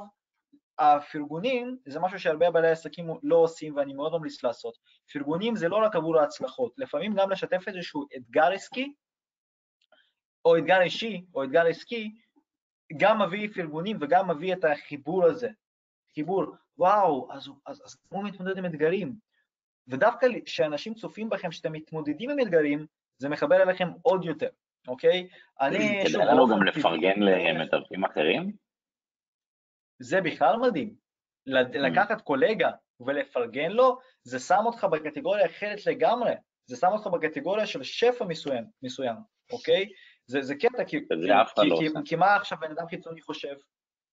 הפרגונים 0.80 1.78
זה 1.86 2.00
משהו 2.00 2.20
שהרבה 2.20 2.52
בעלי 2.52 2.70
עסקים 2.70 3.08
לא 3.24 3.36
עושים 3.36 3.76
ואני 3.76 3.94
מאוד 3.94 4.12
ממליץ 4.12 4.44
לעשות. 4.44 4.78
פרגונים 5.14 5.56
זה 5.56 5.70
לא 5.70 5.76
רק 5.76 5.96
עבור 5.96 6.20
ההצלחות, 6.20 6.74
לפעמים 6.78 7.14
גם 7.16 7.32
לשתף 7.32 7.68
איזשהו 7.68 8.06
אתגר 8.18 8.52
עסקי, 8.52 8.94
או 10.46 10.58
אתגר 10.58 10.82
אישי, 10.82 11.26
או 11.36 11.44
אתגר 11.44 11.68
עסקי, 11.68 12.12
גם 12.98 13.22
מביא 13.22 13.50
פרגונים 13.54 13.98
וגם 14.02 14.30
מביא 14.30 14.54
את 14.54 14.66
החיבור 14.66 15.26
הזה. 15.26 15.50
חיבור, 16.14 16.46
וואו, 16.78 17.28
אז, 17.32 17.50
אז, 17.66 17.82
אז 17.86 17.98
הוא 18.10 18.24
מתמודד 18.24 18.58
עם 18.58 18.66
אתגרים. 18.66 19.16
ודווקא 19.88 20.28
כשאנשים 20.46 20.94
צופים 20.94 21.30
בכם 21.30 21.52
שאתם 21.52 21.72
מתמודדים 21.72 22.30
עם 22.30 22.40
אתגרים, 22.40 22.86
זה 23.18 23.30
מחבר 23.30 23.62
אליכם 23.62 23.88
עוד 24.02 24.26
יותר, 24.26 24.50
אוקיי? 24.88 25.28
אני... 25.62 26.04
כדאי 26.08 26.26
לנו 26.26 26.48
גם 26.48 26.64
לפרגן 26.64 27.20
למתווכים 27.20 28.06
אחרים? 28.06 28.52
זה 30.00 30.22
בכלל 30.22 30.56
מדהים. 30.58 30.96
Mm. 31.50 31.52
לקחת 31.78 32.22
קולגה 32.22 32.72
ולפרגן 33.00 33.72
לו, 33.72 34.00
זה 34.24 34.40
שם 34.40 34.62
אותך 34.66 34.84
בקטגוריה 34.84 35.46
אחרת 35.46 35.86
לגמרי. 35.86 36.32
זה 36.66 36.76
שם 36.76 36.88
אותך 36.88 37.08
בקטגוריה 37.08 37.66
של 37.66 37.84
שפע 37.84 38.26
מסוים, 38.26 38.66
מסוים 38.84 39.16
אוקיי? 39.52 39.86
זה, 40.30 40.42
זה 40.42 40.56
קטע, 40.56 40.84
כי, 40.84 40.98
כי, 41.08 41.16
לא 41.70 41.78
כי, 41.80 41.88
כי 42.06 42.16
מה 42.16 42.36
עכשיו 42.36 42.58
בן 42.62 42.72
אדם 42.72 42.88
חיצוני 42.88 43.22
חושב? 43.22 43.56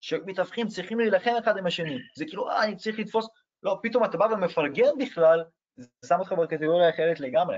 שמתווכים 0.01 0.67
צריכים 0.67 0.99
להילחם 0.99 1.31
אחד 1.43 1.57
עם 1.57 1.65
השני. 1.65 1.97
זה 2.15 2.25
כאילו, 2.25 2.49
אה, 2.49 2.63
אני 2.63 2.75
צריך 2.75 2.99
לתפוס... 2.99 3.27
לא, 3.63 3.79
פתאום 3.83 4.05
אתה 4.05 4.17
בא 4.17 4.25
ומפרגן 4.25 4.97
בכלל, 4.99 5.43
זה 5.77 5.87
שם 6.07 6.19
אותך 6.19 6.31
בקטגוריה 6.31 6.89
אחרת 6.89 7.19
לגמרי. 7.19 7.57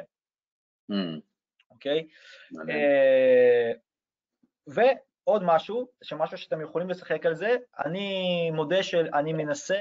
Mm. 0.92 0.96
אוקיי? 1.72 2.08
אה, 2.70 3.72
ועוד 4.68 5.44
משהו, 5.46 5.88
שמשהו 6.04 6.38
שאתם 6.38 6.62
יכולים 6.62 6.90
לשחק 6.90 7.26
על 7.26 7.36
זה, 7.36 7.56
אני 7.86 8.52
מודה 8.52 8.84
שאני 8.84 9.34
מנסה 9.34 9.80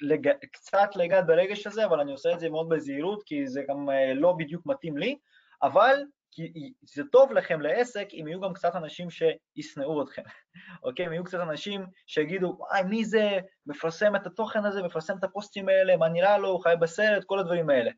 לג... 0.00 0.30
קצת 0.52 0.88
לגעת 0.96 1.26
ברגש 1.26 1.66
הזה, 1.66 1.84
אבל 1.84 2.00
אני 2.00 2.12
עושה 2.12 2.32
את 2.32 2.40
זה 2.40 2.50
מאוד 2.50 2.68
בזהירות, 2.68 3.22
כי 3.22 3.46
זה 3.46 3.62
גם 3.68 3.90
אה, 3.90 4.14
לא 4.14 4.34
בדיוק 4.38 4.66
מתאים 4.66 4.96
לי, 4.96 5.18
אבל 5.62 6.02
כי 6.30 6.72
זה 6.82 7.02
טוב 7.12 7.32
לכם 7.32 7.60
לעסק 7.60 8.08
אם 8.12 8.28
יהיו 8.28 8.40
גם 8.40 8.52
קצת 8.52 8.76
אנשים 8.76 9.08
שישנאו 9.10 10.02
אתכם, 10.02 10.22
אוקיי? 10.84 11.06
אם 11.06 11.12
יהיו 11.12 11.24
קצת 11.24 11.40
אנשים 11.40 11.86
שיגידו, 12.06 12.56
וואי, 12.58 12.82
מי 12.82 13.04
זה 13.04 13.38
מפרסם 13.66 14.16
את 14.16 14.26
התוכן 14.26 14.64
הזה, 14.64 14.82
מפרסם 14.82 15.16
את 15.18 15.24
הפוסטים 15.24 15.68
האלה, 15.68 15.96
מה 15.96 16.08
נראה 16.08 16.38
לו, 16.38 16.58
חי 16.58 16.74
בסרט, 16.80 17.24
כל 17.24 17.38
הדברים 17.38 17.70
האלה. 17.70 17.90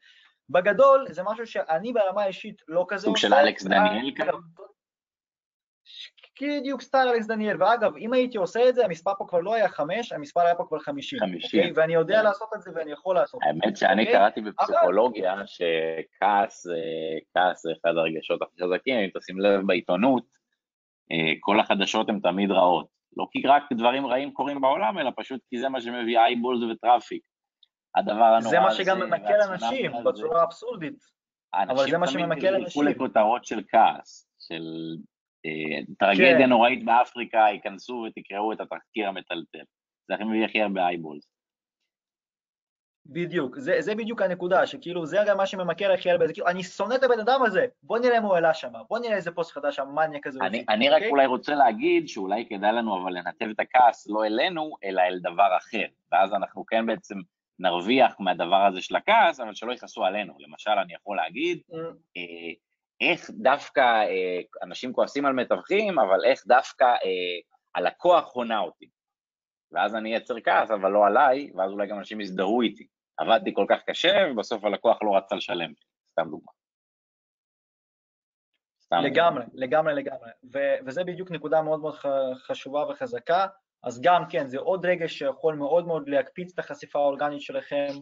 בגדול, 0.50 1.06
זה 1.10 1.22
משהו 1.22 1.46
שאני 1.46 1.92
ברמה 1.92 2.22
האישית 2.22 2.62
לא 2.68 2.86
כזה 2.88 3.04
סוג 3.04 3.16
של 3.16 3.34
אלכס 3.34 3.64
דניאל 3.64 4.10
כזה? 4.16 4.30
בדיוק 6.42 6.80
אלכס 6.94 7.26
דניאל, 7.26 7.62
ואגב, 7.62 7.96
אם 7.96 8.12
הייתי 8.12 8.38
עושה 8.38 8.68
את 8.68 8.74
זה, 8.74 8.84
המספר 8.84 9.12
פה 9.18 9.24
כבר 9.28 9.40
לא 9.40 9.54
היה 9.54 9.68
חמש, 9.68 10.12
המספר 10.12 10.40
היה 10.40 10.54
פה 10.54 10.64
כבר 10.68 10.78
חמישים. 10.78 11.18
חמישים. 11.18 11.60
אוקיי? 11.60 11.72
ואני 11.76 11.94
יודע 11.94 12.22
לעשות 12.22 12.48
את 12.54 12.62
זה 12.62 12.70
ואני 12.74 12.92
יכול 12.92 13.14
לעשות 13.14 13.40
את 13.42 13.54
זה. 13.54 13.66
האמת 13.66 13.76
שאני 13.76 14.02
אוקיי? 14.02 14.14
קראתי 14.14 14.40
בפסיכולוגיה 14.40 15.34
שכעס 15.46 16.66
כעס 17.34 17.62
זה 17.62 17.70
אחד 17.80 17.96
הרגשות 17.96 18.42
הכי 18.42 18.62
חזקים, 18.62 18.94
אם 18.94 19.08
תשים 19.18 19.40
לב 19.40 19.66
בעיתונות, 19.66 20.22
אה, 21.12 21.32
כל 21.40 21.60
החדשות 21.60 22.08
הן 22.08 22.20
תמיד 22.20 22.50
רעות. 22.50 23.00
לא 23.16 23.26
כי 23.32 23.42
רק 23.46 23.62
דברים 23.72 24.06
רעים 24.06 24.32
קורים 24.32 24.60
בעולם, 24.60 24.98
אלא 24.98 25.10
פשוט 25.16 25.40
כי 25.50 25.60
זה 25.60 25.68
מה 25.68 25.80
שמביא 25.80 26.18
eyeballs 26.18 26.60
ו 26.70 26.76
traffic. 26.76 27.22
הדבר 27.96 28.24
הנורא 28.24 28.50
זה 28.50 28.60
מה 28.60 28.70
שגם 28.70 29.00
ממכר 29.00 29.52
אנשים 29.52 29.92
בצורה 30.04 30.42
אבסורדית. 30.42 31.04
אבל 31.54 31.90
זה 31.90 31.98
מה 31.98 32.06
שממכר 32.06 32.28
אנשים. 32.28 32.54
אנשים 32.54 32.54
תמיד 32.54 32.66
ילכו 32.66 32.82
לכותרות 32.82 33.44
של 33.44 33.62
כעס, 33.68 34.30
של 34.38 34.62
אה, 34.62 35.19
טרגדיה 35.98 36.38
כן. 36.38 36.48
נוראית 36.48 36.84
באפריקה, 36.84 37.38
ייכנסו 37.52 38.06
ותקראו 38.06 38.52
את 38.52 38.60
התחקיר 38.60 39.08
המטלטל. 39.08 39.64
זה 40.08 40.14
הכי 40.14 40.24
מביא 40.24 40.44
הכי 40.44 40.62
הרבה 40.62 40.88
eyeballs. 40.88 41.30
בדיוק, 43.06 43.58
זה, 43.58 43.76
זה 43.78 43.94
בדיוק 43.94 44.22
הנקודה, 44.22 44.66
שכאילו 44.66 45.06
זה 45.06 45.18
גם 45.26 45.36
מה 45.36 45.46
שממכר 45.46 45.92
הכי 45.92 46.10
הרבה, 46.10 46.26
זה 46.26 46.32
כאילו, 46.32 46.48
אני 46.48 46.62
שונא 46.62 46.94
את 46.94 47.02
הבן 47.02 47.20
אדם 47.20 47.42
הזה, 47.46 47.66
בוא 47.82 47.98
נראה 47.98 48.20
מה 48.20 48.26
הוא 48.26 48.34
העלה 48.34 48.54
שם, 48.54 48.72
בוא 48.88 48.98
נראה 48.98 49.16
איזה 49.16 49.30
פוסט 49.30 49.52
חדש 49.52 49.78
המאניה 49.78 50.20
כזה. 50.22 50.38
אני, 50.42 50.64
אני 50.68 50.88
רק 50.88 50.94
אוקיי? 50.94 51.10
אולי 51.10 51.26
רוצה 51.26 51.54
להגיד 51.54 52.08
שאולי 52.08 52.46
כדאי 52.48 52.72
לנו 52.72 53.02
אבל 53.02 53.12
לנתב 53.12 53.46
את 53.50 53.60
הכעס 53.60 54.08
לא 54.08 54.24
אלינו, 54.24 54.70
אלא 54.84 55.02
אל 55.02 55.18
דבר 55.18 55.56
אחר, 55.56 55.86
ואז 56.12 56.34
אנחנו 56.34 56.66
כן 56.66 56.86
בעצם 56.86 57.18
נרוויח 57.58 58.20
מהדבר 58.20 58.66
הזה 58.66 58.80
של 58.80 58.96
הכעס, 58.96 59.40
אבל 59.40 59.54
שלא 59.54 59.72
יכעסו 59.72 60.04
עלינו. 60.04 60.34
למשל, 60.38 60.70
אני 60.70 60.94
יכול 60.94 61.16
להגיד, 61.16 61.60
mm. 61.70 61.74
אה, 62.16 62.52
איך 63.00 63.30
דווקא, 63.30 63.80
אה, 63.80 64.40
אנשים 64.62 64.92
כועסים 64.92 65.26
על 65.26 65.32
מתווכים, 65.32 65.98
אבל 65.98 66.24
איך 66.24 66.46
דווקא 66.46 66.84
אה, 66.84 67.40
הלקוח 67.74 68.34
הונה 68.34 68.60
אותי. 68.60 68.90
ואז 69.72 69.94
אני 69.94 70.14
אייצר 70.14 70.40
כעס, 70.40 70.70
אבל 70.70 70.90
לא 70.90 71.06
עליי, 71.06 71.50
ואז 71.54 71.70
אולי 71.70 71.86
גם 71.86 71.98
אנשים 71.98 72.20
יזדהו 72.20 72.62
איתי. 72.62 72.86
עבדתי 73.16 73.54
כל 73.54 73.66
כך 73.68 73.82
קשה, 73.86 74.26
ובסוף 74.30 74.64
הלקוח 74.64 75.02
לא 75.02 75.16
רצה 75.16 75.34
לשלם. 75.34 75.72
סתם 76.12 76.30
דוגמה. 76.30 76.52
סתם 78.82 78.96
לגמרי, 78.96 79.44
דוגמה. 79.44 79.60
לגמרי, 79.60 79.94
לגמרי. 79.94 80.30
ו- 80.52 80.86
וזה 80.86 81.04
בדיוק 81.04 81.30
נקודה 81.30 81.62
מאוד 81.62 81.80
מאוד 81.80 81.94
חשובה 82.34 82.86
וחזקה. 82.90 83.46
אז 83.82 84.00
גם 84.00 84.24
כן, 84.28 84.46
זה 84.46 84.58
עוד 84.58 84.86
רגע 84.86 85.08
שיכול 85.08 85.54
מאוד 85.54 85.86
מאוד 85.86 86.08
להקפיץ 86.08 86.52
את 86.52 86.58
החשיפה 86.58 86.98
האורגנית 86.98 87.40
שלכם, 87.40 87.92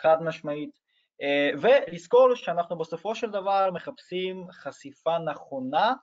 חד 0.00 0.22
משמעית. 0.22 0.85
אה, 1.22 1.50
ולזכור 1.60 2.34
שאנחנו 2.34 2.78
בסופו 2.78 3.14
של 3.14 3.30
דבר 3.30 3.70
מחפשים 3.72 4.46
חשיפה 4.50 5.18
נכונה, 5.18 5.94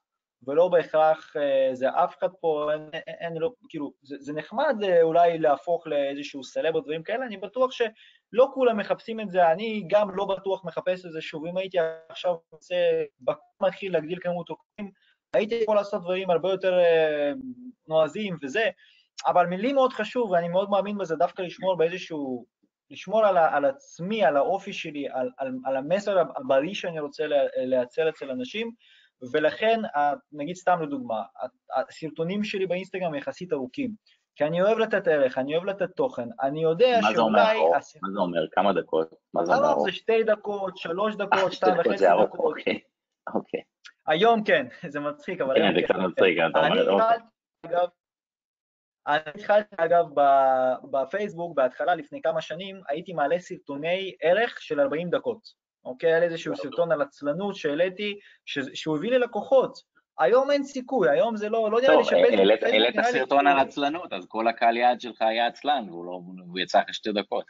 ולא 0.47 0.67
בהכרח 0.67 1.35
אה, 1.37 1.75
זה 1.75 1.89
אף 1.89 2.17
אחד 2.17 2.27
פה, 2.39 2.69
אין, 2.73 2.89
אין, 2.93 3.15
אין 3.19 3.37
לא, 3.37 3.53
כאילו, 3.69 3.93
זה, 4.01 4.15
זה 4.19 4.33
נחמד 4.33 4.75
אה, 4.83 5.01
אולי 5.01 5.37
להפוך 5.37 5.87
לאיזשהו 5.87 6.43
סלב 6.43 6.75
או 6.75 6.79
דברים 6.79 7.03
כאלה, 7.03 7.25
אני 7.25 7.37
בטוח 7.37 7.71
שלא 7.71 8.47
כולם 8.53 8.77
מחפשים 8.77 9.19
את 9.19 9.31
זה, 9.31 9.51
אני 9.51 9.83
גם 9.87 10.15
לא 10.15 10.25
בטוח 10.25 10.65
מחפש 10.65 11.05
את 11.05 11.11
זה, 11.11 11.21
שוב, 11.21 11.45
אם 11.45 11.57
הייתי 11.57 11.77
עכשיו 12.09 12.35
רוצה 12.51 12.75
בקום 13.19 13.67
מתחיל 13.67 13.93
להגדיל 13.93 14.19
כמות 14.21 14.49
עוקבים, 14.49 14.91
הייתי 15.33 15.55
יכול 15.55 15.75
לעשות 15.75 16.01
דברים 16.01 16.29
הרבה 16.29 16.49
יותר 16.49 16.79
נועזים 17.87 18.37
וזה, 18.41 18.69
אבל 19.27 19.45
מילים 19.45 19.75
מאוד 19.75 19.93
חשוב, 19.93 20.31
ואני 20.31 20.49
מאוד 20.49 20.69
מאמין 20.69 20.97
בזה, 20.97 21.15
דווקא 21.15 21.41
לשמור 21.41 21.77
באיזשהו, 21.77 22.45
לשמור 22.93 23.25
על, 23.25 23.37
על 23.37 23.65
עצמי, 23.65 24.25
על 24.25 24.37
האופי 24.37 24.73
שלי, 24.73 25.09
על, 25.09 25.29
על, 25.37 25.51
על 25.65 25.75
המסר 25.75 26.23
הבריא 26.35 26.73
שאני 26.73 26.99
רוצה 26.99 27.23
לייצר 27.55 28.09
אצל 28.09 28.31
אנשים, 28.31 28.71
ולכן, 29.33 29.79
נגיד 30.31 30.55
סתם 30.55 30.81
לדוגמה, 30.81 31.21
הסרטונים 31.75 32.43
שלי 32.43 32.65
באינסטגרם 32.65 33.15
יחסית 33.15 33.53
ארוכים, 33.53 33.91
כי 34.35 34.43
אני 34.43 34.61
אוהב 34.61 34.77
לתת 34.77 35.07
ערך, 35.07 35.37
אני 35.37 35.55
אוהב 35.55 35.65
לתת 35.65 35.89
תוכן, 35.95 36.27
אני 36.41 36.63
יודע 36.63 36.99
מה 37.01 37.11
שאולי... 37.13 37.69
מה 37.71 37.77
הסרט... 37.77 38.01
זה 38.13 38.19
אומר? 38.19 38.45
כמה 38.51 38.73
דקות? 38.73 39.07
מה 39.33 39.45
זה 39.45 39.55
אומר? 39.55 39.79
זה 39.79 39.91
שתי 39.91 40.23
דקות, 40.23 40.77
שלוש 40.77 41.15
דקות, 41.15 41.53
שתיים 41.53 41.79
וחצי 41.79 42.05
דקות. 42.05 42.39
אוקיי, 42.39 42.79
אוקיי. 43.33 43.61
היום 44.07 44.43
כן, 44.43 44.67
זה 44.93 44.99
מצחיק, 44.99 45.41
אבל... 45.41 45.55
כן, 45.55 45.73
זה 45.75 45.81
קצת 45.81 45.95
מצחיק, 45.95 46.37
אתה 46.51 46.59
אומר, 46.59 46.91
אוקיי. 46.91 47.17
אני 49.07 49.19
התחלתי 49.35 49.75
אגב 49.77 50.05
בפייסבוק 50.91 51.55
בהתחלה 51.55 51.95
לפני 51.95 52.21
כמה 52.21 52.41
שנים, 52.41 52.81
הייתי 52.89 53.13
מעלה 53.13 53.39
סרטוני 53.39 54.15
ערך 54.21 54.61
של 54.61 54.79
40 54.79 55.09
דקות, 55.09 55.39
אוקיי? 55.85 56.13
היה 56.13 56.23
איזשהו 56.23 56.55
סרטון 56.55 56.91
על 56.91 57.01
עצלנות 57.01 57.55
שהעליתי, 57.55 58.19
שהוא 58.73 58.97
הביא 58.97 59.09
לי 59.09 59.19
לקוחות. 59.19 59.93
היום 60.19 60.51
אין 60.51 60.63
סיכוי, 60.63 61.09
היום 61.09 61.35
זה 61.35 61.49
לא, 61.49 61.71
לא 61.71 61.81
נראה 61.81 61.95
לי. 61.95 62.03
טוב, 62.03 62.69
העלית 62.69 62.95
סרטון 63.03 63.47
על 63.47 63.59
עצלנות, 63.59 64.13
אז 64.13 64.25
כל 64.27 64.47
הקהל 64.47 64.77
יעד 64.77 65.01
שלך 65.01 65.21
היה 65.21 65.47
עצלן, 65.47 65.85
והוא 65.89 66.05
לא, 66.05 66.19
יצא 66.61 66.81
אחרי 66.81 66.93
שתי 66.93 67.11
דקות. 67.11 67.45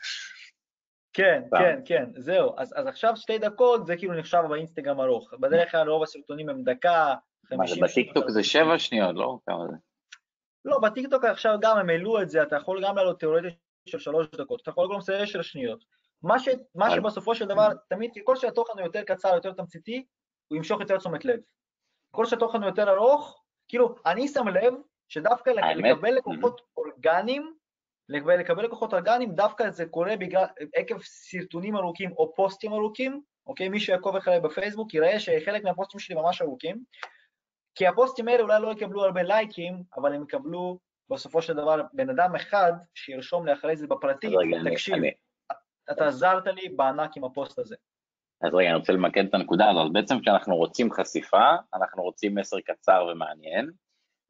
כן, 1.14 1.42
כן, 1.60 1.80
כן, 1.86 2.06
זהו. 2.18 2.54
אז, 2.58 2.74
אז 2.78 2.88
עכשיו 2.88 3.16
שתי 3.16 3.38
דקות 3.38 3.86
זה 3.86 3.98
כאילו 3.98 4.14
נחשב 4.14 4.42
באינסטגרם 4.50 5.02
ארוך. 5.02 5.34
בדרך 5.40 5.72
כלל 5.72 5.90
רוב 5.90 6.04
הסרטונים 6.04 6.50
הם 6.50 6.64
דקה, 6.64 7.14
חמישים 7.46 7.76
שניות. 7.76 7.92
בטיקטוק 7.92 8.30
זה 8.30 8.44
שבע 8.44 8.80
שניות, 8.80 9.16
לא? 9.16 9.38
כמה 9.46 9.68
זה? 9.68 9.93
לא, 10.66 10.80
בטיקטוק 10.80 11.24
עכשיו 11.24 11.58
גם 11.62 11.78
הם 11.78 11.90
העלו 11.90 12.22
את 12.22 12.30
זה, 12.30 12.44
אתה 12.44 12.56
יכול 12.56 12.84
גם 12.84 12.96
לעלות 12.96 13.20
תיאורטית 13.20 13.54
של 13.90 14.00
שלוש 14.00 14.28
דקות, 14.28 14.62
אתה 14.62 14.70
יכול 14.70 14.88
גם 14.88 14.96
לעשות 14.96 15.16
עשר 15.20 15.42
שניות. 15.42 15.84
מה, 16.24 16.40
ש, 16.40 16.50
מה 16.76 16.92
שבסופו 16.92 17.36
של 17.36 17.46
דבר, 17.46 17.70
תמיד, 17.90 18.12
ככל 18.22 18.36
שהתוכן 18.36 18.74
הוא 18.80 18.86
יותר 18.86 19.04
קצר, 19.04 19.36
יותר 19.36 19.52
תמציתי, 19.52 20.06
הוא 20.48 20.58
ימשוך 20.58 20.80
יותר 20.80 20.98
תשומת 20.98 21.26
לב. 21.26 21.40
ככל 22.14 22.26
שהתוכן 22.26 22.58
הוא 22.58 22.66
יותר 22.66 22.90
ארוך, 22.90 23.44
כאילו, 23.68 23.96
אני 24.06 24.28
שם 24.28 24.48
לב 24.48 24.74
שדווקא 25.10 25.50
לקבל 25.50 26.12
לקוחות 26.12 26.62
אורגניים, 26.78 27.54
לקבל, 28.10 28.40
לקבל 28.40 28.64
לקוחות 28.64 28.94
אורגניים, 28.94 29.36
דווקא 29.36 29.70
זה 29.70 29.86
קורה 29.86 30.16
בגלל, 30.18 30.46
עקב 30.76 31.02
סרטונים 31.02 31.76
ארוכים 31.76 32.12
או 32.12 32.34
פוסטים 32.36 32.74
ארוכים, 32.74 33.22
אוקיי? 33.48 33.70
מי 33.70 33.80
שיעקוב 33.80 34.16
אחריי 34.16 34.40
בפייסבוק 34.40 34.94
יראה 34.94 35.20
שחלק 35.20 35.64
מהפוסטים 35.64 36.00
שלי 36.00 36.16
ממש 36.16 36.42
ארוכים, 36.42 36.84
כי 37.76 37.88
הפוסטים 37.88 38.28
האלה 38.28 38.44
אולי 38.44 38.62
לא 38.62 38.72
יקבלו 38.72 39.04
הרבה 39.04 39.24
לייקים, 39.24 39.84
אבל 39.98 40.14
הם 40.14 40.24
יקבלו 40.24 40.80
בסופו 41.10 41.42
של 41.42 41.54
דבר 41.54 41.82
בן 41.94 42.10
אדם 42.10 42.36
אחד 42.36 42.74
שירשום 42.94 43.46
לי 43.46 43.54
אחרי 43.54 43.76
זה 43.76 43.88
בפרטי, 43.88 44.36
תקשיב, 44.72 44.96
אני, 44.96 45.12
אתה 45.92 46.08
עזרת 46.08 46.48
לי 46.48 46.70
בענק 46.70 47.18
עם 47.18 47.24
הפוסט 47.24 47.60
הזה. 47.60 47.76
אז 48.42 48.54
רגע, 48.54 48.70
אני 48.70 48.78
רוצה 48.78 48.94
למקד 48.94 49.26
את 49.26 49.34
הנקודה 49.34 49.70
הזאת. 49.70 49.94
בעצם 49.94 50.20
כשאנחנו 50.20 50.56
רוצים 50.56 50.92
חשיפה, 50.92 51.56
אנחנו 51.74 52.04
רוצים 52.04 52.36
מסר 52.36 52.60
קצר 52.60 53.08
ומעניין, 53.12 53.72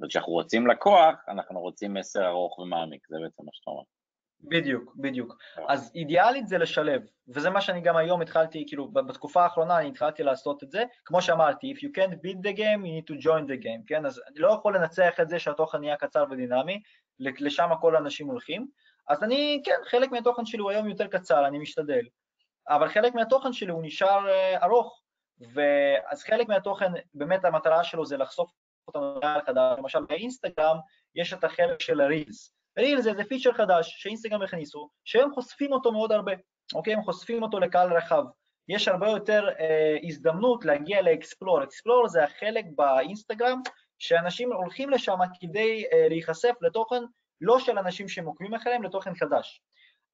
וכשאנחנו 0.01 0.33
רוצים 0.33 0.67
לקוח, 0.67 1.15
אנחנו 1.27 1.61
רוצים 1.61 1.93
מסר 1.93 2.27
ארוך 2.27 2.59
ומעמיק, 2.59 3.07
זה 3.09 3.17
בעצם 3.23 3.43
מה 3.45 3.49
שאתה 3.53 3.71
אומר. 3.71 3.83
בדיוק, 4.43 4.95
בדיוק. 4.95 5.37
אז 5.67 5.91
אידיאלית 5.95 6.47
זה 6.47 6.57
לשלב, 6.57 7.01
וזה 7.27 7.49
מה 7.49 7.61
שאני 7.61 7.81
גם 7.81 7.97
היום 7.97 8.21
התחלתי, 8.21 8.63
כאילו 8.67 8.91
בתקופה 8.91 9.43
האחרונה 9.43 9.79
אני 9.79 9.89
התחלתי 9.89 10.23
לעשות 10.23 10.63
את 10.63 10.71
זה, 10.71 10.83
כמו 11.05 11.21
שאמרתי, 11.21 11.73
if 11.73 11.77
you 11.77 11.89
can't 11.97 12.13
beat 12.13 12.47
the 12.47 12.57
game, 12.57 12.83
you 12.83 12.91
need 13.01 13.15
to 13.15 13.23
join 13.23 13.47
the 13.47 13.63
game, 13.63 13.83
כן? 13.87 14.05
אז 14.05 14.21
אני 14.27 14.39
לא 14.39 14.51
יכול 14.59 14.75
לנצח 14.75 15.19
את 15.21 15.29
זה 15.29 15.39
שהתוכן 15.39 15.79
נהיה 15.79 15.95
קצר 15.95 16.25
ודינמי, 16.31 16.81
לשם 17.19 17.69
כל 17.81 17.95
האנשים 17.95 18.27
הולכים, 18.27 18.67
אז 19.07 19.23
אני, 19.23 19.61
כן, 19.65 19.75
חלק 19.89 20.11
מהתוכן 20.11 20.45
שלי 20.45 20.59
הוא 20.59 20.71
היום 20.71 20.89
יותר 20.89 21.07
קצר, 21.07 21.47
אני 21.47 21.59
משתדל, 21.59 22.05
אבל 22.69 22.89
חלק 22.89 23.15
מהתוכן 23.15 23.53
שלי 23.53 23.71
הוא 23.71 23.83
נשאר 23.83 24.27
uh, 24.27 24.63
ארוך, 24.63 25.01
ואז 25.53 26.23
חלק 26.23 26.47
מהתוכן, 26.47 26.91
באמת 27.13 27.45
המטרה 27.45 27.83
שלו 27.83 28.05
זה 28.05 28.17
לחשוף 28.17 28.51
אותנו 28.87 29.19
חדש, 29.45 29.77
למשל 29.77 30.05
באינסטגרם 30.05 30.77
יש 31.15 31.33
את 31.33 31.43
החלק 31.43 31.81
של 31.81 32.01
הרילס, 32.01 32.55
ריל 32.77 33.01
זה 33.01 33.09
איזה 33.09 33.23
פיצ'ר 33.23 33.53
חדש 33.53 33.93
שאינסטגרם 33.97 34.41
הכניסו, 34.41 34.89
שהם 35.05 35.33
חושפים 35.33 35.71
אותו 35.71 35.91
מאוד 35.91 36.11
הרבה, 36.11 36.31
אוקיי? 36.73 36.93
הם 36.93 37.03
חושפים 37.03 37.43
אותו 37.43 37.59
לקהל 37.59 37.93
רחב. 37.93 38.23
יש 38.69 38.87
הרבה 38.87 39.09
יותר 39.09 39.49
אה, 39.59 39.97
הזדמנות 40.03 40.65
להגיע 40.65 41.01
לאקספלור. 41.01 41.63
אקספלור 41.63 42.07
זה 42.07 42.23
החלק 42.23 42.65
באינסטגרם 42.75 43.61
שאנשים 43.99 44.53
הולכים 44.53 44.89
לשם 44.89 45.17
כדי 45.39 45.83
אה, 45.93 46.07
להיחשף 46.09 46.53
לתוכן 46.61 47.03
לא 47.41 47.59
של 47.59 47.77
אנשים 47.77 48.07
שהם 48.07 48.25
עוקבים 48.25 48.53
אחריהם, 48.53 48.83
לתוכן 48.83 49.15
חדש. 49.15 49.61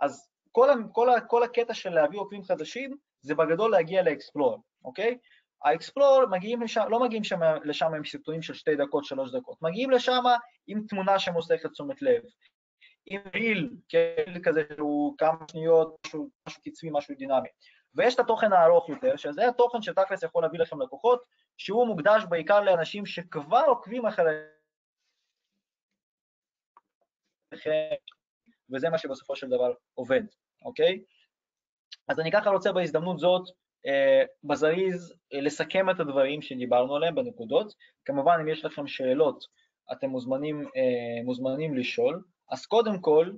אז 0.01 0.29
כל, 0.51 0.69
כל, 0.91 1.09
כל 1.27 1.43
הקטע 1.43 1.73
של 1.73 1.89
להביא 1.89 2.19
עוקבים 2.19 2.43
חדשים 2.43 2.95
זה 3.21 3.35
בגדול 3.35 3.71
להגיע 3.71 4.03
לאקספלור, 4.03 4.57
אוקיי? 4.85 5.17
האקספלור 5.63 6.25
מגיעים 6.31 6.61
לשם, 6.61 6.85
לא 6.89 6.99
מגיעים 6.99 7.23
שם, 7.23 7.39
לשם 7.63 7.93
עם 7.93 8.05
סרטונים 8.05 8.41
של 8.41 8.53
שתי 8.53 8.75
דקות, 8.75 9.05
שלוש 9.05 9.31
דקות, 9.31 9.61
מגיעים 9.61 9.91
לשם 9.91 10.23
עם 10.67 10.83
תמונה 10.87 11.19
שמוסכת 11.19 11.71
תשומת 11.71 12.01
לב, 12.01 12.23
עם 13.05 13.21
ריל, 13.33 13.69
כן, 13.89 14.41
כזה 14.43 14.63
שהוא 14.75 15.17
כמה 15.17 15.45
שניות, 15.51 15.97
משהו, 16.05 16.29
משהו 16.47 16.61
קצבי, 16.61 16.89
משהו 16.91 17.15
דינמי. 17.15 17.49
ויש 17.95 18.15
את 18.15 18.19
התוכן 18.19 18.53
הארוך 18.53 18.89
יותר, 18.89 19.15
שזה 19.15 19.47
התוכן 19.47 19.81
שתכלס 19.81 20.23
יכול 20.23 20.43
להביא 20.43 20.59
לכם 20.59 20.81
לקוחות, 20.81 21.23
שהוא 21.57 21.87
מוקדש 21.87 22.23
בעיקר 22.29 22.61
לאנשים 22.61 23.05
שכבר 23.05 23.63
עוקבים 23.67 24.05
אחרי... 24.05 24.35
וזה 28.73 28.89
מה 28.89 28.97
שבסופו 28.97 29.35
של 29.35 29.47
דבר 29.47 29.73
עובד, 29.93 30.21
אוקיי? 30.65 31.03
אז 32.07 32.19
אני 32.19 32.31
ככה 32.31 32.49
רוצה 32.49 32.71
בהזדמנות 32.71 33.19
זאת 33.19 33.49
בזריז 34.43 35.13
אה, 35.33 35.41
לסכם 35.41 35.89
את 35.89 35.99
הדברים 35.99 36.41
שדיברנו 36.41 36.95
עליהם 36.95 37.15
בנקודות. 37.15 37.73
כמובן, 38.05 38.37
אם 38.41 38.47
יש 38.47 38.65
לכם 38.65 38.87
שאלות, 38.87 39.45
אתם 39.91 40.09
מוזמנים, 40.09 40.61
אה, 40.61 41.23
מוזמנים 41.23 41.77
לשאול. 41.77 42.23
אז 42.51 42.65
קודם 42.65 42.99
כל, 43.01 43.31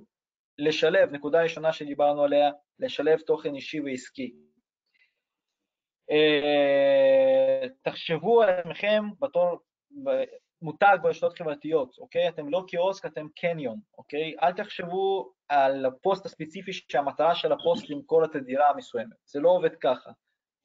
לשלב, 0.58 1.12
נקודה 1.12 1.42
ראשונה 1.42 1.72
שדיברנו 1.72 2.22
עליה, 2.22 2.50
לשלב 2.78 3.18
תוכן 3.20 3.54
אישי 3.54 3.80
ועסקי. 3.80 4.32
תחשבו 7.82 8.42
על 8.42 8.48
עצמכם 8.48 9.04
בתור 9.20 9.58
מותג 10.62 10.96
ברשתות 11.02 11.38
חברתיות, 11.38 11.98
אוקיי? 11.98 12.28
אתם 12.28 12.48
לא 12.48 12.64
קיוסק, 12.68 13.06
אתם 13.06 13.26
קניון, 13.36 13.78
אוקיי? 13.98 14.34
אל 14.42 14.52
תחשבו 14.52 15.32
על 15.48 15.86
הפוסט 15.86 16.26
הספציפי 16.26 16.72
שהמטרה 16.72 17.34
של 17.34 17.52
הפוסט 17.52 17.90
למכור 17.90 18.24
את 18.24 18.34
הדירה 18.34 18.70
המסוימת, 18.70 19.16
זה 19.24 19.40
לא 19.40 19.50
עובד 19.50 19.74
ככה. 19.80 20.10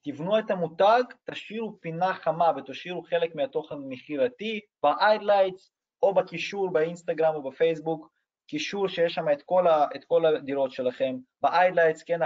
תבנו 0.04 0.38
את 0.38 0.50
המותג, 0.50 1.02
תשאירו 1.30 1.80
פינה 1.80 2.14
חמה 2.14 2.52
ותשאירו 2.56 3.02
חלק 3.02 3.34
מהתוכן 3.34 3.74
מכירתי 3.78 4.60
ב-highlights 4.82 5.70
או 6.02 6.14
בקישור 6.14 6.70
באינסטגרם 6.72 7.34
או 7.34 7.50
בפייסבוק, 7.50 8.08
קישור 8.46 8.88
שיש 8.88 9.14
שם 9.14 9.24
את 9.32 9.42
כל, 9.42 9.66
ה, 9.66 9.86
את 9.96 10.04
כל 10.04 10.26
הדירות 10.26 10.72
שלכם, 10.72 11.16
ב-highlights, 11.42 12.02
כן, 12.06 12.18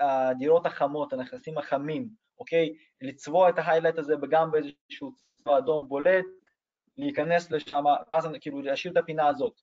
הדירות 0.00 0.66
החמות, 0.66 1.12
הנכסים 1.12 1.58
החמים, 1.58 2.08
אוקיי? 2.38 2.72
לצבוע 3.00 3.48
את 3.48 3.58
ה-highlight 3.58 4.00
הזה 4.00 4.14
גם 4.30 4.50
באיזשהו 4.50 5.12
צבע 5.36 5.58
אדום 5.58 5.88
בולט, 5.88 6.24
להיכנס 6.96 7.50
לשם, 7.50 7.84
אז 8.12 8.28
כאילו 8.40 8.62
להשאיר 8.62 8.92
את 8.92 8.98
הפינה 8.98 9.28
הזאת. 9.28 9.60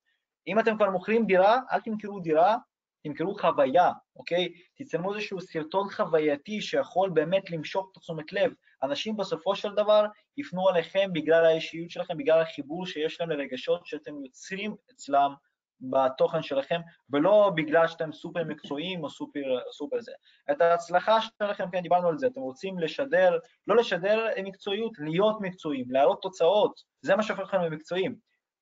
אם 0.48 0.60
אתם 0.60 0.76
כבר 0.78 0.90
מוכרים 0.90 1.26
דירה, 1.26 1.60
אל 1.72 1.80
תמכרו 1.80 2.20
דירה 2.20 2.58
תמכרו 3.04 3.36
חוויה, 3.36 3.92
אוקיי? 4.16 4.54
תצלמו 4.76 5.14
איזשהו 5.14 5.42
סרטון 5.42 5.90
חווייתי 5.90 6.62
שיכול 6.62 7.10
באמת 7.10 7.52
למשוך 7.52 7.92
את 7.92 8.02
תשומת 8.02 8.34
לב. 8.34 8.52
אנשים 8.84 9.18
בסופו 9.18 9.56
של 9.56 9.76
דבר 9.76 10.06
יפנו 10.38 10.70
עליכם 10.70 11.10
בגלל 11.14 11.46
האישיות 11.46 11.92
שלכם, 11.92 12.18
בגלל 12.18 12.42
החיבור 12.42 12.86
שיש 12.86 13.22
להם 13.22 13.30
לרגשות 13.30 13.86
שאתם 13.86 14.26
יוצרים 14.26 14.76
אצלם 14.92 15.34
בתוכן 15.82 16.42
שלכם, 16.42 16.80
ולא 17.10 17.52
בגלל 17.56 17.88
שאתם 17.88 18.12
סופר 18.12 18.44
מקצועיים 18.44 19.04
או 19.04 19.10
סופר, 19.10 19.42
סופר 19.72 20.00
זה. 20.00 20.12
את 20.52 20.62
ההצלחה 20.62 21.18
שלכם, 21.22 21.72
כן, 21.72 21.82
דיברנו 21.82 22.08
על 22.08 22.18
זה, 22.18 22.28
אתם 22.28 22.42
רוצים 22.42 22.80
לשדר, 22.80 23.38
לא 23.68 23.76
לשדר 23.76 24.28
מקצועיות, 24.44 24.92
להיות 25.00 25.38
מקצועיים, 25.42 25.92
להראות 25.92 26.22
תוצאות, 26.22 26.82
זה 27.02 27.16
מה 27.16 27.24
שהופך 27.24 27.44
אתכם 27.44 27.62
למקצועיים. 27.62 28.16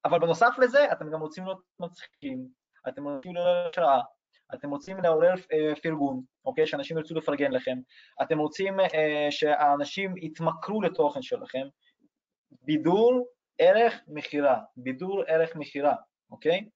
אבל 0.06 0.20
בנוסף 0.20 0.56
לזה, 0.58 0.92
אתם 0.92 1.12
גם 1.12 1.20
רוצים 1.20 1.46
להיות 1.46 1.62
מצחיקים, 1.80 2.48
אתם 2.88 3.08
רוצים 3.08 3.36
להיות 3.36 3.74
השראה, 3.74 4.02
אתם 4.54 4.70
רוצים 4.70 4.98
לעורר 4.98 5.34
אה, 5.54 5.74
פרגון, 5.84 6.22
אוקיי? 6.46 6.68
שאנשים 6.68 6.98
ירצו 6.98 7.16
לפרגן 7.16 7.52
לכם, 7.52 7.78
אתם 8.22 8.38
רוצים 8.38 8.80
אה, 8.80 9.28
שהאנשים 9.30 10.18
יתמכרו 10.18 10.82
לתוכן 10.82 11.22
שלכם, 11.22 11.68
בידור 12.62 13.28
ערך 13.60 13.94
מכירה, 14.08 14.60
בידור 14.78 15.24
ערך 15.28 15.56
מכירה, 15.56 15.96
אוקיי? 16.32 16.70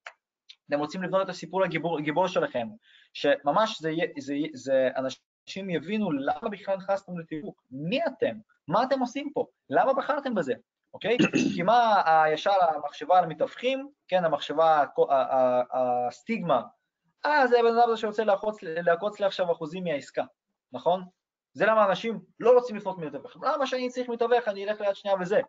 אתם 0.69 0.80
רוצים 0.80 1.03
לבנות 1.03 1.22
את 1.22 1.30
הסיפור 1.30 1.63
הגיבור, 1.63 1.97
הגיבור 1.97 2.28
שלכם, 2.28 2.67
שממש 3.13 3.82
זה, 3.82 3.91
זה, 4.19 4.36
זה 4.53 4.89
אנשים 4.97 5.69
יבינו 5.69 6.11
למה 6.11 6.49
בכלל 6.51 6.78
נכנסתם 6.78 7.19
לתיווך, 7.19 7.55
מי 7.72 7.99
אתם, 8.05 8.36
מה 8.67 8.84
אתם 8.84 8.99
עושים 8.99 9.32
פה, 9.34 9.45
למה 9.69 9.93
בחרתם 9.93 10.36
בזה, 10.36 10.53
אוקיי? 10.93 11.17
כי 11.55 11.61
מה 11.61 12.03
ישר 12.34 12.51
המחשבה 12.76 13.17
על 13.17 13.24
המתווכים, 13.24 13.89
כן, 14.07 14.26
המחשבה, 14.26 14.86
הסטיגמה 15.72 16.61
אה, 17.26 17.47
זה 17.47 17.59
הבן 17.59 17.78
אדם 17.78 17.89
הזה 17.89 18.01
שרוצה 18.01 18.24
לעקוץ, 18.24 19.19
לי 19.19 19.26
עכשיו 19.26 19.51
אחוזים 19.51 19.84
מהעסקה, 19.84 20.24
נכון? 20.72 21.03
זה 21.53 21.65
למה 21.65 21.86
אנשים 21.86 22.19
לא 22.39 22.51
רוצים 22.51 22.76
לפנות 22.76 22.97
מתווך. 22.97 23.38
למה 23.43 23.67
שאני 23.67 23.89
צריך 23.89 24.09
מתווך, 24.09 24.47
אני 24.47 24.65
אלך 24.65 24.82
ליד 24.82 24.95
שנייה 24.95 25.17
וזה. 25.22 25.41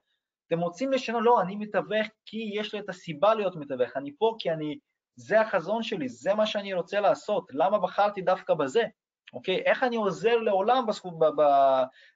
אתם 0.47 0.61
רוצים 0.61 0.93
לשנות, 0.93 1.23
לא, 1.25 1.41
אני 1.41 1.57
מתווך 1.57 2.07
כי 2.27 2.51
יש 2.55 2.75
לי 2.75 2.81
את 2.81 2.89
הסיבה 2.89 3.35
להיות 3.35 3.57
מתווך, 3.57 3.97
אני 3.97 4.11
פה 4.19 4.37
כי 4.39 4.51
אני, 4.51 4.79
זה 5.17 5.41
החזון 5.41 5.83
שלי, 5.83 6.09
זה 6.09 6.35
מה 6.35 6.47
שאני 6.47 6.75
רוצה 6.75 7.01
לעשות, 7.01 7.47
למה 7.53 7.79
בחרתי 7.79 8.23
דווקא 8.23 8.55
בזה, 8.55 8.83
אוקיי? 9.33 9.63
איך 9.65 9.83
אני 9.83 9.97
עוזר 9.97 10.37
לעולם 10.37 10.87
בזכות, 10.87 11.15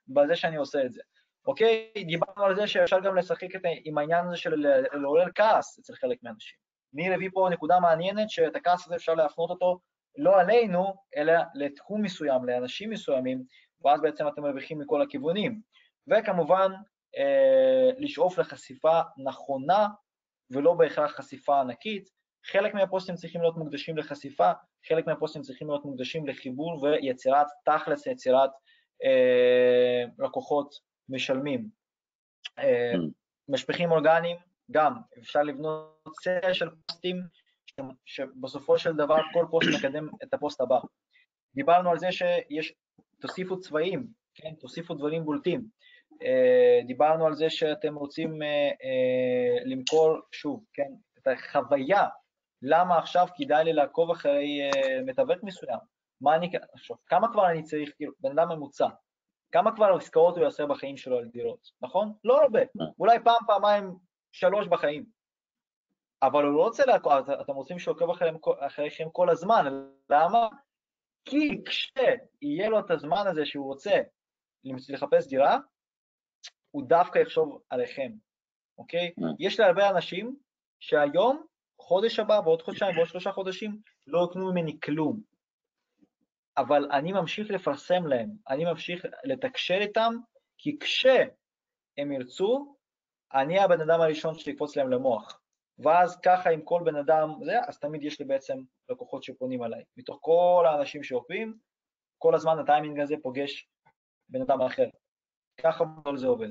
בזה 0.07 0.35
שאני 0.35 0.55
עושה 0.55 0.85
את 0.85 0.93
זה. 0.93 1.01
אוקיי? 1.47 1.91
דיברנו 2.07 2.43
על 2.43 2.55
זה 2.55 2.67
שאפשר 2.67 2.99
גם 2.99 3.15
לשחק 3.15 3.47
עם 3.83 3.97
העניין 3.97 4.27
הזה 4.27 4.37
של 4.37 4.65
לעורר 4.93 5.25
כעס 5.35 5.79
אצל 5.79 5.93
חלק 5.93 6.17
מהאנשים. 6.23 6.66
ניר 6.93 7.13
הביא 7.13 7.29
פה 7.33 7.47
נקודה 7.51 7.79
מעניינת, 7.79 8.29
שאת 8.29 8.55
הכעס 8.55 8.85
הזה 8.85 8.95
אפשר 8.95 9.13
להפנות 9.13 9.49
אותו 9.49 9.79
לא 10.17 10.39
עלינו, 10.39 10.93
אלא 11.17 11.33
לתחום 11.55 12.01
מסוים, 12.01 12.45
לאנשים 12.45 12.89
מסוימים, 12.89 13.43
ואז 13.85 14.01
בעצם 14.01 14.27
אתם 14.27 14.41
מרוויחים 14.41 14.79
מכל 14.79 15.01
הכיוונים. 15.01 15.61
וכמובן, 16.07 16.71
אה, 17.17 17.89
לשאוף 17.97 18.37
לחשיפה 18.37 19.01
נכונה 19.25 19.87
ולא 20.51 20.73
בהכרח 20.73 21.11
חשיפה 21.11 21.59
ענקית. 21.59 22.09
חלק 22.45 22.73
מהפוסטים 22.73 23.15
צריכים 23.15 23.41
להיות 23.41 23.57
מוקדשים 23.57 23.97
לחשיפה, 23.97 24.51
חלק 24.87 25.07
מהפוסטים 25.07 25.41
צריכים 25.41 25.67
להיות 25.67 25.85
מוקדשים 25.85 26.27
לחיבור 26.27 26.83
ויצירת, 26.83 27.47
תכלס 27.65 28.07
יצירת 28.07 28.49
אה, 29.03 30.25
לקוחות 30.25 30.69
משלמים. 31.09 31.69
אה, 32.59 32.93
mm. 32.93 32.97
משפיכים 33.49 33.91
אורגניים, 33.91 34.37
גם, 34.71 34.93
אפשר 35.19 35.43
לבנות 35.43 35.99
סרט 36.23 36.53
של 36.53 36.69
פוסטים 36.69 37.21
שבסופו 38.05 38.77
של 38.77 38.93
דבר 38.93 39.17
כל 39.33 39.45
פוסט 39.51 39.69
מקדם 39.77 40.09
את 40.23 40.33
הפוסט 40.33 40.61
הבא. 40.61 40.79
דיברנו 41.55 41.89
על 41.91 41.99
זה 41.99 42.11
שיש, 42.11 42.73
תוסיפו 43.21 43.59
צבעים, 43.59 44.07
כן, 44.35 44.53
תוסיפו 44.59 44.93
דברים 44.93 45.25
בולטים. 45.25 45.67
אה, 46.23 46.79
דיברנו 46.85 47.25
על 47.25 47.33
זה 47.33 47.49
שאתם 47.49 47.95
רוצים 47.95 48.41
אה, 48.41 48.47
אה, 48.47 49.63
למכור, 49.65 50.17
שוב, 50.31 50.63
כן, 50.73 50.91
את 51.17 51.27
החוויה, 51.27 52.07
למה 52.61 52.97
עכשיו 52.97 53.27
כדאי 53.37 53.63
לי 53.63 53.73
לעקוב 53.73 54.11
אחרי 54.11 54.69
מתווך 55.05 55.43
מסוים. 55.43 55.79
מה 56.21 56.35
אני, 56.35 56.51
עכשיו, 56.73 56.95
כמה 57.07 57.31
כבר 57.31 57.49
אני 57.49 57.63
צריך, 57.63 57.93
כאילו, 57.95 58.13
בן 58.19 58.39
אדם 58.39 58.49
ממוצע, 58.49 58.87
כמה 59.51 59.75
כבר 59.75 59.95
עסקאות 59.95 60.37
הוא 60.37 60.43
יעשה 60.43 60.65
בחיים 60.65 60.97
שלו 60.97 61.17
על 61.17 61.25
דירות, 61.25 61.69
נכון? 61.81 62.13
לא 62.23 62.41
הרבה, 62.41 62.59
אולי 62.99 63.17
פעם, 63.23 63.41
פעמיים, 63.47 63.95
שלוש 64.37 64.67
בחיים. 64.67 65.05
אבל 66.21 66.43
הוא 66.43 66.53
לא 66.53 66.63
רוצה 66.63 66.85
לעקוב, 66.85 67.13
אתם 67.13 67.53
רוצים 67.53 67.79
שעוקב 67.79 68.05
אחריכם 68.59 69.09
כל 69.11 69.29
הזמן, 69.29 69.65
למה? 70.09 70.47
כי 71.25 71.63
כשיהיה 71.65 72.69
לו 72.69 72.79
את 72.79 72.91
הזמן 72.91 73.27
הזה 73.27 73.45
שהוא 73.45 73.65
רוצה 73.65 74.01
לחפש 74.63 75.27
דירה, 75.27 75.57
הוא 76.71 76.83
דווקא 76.87 77.19
יחשוב 77.19 77.61
עליכם, 77.69 78.11
אוקיי? 78.77 79.13
Mm. 79.19 79.23
יש 79.39 79.59
להרבה 79.59 79.89
אנשים 79.89 80.35
שהיום, 80.79 81.45
חודש 81.81 82.19
הבא, 82.19 82.41
בעוד 82.41 82.61
חודשיים, 82.61 82.95
בעוד 82.95 83.07
שלושה 83.07 83.31
חודשים, 83.31 83.81
לא 84.07 84.27
יקנו 84.29 84.51
ממני 84.51 84.79
כלום. 84.83 85.21
אבל 86.57 86.91
אני 86.91 87.11
ממשיך 87.11 87.51
לפרסם 87.51 88.07
להם, 88.07 88.29
אני 88.49 88.65
ממשיך 88.65 89.05
לתקשר 89.23 89.77
איתם, 89.81 90.13
כי 90.57 90.79
כשהם 90.79 92.11
ירצו, 92.11 92.76
אני 93.33 93.59
הבן 93.59 93.81
אדם 93.81 94.01
הראשון 94.01 94.39
שיקפוץ 94.39 94.77
להם 94.77 94.89
למוח. 94.89 95.41
ואז 95.79 96.19
ככה 96.21 96.49
עם 96.49 96.61
כל 96.61 96.81
בן 96.85 96.95
אדם, 96.95 97.29
זה, 97.43 97.59
אז 97.67 97.79
תמיד 97.79 98.03
יש 98.03 98.19
לי 98.19 98.25
בעצם 98.25 98.57
לקוחות 98.89 99.23
שפונים 99.23 99.61
עליי. 99.61 99.83
מתוך 99.97 100.19
כל 100.21 100.65
האנשים 100.67 101.03
שעוקבים, 101.03 101.57
כל 102.17 102.35
הזמן 102.35 102.59
הטיימינג 102.59 102.99
הזה 102.99 103.15
פוגש 103.21 103.67
בן 104.29 104.41
אדם 104.41 104.61
אחר. 104.61 104.89
ככה 105.57 105.85
כל 106.03 106.17
זה 106.17 106.27
עובד. 106.27 106.49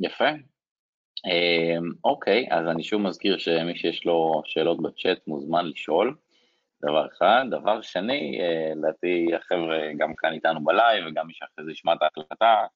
יפה. 0.00 0.28
אמ, 1.26 1.92
אוקיי, 2.04 2.48
אז 2.50 2.66
אני 2.66 2.82
שוב 2.82 3.02
מזכיר 3.02 3.38
שמי 3.38 3.76
שיש 3.76 4.06
לו 4.06 4.42
שאלות 4.44 4.82
בצ'אט 4.82 5.26
מוזמן 5.26 5.66
לשאול, 5.66 6.16
דבר 6.82 7.06
אחד. 7.06 7.44
דבר 7.50 7.82
שני, 7.82 8.40
אה, 8.40 8.72
לדעתי 8.76 9.34
החבר'ה 9.34 9.78
גם 9.98 10.14
כאן 10.16 10.32
איתנו 10.32 10.64
בלייב 10.64 11.06
וגם 11.06 11.26
מי 11.26 11.34
שאחרי 11.34 11.64
זה 11.64 11.72
ישמע 11.72 11.92
את 11.92 12.02
ההקלטה, 12.02 12.66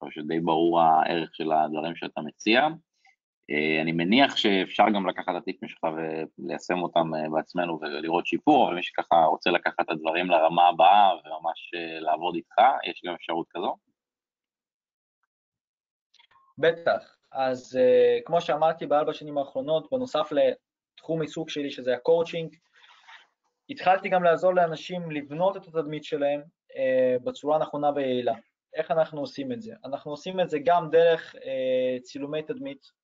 חושב 0.00 0.20
שדי 0.20 0.40
ברור 0.40 0.80
הערך 0.80 1.34
של 1.34 1.52
הדברים 1.52 1.96
שאתה 1.96 2.20
מציע. 2.20 2.68
אה, 3.50 3.82
אני 3.82 3.92
מניח 3.92 4.36
שאפשר 4.36 4.84
גם 4.94 5.08
לקחת 5.08 5.28
את 5.28 5.42
הטיפים 5.42 5.68
שלך 5.68 5.80
וליישם 5.84 6.78
אותם 6.82 7.14
אה, 7.14 7.30
בעצמנו 7.30 7.80
ולראות 7.80 8.26
שיפור, 8.26 8.66
אבל 8.66 8.74
מי 8.74 8.82
שככה 8.82 9.24
רוצה 9.24 9.50
לקחת 9.50 9.80
את 9.80 9.90
הדברים 9.90 10.30
לרמה 10.30 10.68
הבאה 10.68 11.12
וממש 11.14 11.70
אה, 11.74 12.00
לעבוד 12.00 12.34
איתך, 12.34 12.56
יש 12.84 13.02
גם 13.06 13.14
אפשרות 13.14 13.46
כזו? 13.50 13.76
בטח. 16.58 17.16
אז 17.32 17.78
כמו 18.24 18.40
שאמרתי 18.40 18.86
בארבע 18.86 19.12
שנים 19.12 19.38
האחרונות, 19.38 19.90
בנוסף 19.92 20.32
לתחום 20.32 21.22
עיסוק 21.22 21.50
שלי, 21.50 21.70
שזה 21.70 21.94
הקואוצ'ינג, 21.94 22.56
התחלתי 23.70 24.08
גם 24.08 24.22
לעזור 24.22 24.54
לאנשים 24.54 25.10
לבנות 25.10 25.56
את 25.56 25.66
התדמית 25.66 26.04
שלהם 26.04 26.40
בצורה 27.24 27.58
נכונה 27.58 27.90
ויעילה. 27.94 28.34
איך 28.74 28.90
אנחנו 28.90 29.20
עושים 29.20 29.52
את 29.52 29.62
זה? 29.62 29.74
אנחנו 29.84 30.10
עושים 30.10 30.40
את 30.40 30.50
זה 30.50 30.58
גם 30.64 30.90
דרך 30.90 31.34
אה, 31.36 32.00
צילומי 32.02 32.42
תדמית. 32.42 33.00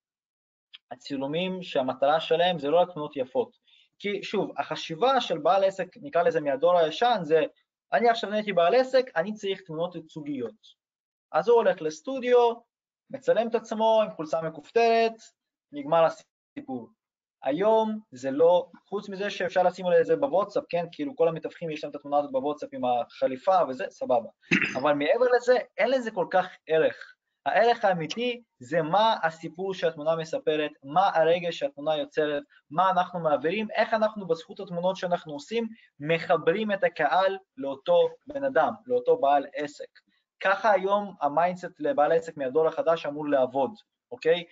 הצילומים 0.91 1.62
שהמטרה 1.62 2.21
שלהם 2.21 2.59
זה 2.59 2.71
לא 2.71 2.81
רק 2.81 2.93
תמונות 2.93 3.17
יפות. 3.17 3.57
כי 3.99 4.23
שוב, 4.23 4.51
החשיבה 4.59 5.21
של 5.21 5.39
בעל 5.39 5.64
עסק, 5.64 5.89
נקרא 6.03 6.23
לזה 6.23 6.41
מהדור 6.41 6.79
הישן, 6.79 7.19
זה 7.23 7.41
אני 7.93 8.09
עכשיו 8.09 8.31
נהייתי 8.31 8.53
בעל 8.53 8.75
עסק, 8.75 9.11
אני 9.17 9.35
צריך 9.35 9.61
תמונות 9.61 9.95
ייצוגיות. 9.95 10.87
אז 11.33 11.49
הוא 11.49 11.57
הולך 11.57 11.83
לסטודיו, 11.83 12.53
מצלם 13.11 13.49
את 13.49 13.55
עצמו 13.55 14.03
עם 14.03 14.11
חולצה 14.11 14.43
מכופתרת, 14.43 15.12
נגמר 15.73 16.05
הסיפור. 16.05 16.89
היום 17.47 17.99
זה 18.11 18.30
לא, 18.30 18.66
חוץ 18.88 19.09
מזה 19.09 19.30
שאפשר 19.30 19.62
לשים 19.62 19.86
על 19.86 20.05
זה 20.05 20.16
בוואטסאפ, 20.16 20.64
כן, 20.68 20.84
כאילו 20.92 21.16
כל 21.16 21.28
המתווכים 21.28 21.70
יש 21.70 21.84
להם 21.84 21.90
את 21.90 21.97
התמונה 21.97 22.18
הזאת 22.18 22.32
בוואטסאפ 22.32 22.68
עם 22.72 22.82
החליפה 22.84 23.59
וזה, 23.68 23.84
סבבה. 23.90 24.28
אבל 24.76 24.92
מעבר 24.92 25.26
לזה, 25.36 25.59
אין 25.78 25.90
לזה 25.90 26.11
כל 26.11 26.26
כך 26.30 26.49
ערך. 26.66 27.12
הערך 27.47 27.84
האמיתי 27.84 28.42
זה 28.59 28.82
מה 28.82 29.16
הסיפור 29.22 29.74
שהתמונה 29.74 30.16
מספרת, 30.16 30.70
מה 30.84 31.11
הרגש 31.14 31.59
שהתמונה 31.59 31.97
יוצרת, 31.97 32.42
מה 32.70 32.90
אנחנו 32.90 33.20
מעבירים, 33.20 33.66
איך 33.76 33.94
אנחנו 33.94 34.26
בזכות 34.26 34.61
התמונות 34.61 34.97
שאנחנו 34.97 35.32
עושים 35.32 35.68
מחברים 36.01 36.72
את 36.72 36.84
הקהל 36.84 37.36
לאותו 37.57 38.09
בן 38.26 38.44
אדם, 38.44 38.72
לאותו 38.86 39.16
בעל 39.16 39.47
עסק. 39.55 39.88
ככה 40.40 40.72
היום 40.72 41.14
ה 41.20 41.26
mindset 41.26 41.66
לבעל 41.78 42.12
עסק 42.12 42.36
מהדור 42.36 42.68
החדש 42.68 43.07
אמור 43.07 43.28
לעבוד, 43.28 43.70
אוקיי? 44.11 44.44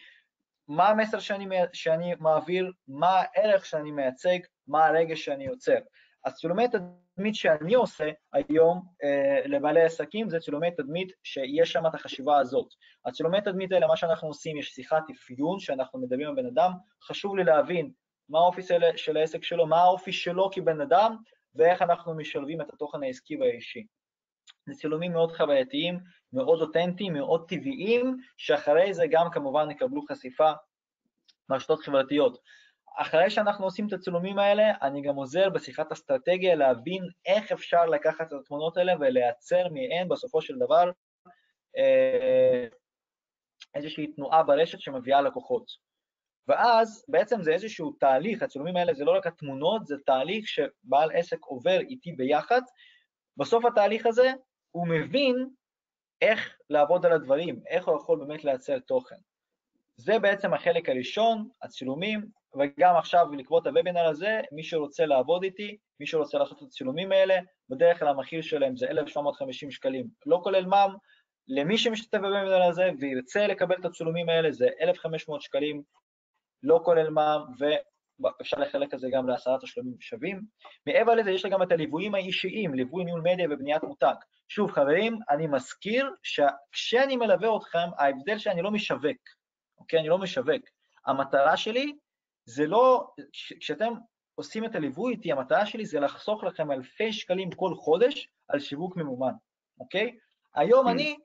מה 0.69 0.89
המסר 0.89 1.19
שאני, 1.19 1.47
שאני 1.73 2.15
מעביר, 2.21 2.73
מה 2.89 3.21
הערך 3.21 3.67
שאני 3.67 3.91
מייצג, 3.91 4.39
מה 4.67 4.87
הרגש 4.87 5.25
שאני 5.25 5.45
יוצר. 5.45 5.79
אז 6.25 6.35
צילומי 6.35 6.65
תדמית 6.69 7.35
שאני 7.35 7.75
עושה 7.75 8.11
היום 8.33 8.83
אה, 9.05 9.41
לבעלי 9.47 9.83
עסקים 9.83 10.29
זה 10.29 10.41
צילומי 10.41 10.71
תדמית 10.71 11.13
שיש 11.23 11.73
שם 11.73 11.87
את 11.87 11.95
החשיבה 11.95 12.39
הזאת. 12.39 12.67
הצילומי 13.07 13.41
תדמית 13.41 13.73
האלה, 13.73 13.87
מה 13.87 13.97
שאנחנו 13.97 14.29
עושים, 14.29 14.59
יש 14.59 14.69
שיחת 14.69 15.03
אפיון 15.11 15.59
שאנחנו 15.59 16.01
מדברים 16.01 16.29
עם 16.29 16.37
בן 16.37 16.47
אדם, 16.47 16.73
חשוב 17.03 17.37
לי 17.37 17.45
להבין 17.45 17.91
מה 18.29 18.39
האופי 18.39 18.63
של 18.97 19.17
העסק 19.17 19.45
שלו, 19.45 19.67
מה 19.67 19.83
האופי 19.83 20.13
שלו 20.13 20.51
כבן 20.53 20.81
אדם, 20.81 21.17
ואיך 21.55 21.83
אנחנו 21.83 22.15
משלבים 22.15 22.61
את 22.61 22.73
התוכן 22.73 23.03
העסקי 23.03 23.37
והאישי. 23.37 23.87
זה 24.67 24.75
צילומים 24.75 25.13
מאוד 25.13 25.33
חווייתיים, 25.33 25.99
מאוד 26.33 26.61
אותנטיים, 26.61 27.13
מאוד 27.13 27.49
טבעיים, 27.49 28.17
שאחרי 28.37 28.95
זה 28.95 29.05
גם 29.11 29.27
כמובן 29.33 29.71
יקבלו 29.71 30.03
חשיפה 30.11 30.53
ברשתות 31.49 31.81
חברתיות. 31.81 32.39
אחרי 32.97 33.31
שאנחנו 33.31 33.65
עושים 33.65 33.87
את 33.89 33.93
הצילומים 33.93 34.39
האלה, 34.39 34.63
אני 34.83 35.03
גם 35.03 35.17
עוזר 35.17 35.51
בשיחת 35.51 35.93
אסטרטגיה 35.93 36.55
להבין 36.55 37.03
איך 37.27 37.53
אפשר 37.53 37.87
לקחת 37.87 38.27
את 38.27 38.33
התמונות 38.33 38.77
האלה 38.77 38.93
ולייצר 39.01 39.69
מהן 39.69 40.09
בסופו 40.09 40.43
של 40.43 40.55
דבר 40.59 40.91
אה, 41.77 42.67
איזושהי 43.75 44.07
תנועה 44.07 44.43
ברשת 44.43 44.81
שמביאה 44.81 45.21
לקוחות. 45.21 45.65
ואז 46.49 47.05
בעצם 47.09 47.43
זה 47.43 47.53
איזשהו 47.53 47.93
תהליך, 47.93 48.43
הצילומים 48.43 48.77
האלה 48.77 48.95
זה 48.95 49.05
לא 49.05 49.17
רק 49.17 49.27
התמונות, 49.27 49.87
זה 49.87 49.97
תהליך 50.07 50.49
שבעל 50.49 51.11
עסק 51.15 51.45
עובר 51.45 51.81
איתי 51.81 52.13
ביחד. 52.13 52.61
בסוף 53.37 53.65
התהליך 53.65 54.07
הזה 54.07 54.33
הוא 54.75 54.89
מבין 54.89 55.49
איך 56.21 56.57
לעבוד 56.71 57.07
על 57.07 57.13
הדברים, 57.13 57.61
איך 57.69 57.89
הוא 57.89 57.97
יכול 57.97 58.19
באמת 58.19 58.45
לייצר 58.45 58.79
תוכן. 58.79 59.17
זה 59.97 60.19
בעצם 60.19 60.55
החלק 60.55 60.89
הראשון, 60.89 61.49
הצילומים, 61.63 62.27
וגם 62.59 62.97
עכשיו 62.97 63.27
לקרוא 63.33 63.61
הוובינר 63.65 64.09
הזה, 64.09 64.41
מי 64.53 64.63
שרוצה 64.63 65.07
לעבוד 65.07 65.45
איתי, 65.45 65.77
מי 66.01 66.07
שרוצה 66.07 66.39
לעשות 66.39 66.59
את 66.59 66.63
הצילומים 66.63 67.13
האלה, 67.13 67.35
בדרך 67.69 67.99
כלל 67.99 68.09
המחיר 68.09 68.43
שלהם 68.43 68.77
זה 68.77 68.87
1,750 68.87 69.71
שקלים, 69.71 70.07
לא 70.27 70.41
כולל 70.43 70.67
מע"מ, 70.67 70.97
למי 71.49 71.79
שמשתתף 71.79 72.19
בוובינר 72.19 72.63
הזה 72.63 72.91
וירצה 73.01 73.47
לקבל 73.47 73.77
את 73.81 73.85
הצילומים 73.85 74.29
האלה 74.29 74.53
זה 74.53 74.69
1,500 74.81 75.43
שקלים, 75.43 75.83
לא 76.63 76.81
כולל 76.85 77.11
מע"מ, 77.11 77.43
ואפשר 78.21 78.59
לחלק 78.59 78.95
את 78.95 79.01
זה 79.01 79.09
גם 79.13 79.29
לעשרה 79.29 79.59
תשלומים 79.59 80.01
שווים. 80.01 80.41
מעבר 80.87 81.15
לזה 81.15 81.31
יש 81.31 81.45
לי 81.45 81.51
גם 81.51 81.63
את 81.63 81.73
הליוויים 81.73 82.15
האישיים, 82.15 82.75
ליווי 82.75 83.05
ניהול 83.05 83.21
מדיה 83.21 83.47
ובניית 83.51 83.83
מותג. 83.83 84.15
שוב 84.49 84.71
חברים, 84.71 85.19
אני 85.31 85.47
מזכיר 85.47 86.11
שכשאני 86.23 87.17
מלווה 87.17 87.57
אתכם, 87.57 87.89
ההבדל 87.99 88.39
שאני 88.39 88.63
לא 88.63 88.71
משווק, 88.71 89.19
אוקיי? 89.79 90.01
אני 90.01 90.09
לא 90.09 90.19
משווק. 90.19 90.63
המטרה 91.07 91.57
שלי 91.57 91.93
זה 92.45 92.67
לא, 92.67 93.07
כשאתם 93.61 93.93
עושים 94.35 94.65
את 94.65 94.75
הליווי 94.75 95.13
איתי, 95.13 95.33
המטרה 95.33 95.67
שלי 95.67 95.87
זה 95.87 96.01
לחסוך 96.01 96.45
לכם 96.45 96.73
אלפי 96.73 97.13
שקלים 97.13 97.51
כל 97.51 97.75
חודש 97.75 98.29
על 98.49 98.61
שיווק 98.61 98.97
ממומן, 98.97 99.33
אוקיי? 99.81 100.19
היום 100.55 100.89
אני, 100.89 101.17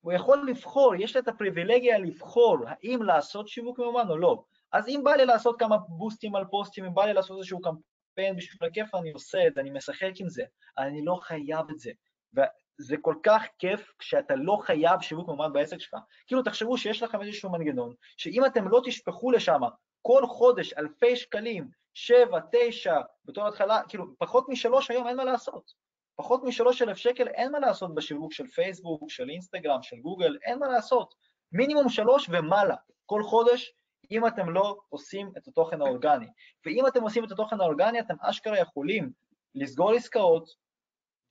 הוא 0.00 0.12
יכול 0.12 0.48
לבחור, 0.48 0.94
יש 0.94 1.16
לי 1.16 1.22
את 1.22 1.28
הפריבילגיה 1.28 1.98
לבחור 1.98 2.58
האם 2.66 3.02
לעשות 3.02 3.48
שיווק 3.48 3.78
ממומן 3.78 4.10
או 4.10 4.18
לא. 4.18 4.44
אז 4.72 4.88
אם 4.88 5.00
בא 5.04 5.14
לי 5.14 5.24
לעשות 5.24 5.58
כמה 5.58 5.76
בוסטים 5.88 6.36
על 6.36 6.44
פוסטים, 6.50 6.84
אם 6.84 6.94
בא 6.94 7.04
לי 7.04 7.12
לעשות 7.12 7.38
איזשהו 7.38 7.60
קמפיין 7.60 8.36
בשביל 8.36 8.70
הכיף, 8.70 8.94
אני 8.94 9.10
עושה 9.10 9.46
את 9.46 9.54
זה, 9.54 9.60
אני 9.60 9.70
משחק 9.70 10.12
עם 10.20 10.28
זה, 10.28 10.42
אני 10.78 11.04
לא 11.04 11.18
חייב 11.22 11.70
את 11.70 11.78
זה. 11.78 11.90
וזה 12.34 12.96
כל 13.00 13.14
כך 13.22 13.46
כיף 13.58 13.92
כשאתה 13.98 14.34
לא 14.34 14.58
חייב 14.62 15.00
שיווק 15.00 15.28
ממומן 15.28 15.52
בעסק 15.52 15.78
שלך. 15.78 15.96
כאילו, 16.26 16.42
תחשבו 16.42 16.78
שיש 16.78 17.02
לכם 17.02 17.22
איזשהו 17.22 17.50
מנגנון, 17.50 17.94
שאם 18.16 18.46
אתם 18.46 18.68
לא 18.68 18.80
תשפכו 18.84 19.30
לשם 19.30 19.60
כל 20.02 20.26
חודש 20.26 20.72
אלפי 20.72 21.16
שקלים, 21.16 21.68
שבע, 21.94 22.38
תשע, 22.52 23.00
בתור 23.24 23.48
התחלה, 23.48 23.82
כאילו, 23.88 24.04
פחות 24.18 24.48
משלוש 24.48 24.90
היום 24.90 25.08
אין 25.08 25.16
מה 25.16 25.24
לעשות. 25.24 25.72
פחות 26.16 26.44
משלוש 26.44 26.82
אלף 26.82 26.96
שקל 26.96 27.28
אין 27.28 27.52
מה 27.52 27.58
לעשות 27.58 27.94
בשיווק 27.94 28.32
של 28.32 28.46
פייסבוק, 28.46 29.10
של 29.10 29.30
אינסטגרם, 29.30 29.82
של 29.82 29.96
גוגל, 29.96 30.36
אין 30.42 30.58
מה 30.58 30.68
לעשות. 30.68 31.14
מינימום 31.52 31.88
שלוש 31.88 32.28
ומעלה 32.32 32.76
כל 33.06 33.22
חודש, 33.22 33.72
אם 34.10 34.26
אתם 34.26 34.50
לא 34.50 34.78
עושים 34.88 35.32
את 35.36 35.48
התוכן 35.48 35.80
האורגני. 35.80 36.26
ואם 36.66 36.86
אתם 36.86 37.02
עושים 37.02 37.24
את 37.24 37.32
התוכן 37.32 37.60
האורגני, 37.60 38.00
אתם 38.00 38.14
אשכרה 38.20 38.58
יכולים 38.58 39.10
לסגור 39.54 39.92
עסקאות 39.92 40.48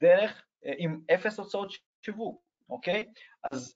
דרך, 0.01 0.45
אה, 0.65 0.73
עם 0.77 1.01
אפס 1.13 1.39
הוצאות 1.39 1.71
שיווק, 2.05 2.41
אוקיי? 2.69 3.05
אז 3.51 3.75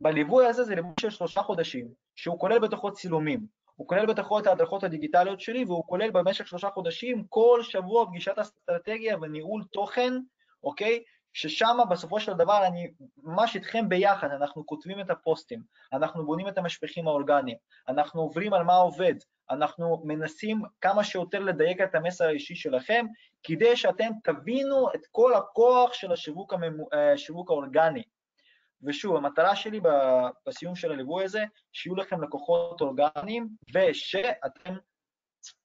בליווי 0.00 0.46
הזה 0.46 0.64
זה 0.64 0.74
ליווי 0.74 0.94
של 1.00 1.10
שלושה 1.10 1.42
חודשים, 1.42 1.88
שהוא 2.16 2.40
כולל 2.40 2.58
בתוכו 2.58 2.92
צילומים, 2.92 3.46
הוא 3.74 3.88
כולל 3.88 4.06
בתוכו 4.06 4.38
את 4.38 4.46
ההדרכות 4.46 4.84
הדיגיטליות 4.84 5.40
שלי, 5.40 5.64
והוא 5.64 5.84
כולל 5.86 6.10
במשך 6.10 6.46
שלושה 6.46 6.70
חודשים 6.70 7.24
כל 7.28 7.60
שבוע 7.62 8.06
פגישת 8.06 8.38
אסטרטגיה 8.38 9.18
וניהול 9.18 9.64
תוכן, 9.72 10.12
אוקיי? 10.64 11.02
ששם 11.34 11.76
בסופו 11.90 12.20
של 12.20 12.32
דבר 12.32 12.66
אני 12.66 12.90
ממש 13.22 13.54
איתכם 13.54 13.88
ביחד, 13.88 14.30
אנחנו 14.30 14.66
כותבים 14.66 15.00
את 15.00 15.10
הפוסטים, 15.10 15.62
אנחנו 15.92 16.26
בונים 16.26 16.48
את 16.48 16.58
המשפחים 16.58 17.08
האורגניים, 17.08 17.56
אנחנו 17.88 18.20
עוברים 18.20 18.54
על 18.54 18.62
מה 18.62 18.74
עובד, 18.74 19.14
אנחנו 19.50 20.02
מנסים 20.04 20.62
כמה 20.80 21.04
שיותר 21.04 21.38
לדייק 21.38 21.80
את 21.80 21.94
המסר 21.94 22.24
האישי 22.24 22.54
שלכם, 22.54 23.06
כדי 23.42 23.76
שאתם 23.76 24.10
תבינו 24.24 24.88
את 24.94 25.06
כל 25.12 25.34
הכוח 25.34 25.92
של 25.92 26.12
השיווק, 26.12 26.54
אה, 26.92 27.12
השיווק 27.12 27.50
האורגני. 27.50 28.02
ושוב, 28.82 29.16
המטרה 29.16 29.56
שלי 29.56 29.80
בסיום 30.46 30.76
של 30.76 30.92
הליווי 30.92 31.24
הזה, 31.24 31.44
שיהיו 31.72 31.96
לכם 31.96 32.22
לקוחות 32.22 32.80
אורגניים, 32.80 33.48
ושאתם 33.74 34.76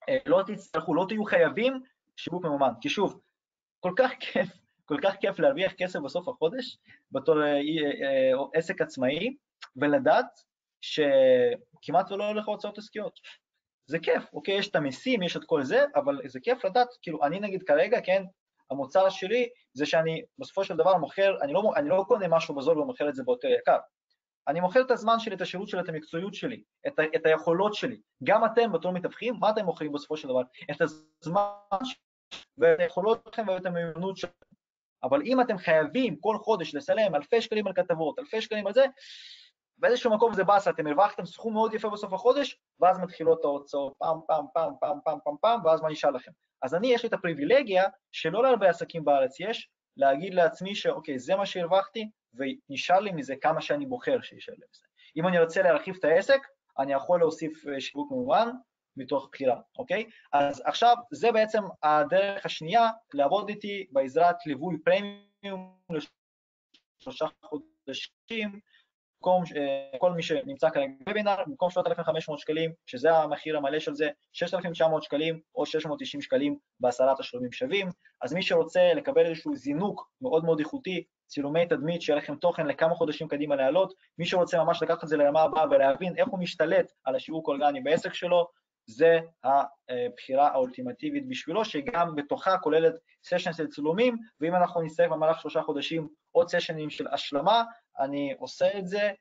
אה, 0.09 0.17
לא 0.25 0.43
תצטרכו, 0.47 0.95
לא 0.95 1.05
תהיו 1.07 1.23
חייבים 1.23 1.81
שיווק 2.15 2.45
ממומן. 2.45 2.71
כי 2.81 2.89
שוב, 2.89 3.19
כל 3.79 3.93
כך 3.97 4.11
כיף 4.19 4.49
כל 4.89 4.97
כך 5.03 5.15
כיף 5.15 5.39
להרוויח 5.39 5.73
כסף 5.73 5.99
בסוף 5.99 6.27
החודש 6.27 6.77
בתור 7.11 7.43
אה, 7.43 7.47
אה, 7.47 8.31
עסק 8.53 8.81
עצמאי, 8.81 9.35
ולדעת 9.75 10.25
שכמעט 10.81 12.11
ולא 12.11 12.27
הולך 12.27 12.47
להוצאות 12.47 12.77
עסקיות. 12.77 13.19
זה 13.87 13.99
כיף, 13.99 14.33
אוקיי, 14.33 14.55
יש 14.55 14.69
את 14.69 14.75
המיסים, 14.75 15.23
יש 15.23 15.37
את 15.37 15.41
כל 15.45 15.63
זה, 15.63 15.85
אבל 15.95 16.21
זה 16.25 16.39
כיף 16.39 16.65
לדעת, 16.65 16.87
כאילו, 17.01 17.23
אני 17.23 17.39
נגיד 17.39 17.63
כרגע, 17.63 18.01
כן, 18.01 18.23
המוצר 18.71 19.09
שלי 19.09 19.49
זה 19.73 19.85
שאני 19.85 20.23
בסופו 20.39 20.63
של 20.63 20.75
דבר 20.77 20.97
מוכר, 20.97 21.35
אני 21.41 21.53
לא, 21.53 21.71
אני 21.75 21.89
לא 21.89 22.05
קונה 22.07 22.27
משהו 22.27 22.55
בזול 22.55 22.79
ומוכר 22.79 23.09
את 23.09 23.15
זה 23.15 23.23
ביותר 23.23 23.47
יקר. 23.47 23.77
אני 24.47 24.59
מוכר 24.59 24.81
את 24.81 24.91
הזמן 24.91 25.19
שלי, 25.19 25.35
את 25.35 25.41
השירות 25.41 25.67
שלי, 25.67 25.81
את 25.81 25.89
המקצועיות 25.89 26.33
שלי, 26.33 26.63
את, 26.87 26.99
ה, 26.99 27.03
את 27.15 27.25
היכולות 27.25 27.73
שלי. 27.73 27.99
גם 28.23 28.45
אתם 28.45 28.71
בתור 28.71 28.91
מתווכים, 28.91 29.35
מה 29.39 29.49
אתם 29.49 29.65
מוכרים 29.65 29.91
בסופו 29.91 30.17
של 30.17 30.27
דבר? 30.27 30.41
את 30.71 30.81
הזמן 30.81 31.41
ואת 32.57 32.79
היכולות 32.79 33.21
שלכם 33.25 33.47
ואת 33.47 33.65
המיומנות 33.65 34.17
שלכם. 34.17 34.48
אבל 35.03 35.21
אם 35.21 35.41
אתם 35.41 35.57
חייבים 35.57 36.15
כל 36.19 36.37
חודש 36.37 36.75
לסלם 36.75 37.15
אלפי 37.15 37.41
שקלים 37.41 37.67
על 37.67 37.73
כתבות, 37.73 38.19
אלפי 38.19 38.41
שקלים 38.41 38.67
על 38.67 38.73
זה, 38.73 38.85
באיזשהו 39.77 40.15
מקום 40.15 40.33
זה 40.33 40.43
באסה, 40.43 40.69
אתם 40.69 40.87
הרווחתם 40.87 41.25
סכום 41.25 41.53
מאוד 41.53 41.73
יפה 41.73 41.89
בסוף 41.89 42.13
החודש, 42.13 42.57
ואז 42.79 42.99
מתחילות 42.99 43.45
ההוצאות 43.45 43.93
פעם, 43.97 44.19
פעם, 44.27 44.45
פעם, 44.53 44.73
פעם, 44.79 44.99
פעם, 45.03 45.17
פעם, 45.23 45.35
פעם, 45.41 45.65
ואז 45.65 45.81
מה 45.81 45.89
נשאר 45.89 46.09
לכם? 46.09 46.31
אז 46.61 46.75
אני, 46.75 46.93
יש 46.93 47.03
לי 47.03 47.07
את 47.09 47.13
הפריבילגיה 47.13 47.83
שלא 48.11 48.43
להרבה 48.43 48.69
עסקים 48.69 49.05
בארץ 49.05 49.39
יש, 49.39 49.69
להגיד 49.97 50.33
לעצמי 50.33 50.75
שאוקיי, 50.75 51.19
זה 51.19 51.35
מה 51.35 51.45
שהרווחתי, 51.45 52.09
ונשאר 52.33 52.99
לי 52.99 53.11
מזה 53.11 53.35
כמה 53.41 53.61
שאני 53.61 53.85
בוחר 53.85 54.21
שישאר 54.21 54.53
מזה. 54.53 54.83
אם 55.17 55.27
אני 55.27 55.39
רוצה 55.39 55.61
להרחיב 55.61 55.95
את 55.99 56.03
העסק, 56.03 56.39
אני 56.79 56.93
יכול 56.93 57.19
להוסיף 57.19 57.67
אה, 57.67 57.81
שיווק 57.81 58.11
ממומן, 58.11 58.49
מתוך 58.97 59.29
בחירה, 59.31 59.61
אוקיי? 59.77 60.09
אז 60.33 60.61
עכשיו, 60.65 60.95
זה 61.11 61.31
בעצם 61.31 61.63
הדרך 61.83 62.45
השנייה 62.45 62.89
לעבוד 63.13 63.49
איתי 63.49 63.87
בעזרת 63.91 64.45
ליווי 64.45 64.75
פרמיום 64.83 65.75
לשלושה 65.89 67.25
חודשים, 67.45 68.59
במקום, 69.21 69.43
כל 69.97 70.11
מי 70.11 70.23
שנמצא 70.23 70.69
כרגע 70.69 70.91
בבינר, 71.09 71.35
במקום 71.47 71.69
3,500 71.69 72.39
שקלים, 72.39 72.71
שזה 72.85 73.11
המחיר 73.15 73.57
המלא 73.57 73.79
של 73.79 73.95
זה, 73.95 74.09
6,900 74.33 75.03
שקלים 75.03 75.39
או 75.55 75.65
690 75.65 76.21
שקלים 76.21 76.57
בעשרה 76.79 77.13
תשלומים 77.17 77.51
שווים. 77.51 77.89
אז 78.21 78.33
מי 78.33 78.41
שרוצה 78.43 78.93
לקבל 78.95 79.25
איזשהו 79.25 79.55
זינוק 79.55 80.11
מאוד 80.21 80.45
מאוד 80.45 80.59
איכותי, 80.59 81.03
צילומי 81.27 81.65
תדמית, 81.65 82.01
שיהיה 82.01 82.17
לכם 82.17 82.35
תוכן 82.35 82.67
לכמה 82.67 82.95
חודשים 82.95 83.27
קדימה 83.27 83.55
לעלות, 83.55 83.93
מי 84.17 84.25
שרוצה 84.25 84.63
ממש 84.63 84.83
לקחת 84.83 85.03
את 85.03 85.09
זה 85.09 85.17
לרמה 85.17 85.41
הבאה 85.41 85.65
ולהבין 85.69 86.17
איך 86.17 86.27
הוא 86.27 86.39
משתלט 86.39 86.91
על 87.03 87.15
השיווק 87.15 87.47
אורגני 87.47 87.81
בעסק 87.81 88.13
שלו, 88.13 88.47
זה 88.89 89.19
הבחירה 89.43 90.47
האולטימטיבית 90.47 91.27
בשבילו, 91.27 91.65
שגם 91.65 92.15
בתוכה 92.15 92.57
כוללת 92.57 92.93
סשן 93.23 93.53
של 93.53 93.67
צילומים, 93.67 94.17
ואם 94.41 94.55
אנחנו 94.55 94.81
נצטרך 94.81 95.11
במהלך 95.11 95.41
שלושה 95.41 95.61
חודשים 95.61 96.07
עוד 96.31 96.49
סשנים 96.49 96.89
של 96.89 97.07
השלמה, 97.07 97.63
אני 97.99 98.33
עושה 98.39 98.77
את 98.77 98.87
זה, 98.87 99.11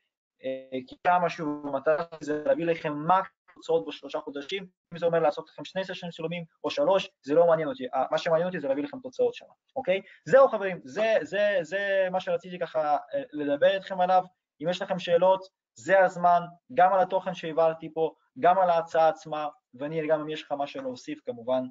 אה, 0.45 0.79
כי 0.87 0.97
כמה 1.07 1.31
שוב, 1.31 1.67
המטרה 1.67 2.05
זה 2.21 2.43
להביא 2.47 2.65
לכם 2.65 2.93
מה 2.93 3.21
תוצאות 3.55 3.87
בשלושה 3.87 4.21
חודשים, 4.21 4.67
אם 4.93 4.99
זה 4.99 5.07
אומר 5.07 5.19
לעשות 5.19 5.49
לכם 5.49 5.65
שני 5.65 5.85
סשנים 5.85 6.13
צילומים 6.13 6.45
או 6.65 6.71
שלוש, 6.71 7.11
זה 7.23 7.35
לא 7.35 7.47
מעניין 7.47 7.69
אותי, 7.69 7.87
מה 8.11 8.19
שמעניין 8.19 8.47
אותי 8.47 8.61
זה 8.61 8.69
להביא 8.69 8.85
לכם 8.85 8.99
תוצאות 9.01 9.35
שם, 9.35 9.47
אוקיי? 9.77 10.03
זהו 10.25 10.49
חברים, 10.49 10.81
זה, 10.85 11.15
זה, 11.23 11.59
זה 11.63 12.09
מה 12.11 12.21
שרציתי 12.21 12.59
ככה 12.59 12.97
אה, 13.15 13.23
לדבר 13.33 13.75
איתכם 13.75 14.01
עליו, 14.01 14.25
אם 14.63 14.69
יש 14.69 14.83
לכם 14.83 14.99
שאלות, 14.99 15.41
זה 15.79 16.05
הזמן, 16.05 16.41
גם 16.75 16.93
על 16.93 17.01
התוכן 17.01 17.35
שהעברתי 17.35 17.95
פה, 17.95 18.15
גם 18.39 18.59
על 18.59 18.71
ההצעה 18.71 19.09
עצמה, 19.09 19.49
ואני 19.75 20.09
גם 20.09 20.21
אם 20.21 20.29
יש 20.29 20.43
לך 20.43 20.55
משהו 20.59 20.83
להוסיף, 20.83 21.21
כמובן, 21.27 21.63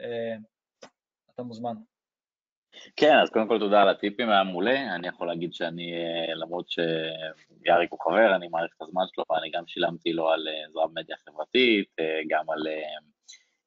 אה, 0.00 0.36
אתה 1.34 1.42
מוזמן. 1.42 1.74
כן, 2.96 3.18
אז 3.22 3.30
קודם 3.30 3.48
כל 3.48 3.58
תודה 3.58 3.82
על 3.82 3.88
הטיפים, 3.88 4.30
היה 4.30 4.44
מעולה. 4.44 4.94
אני 4.94 5.08
יכול 5.08 5.26
להגיד 5.26 5.54
שאני, 5.54 5.92
אה, 5.92 6.34
למרות 6.34 6.66
שיאריק 6.70 7.90
הוא 7.90 8.00
חבר, 8.04 8.36
אני 8.36 8.48
מעריך 8.48 8.72
את 8.76 8.82
הזמן 8.82 9.02
שלו, 9.14 9.24
ואני 9.30 9.50
גם 9.50 9.64
שילמתי 9.66 10.12
לו 10.12 10.28
על 10.28 10.48
אה, 10.48 10.66
עזרה 10.66 10.86
במדיה 10.86 11.16
חברתית, 11.28 11.88
גם 12.28 12.50
על 12.50 12.62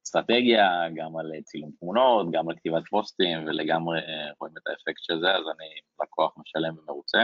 אסטרטגיה, 0.06 0.68
גם 0.94 1.16
על 1.16 1.32
צילום 1.44 1.70
תמונות, 1.80 2.26
גם 2.32 2.48
על 2.48 2.56
כתיבת 2.56 2.82
פוסטים, 2.90 3.46
ולגמרי 3.46 4.00
רואים 4.40 4.54
את 4.56 4.66
האפקט 4.66 5.02
של 5.02 5.20
זה, 5.20 5.30
אז 5.30 5.44
אני 5.56 5.68
לקוח 6.02 6.34
משלם 6.38 6.78
ומרוצה. 6.78 7.18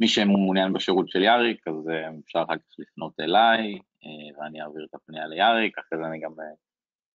מי 0.00 0.08
שמעוניין 0.08 0.72
בשירות 0.72 1.08
של 1.08 1.22
יאריק, 1.22 1.68
אז 1.68 1.90
אפשר 2.24 2.42
אחר 2.42 2.56
כך 2.56 2.78
לפנות 2.78 3.20
אליי, 3.20 3.78
אה, 4.04 4.38
ואני 4.38 4.62
אעביר 4.62 4.86
את 4.90 4.94
הפנייה 4.94 5.26
ליאריק, 5.26 5.78
אחרי 5.78 5.98
זה 5.98 6.06
אני 6.06 6.20
גם 6.20 6.32
אה, 6.40 6.54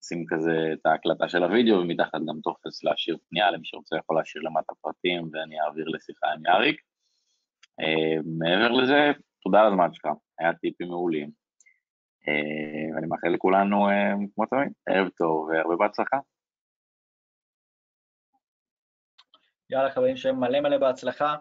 אשים 0.05 0.24
כזה 0.29 0.72
את 0.72 0.87
ההקלטה 0.87 1.29
של 1.29 1.43
הוידאו, 1.43 1.79
ומתחת 1.79 2.20
גם 2.29 2.41
טופס 2.43 2.85
להשאיר 2.85 3.16
פנייה, 3.29 3.51
למי 3.51 3.64
שרוצה 3.64 3.97
יכול 3.97 4.16
להשאיר 4.16 4.43
למטה 4.45 4.72
פרטים, 4.81 5.31
ואני 5.33 5.61
אעביר 5.61 5.89
לשיחה 5.89 6.26
עם 6.33 6.47
יאריק. 6.47 6.81
אה, 7.81 8.22
מעבר 8.39 8.72
לזה, 8.72 9.12
תודה 9.43 9.61
על 9.61 9.66
הזמן 9.66 9.93
שלך, 9.93 10.07
היה 10.39 10.55
טיפים 10.55 10.89
מעולים. 10.89 11.31
ואני 12.95 13.07
מאחל 13.07 13.29
לכולנו, 13.29 13.87
כמו 14.35 14.47
תמיד, 14.47 14.72
ערב 14.89 15.09
טוב 15.09 15.49
והרבה 15.49 15.76
בהצלחה. 15.76 16.16
יאללה 19.70 19.91
חברים, 19.91 20.16
שיהיה 20.16 20.35
מלא 20.35 20.61
מלא 20.61 20.79
בהצלחה, 20.79 21.37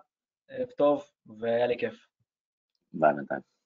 ערב 0.50 0.70
טוב 0.78 1.04
והיה 1.40 1.68
לי 1.68 1.78
כיף. 1.80 2.08
ביי 2.94 3.14
בינתיים. 3.14 3.57